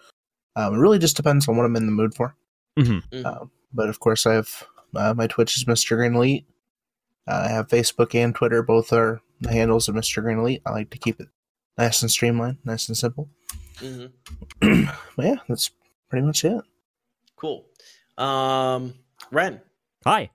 [0.60, 2.36] Um, it really just depends on what I'm in the mood for.
[2.78, 3.04] Mhm.
[3.12, 3.26] Mhm.
[3.26, 4.64] Um, but of course, I have
[4.96, 5.96] uh, my Twitch is Mr.
[5.96, 6.46] Green Elite.
[7.28, 8.64] Uh, I have Facebook and Twitter.
[8.64, 10.22] Both are the handles of Mr.
[10.24, 10.62] Green Elite.
[10.66, 11.28] I like to keep it
[11.78, 13.30] nice and streamlined, nice and simple.
[13.78, 14.12] Mhm.
[15.16, 15.72] But yeah, that's
[16.10, 16.62] pretty much it.
[17.36, 17.66] Cool.
[18.18, 18.96] Um,
[19.32, 19.62] Ren,
[20.06, 20.30] Hi.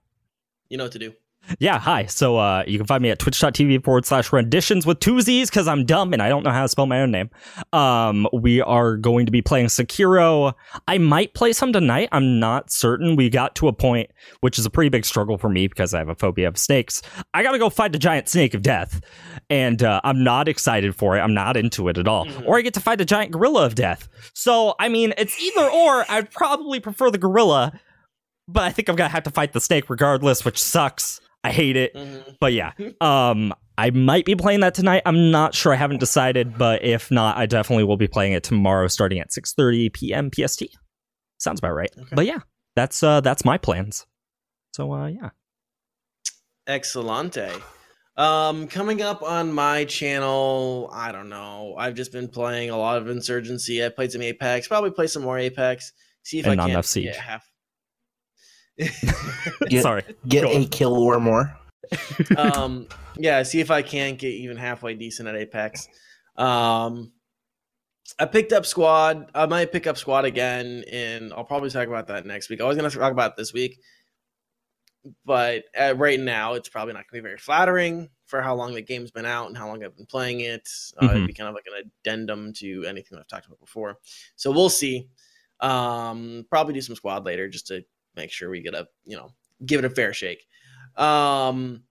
[0.69, 1.13] you know what to do.
[1.59, 2.05] Yeah, hi.
[2.07, 5.67] So uh, you can find me at twitch.tv forward slash renditions with two Z's because
[5.67, 7.29] I'm dumb and I don't know how to spell my own name.
[7.71, 10.53] Um, we are going to be playing Sekiro.
[10.87, 12.09] I might play some tonight.
[12.11, 13.15] I'm not certain.
[13.15, 14.09] We got to a point,
[14.41, 17.01] which is a pretty big struggle for me because I have a phobia of snakes.
[17.33, 19.01] I got to go fight a giant snake of death.
[19.49, 21.21] And uh, I'm not excited for it.
[21.21, 22.25] I'm not into it at all.
[22.25, 22.47] Mhm.
[22.47, 24.07] Or I get to fight a giant gorilla of death.
[24.33, 26.05] So, I mean, it's either or.
[26.09, 27.79] I'd probably prefer the gorilla,
[28.47, 31.21] but I think I'm going to have to fight the snake regardless, which sucks.
[31.45, 31.93] I hate it.
[31.93, 32.37] Mhm.
[32.39, 35.03] But yeah, um, I might be playing that tonight.
[35.05, 35.73] I'm not sure.
[35.73, 39.31] I haven't decided, but if not, I definitely will be playing it tomorrow, starting at
[39.31, 40.29] 6:30 p.m.
[40.33, 40.63] PST.
[41.37, 41.91] Sounds about right.
[41.97, 42.15] Okay.
[42.15, 42.39] But yeah,
[42.75, 44.05] that's uh, that's my plans.
[44.73, 45.29] So uh, yeah,
[46.67, 47.61] Excellente.
[48.17, 51.75] Um, coming up on my channel, I don't know.
[51.77, 53.85] I've just been playing a lot of Insurgency.
[53.85, 54.67] I played some Apex.
[54.67, 55.91] Probably play some more Apex.
[56.23, 57.45] See if And I not can enough get half.
[58.77, 60.03] Get- sorry.
[60.27, 60.67] Get Go a on.
[60.67, 61.57] kill or more.
[62.37, 62.87] um,
[63.17, 65.87] yeah, see if I can't get even halfway decent at Apex.
[66.35, 67.11] Um,
[68.19, 69.29] I picked up Squad.
[69.33, 72.61] I might pick up Squad again, and I'll probably talk about that next week.
[72.61, 73.79] I was going to talk about it this week,
[75.25, 78.73] but uh, right now it's probably not going to be very flattering for how long
[78.73, 80.67] the game's been out and how long I've been playing it.
[81.01, 81.27] Uh, It'd Mhm.
[81.27, 83.97] be kind of like an addendum to anything I've talked about before.
[84.35, 85.07] So we'll see.
[85.59, 87.83] Um, probably do some Squad later just to
[88.15, 89.31] make sure we get a you know
[89.65, 90.45] give it a fair shake.
[90.95, 91.83] Um,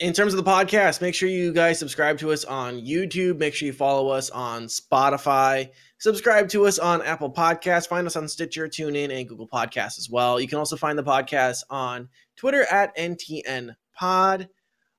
[0.00, 3.38] in terms of the podcast, make sure you guys subscribe to us on YouTube.
[3.38, 5.70] Make sure you follow us on Spotify.
[5.98, 7.88] Subscribe to us on Apple Podcasts.
[7.88, 10.40] Find us on Stitcher, TuneIn, and Google Podcasts as well.
[10.40, 14.48] You can also find the podcast on Twitter at NTN Pod.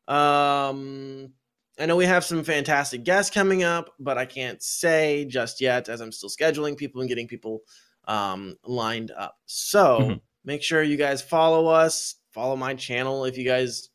[0.07, 1.33] Um,
[1.77, 5.89] I know we have some fantastic guests coming up, but I can't say just yet
[5.89, 7.61] as I'm still scheduling people and getting people
[8.07, 9.37] um, lined up.
[9.45, 10.21] So Mhm.
[10.43, 13.89] make sure you guys follow us, follow my channel if you guys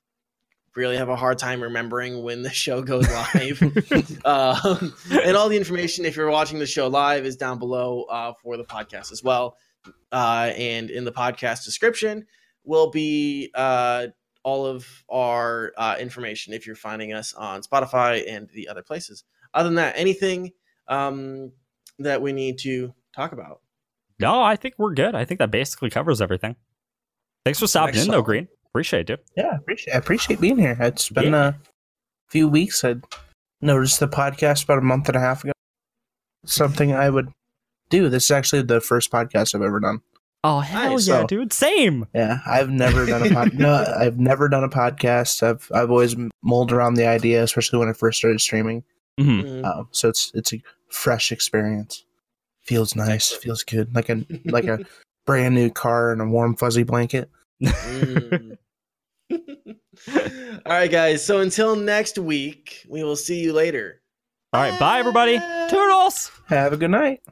[0.76, 3.60] really have a hard time remembering when the show goes live.
[4.24, 8.32] um, and all the information, if you're watching the show live, is down below uh,
[8.42, 9.56] for the podcast as well.
[10.12, 12.26] Uh, and in the podcast description
[12.64, 14.06] will be uh,
[14.42, 19.24] all of our uh, information if you're finding us on Spotify and the other places.
[19.54, 20.52] Other than that, anything
[20.88, 21.52] um,
[21.98, 23.60] that we need to talk about?
[24.20, 25.14] No, I think we're good.
[25.14, 26.56] I think that basically covers everything.
[27.44, 28.48] Thanks for stopping in, though, Green.
[28.66, 29.06] Appreciate it.
[29.06, 29.20] dude.
[29.36, 30.76] Yeah, appreciate, I appreciate being here.
[30.78, 31.48] It's been Yeah.
[31.48, 31.54] a
[32.28, 32.84] few weeks.
[32.84, 32.96] I
[33.60, 35.52] noticed the podcast about a month and a half ago.
[36.44, 37.28] Something I would
[37.90, 38.08] do.
[38.08, 40.00] This is actually the first podcast I've ever done.
[40.42, 41.06] Oh hell Nice.
[41.08, 41.52] yeah, So- dude.
[41.52, 42.06] Same.
[42.14, 43.52] Yeah, I've never done a pod.
[43.58, 45.42] no, I've never done a podcast.
[45.42, 48.82] I've I've always mulled around the idea, especially when I first started streaming.
[49.18, 49.42] Mhm.
[49.44, 49.64] Mm.
[49.66, 52.04] Um, so it's it's a fresh experience.
[52.70, 53.32] Feels nice.
[53.32, 53.92] Feels good.
[53.96, 54.78] Like a like a
[55.26, 57.28] brand new car and a warm fuzzy blanket.
[57.60, 58.56] Mm.
[59.32, 59.38] All
[60.66, 61.26] right, guys.
[61.26, 64.00] So until next week, we will see you later.
[64.52, 65.40] All right, bye everybody.
[65.68, 66.30] Turtles.
[66.46, 67.22] Have a good night.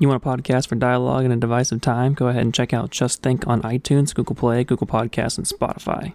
[0.00, 2.14] You want a podcast for dialogue in a divisive time?
[2.14, 6.12] Go ahead and check out Just Think on iTunes, Google Play, Google Podcasts, and Spotify.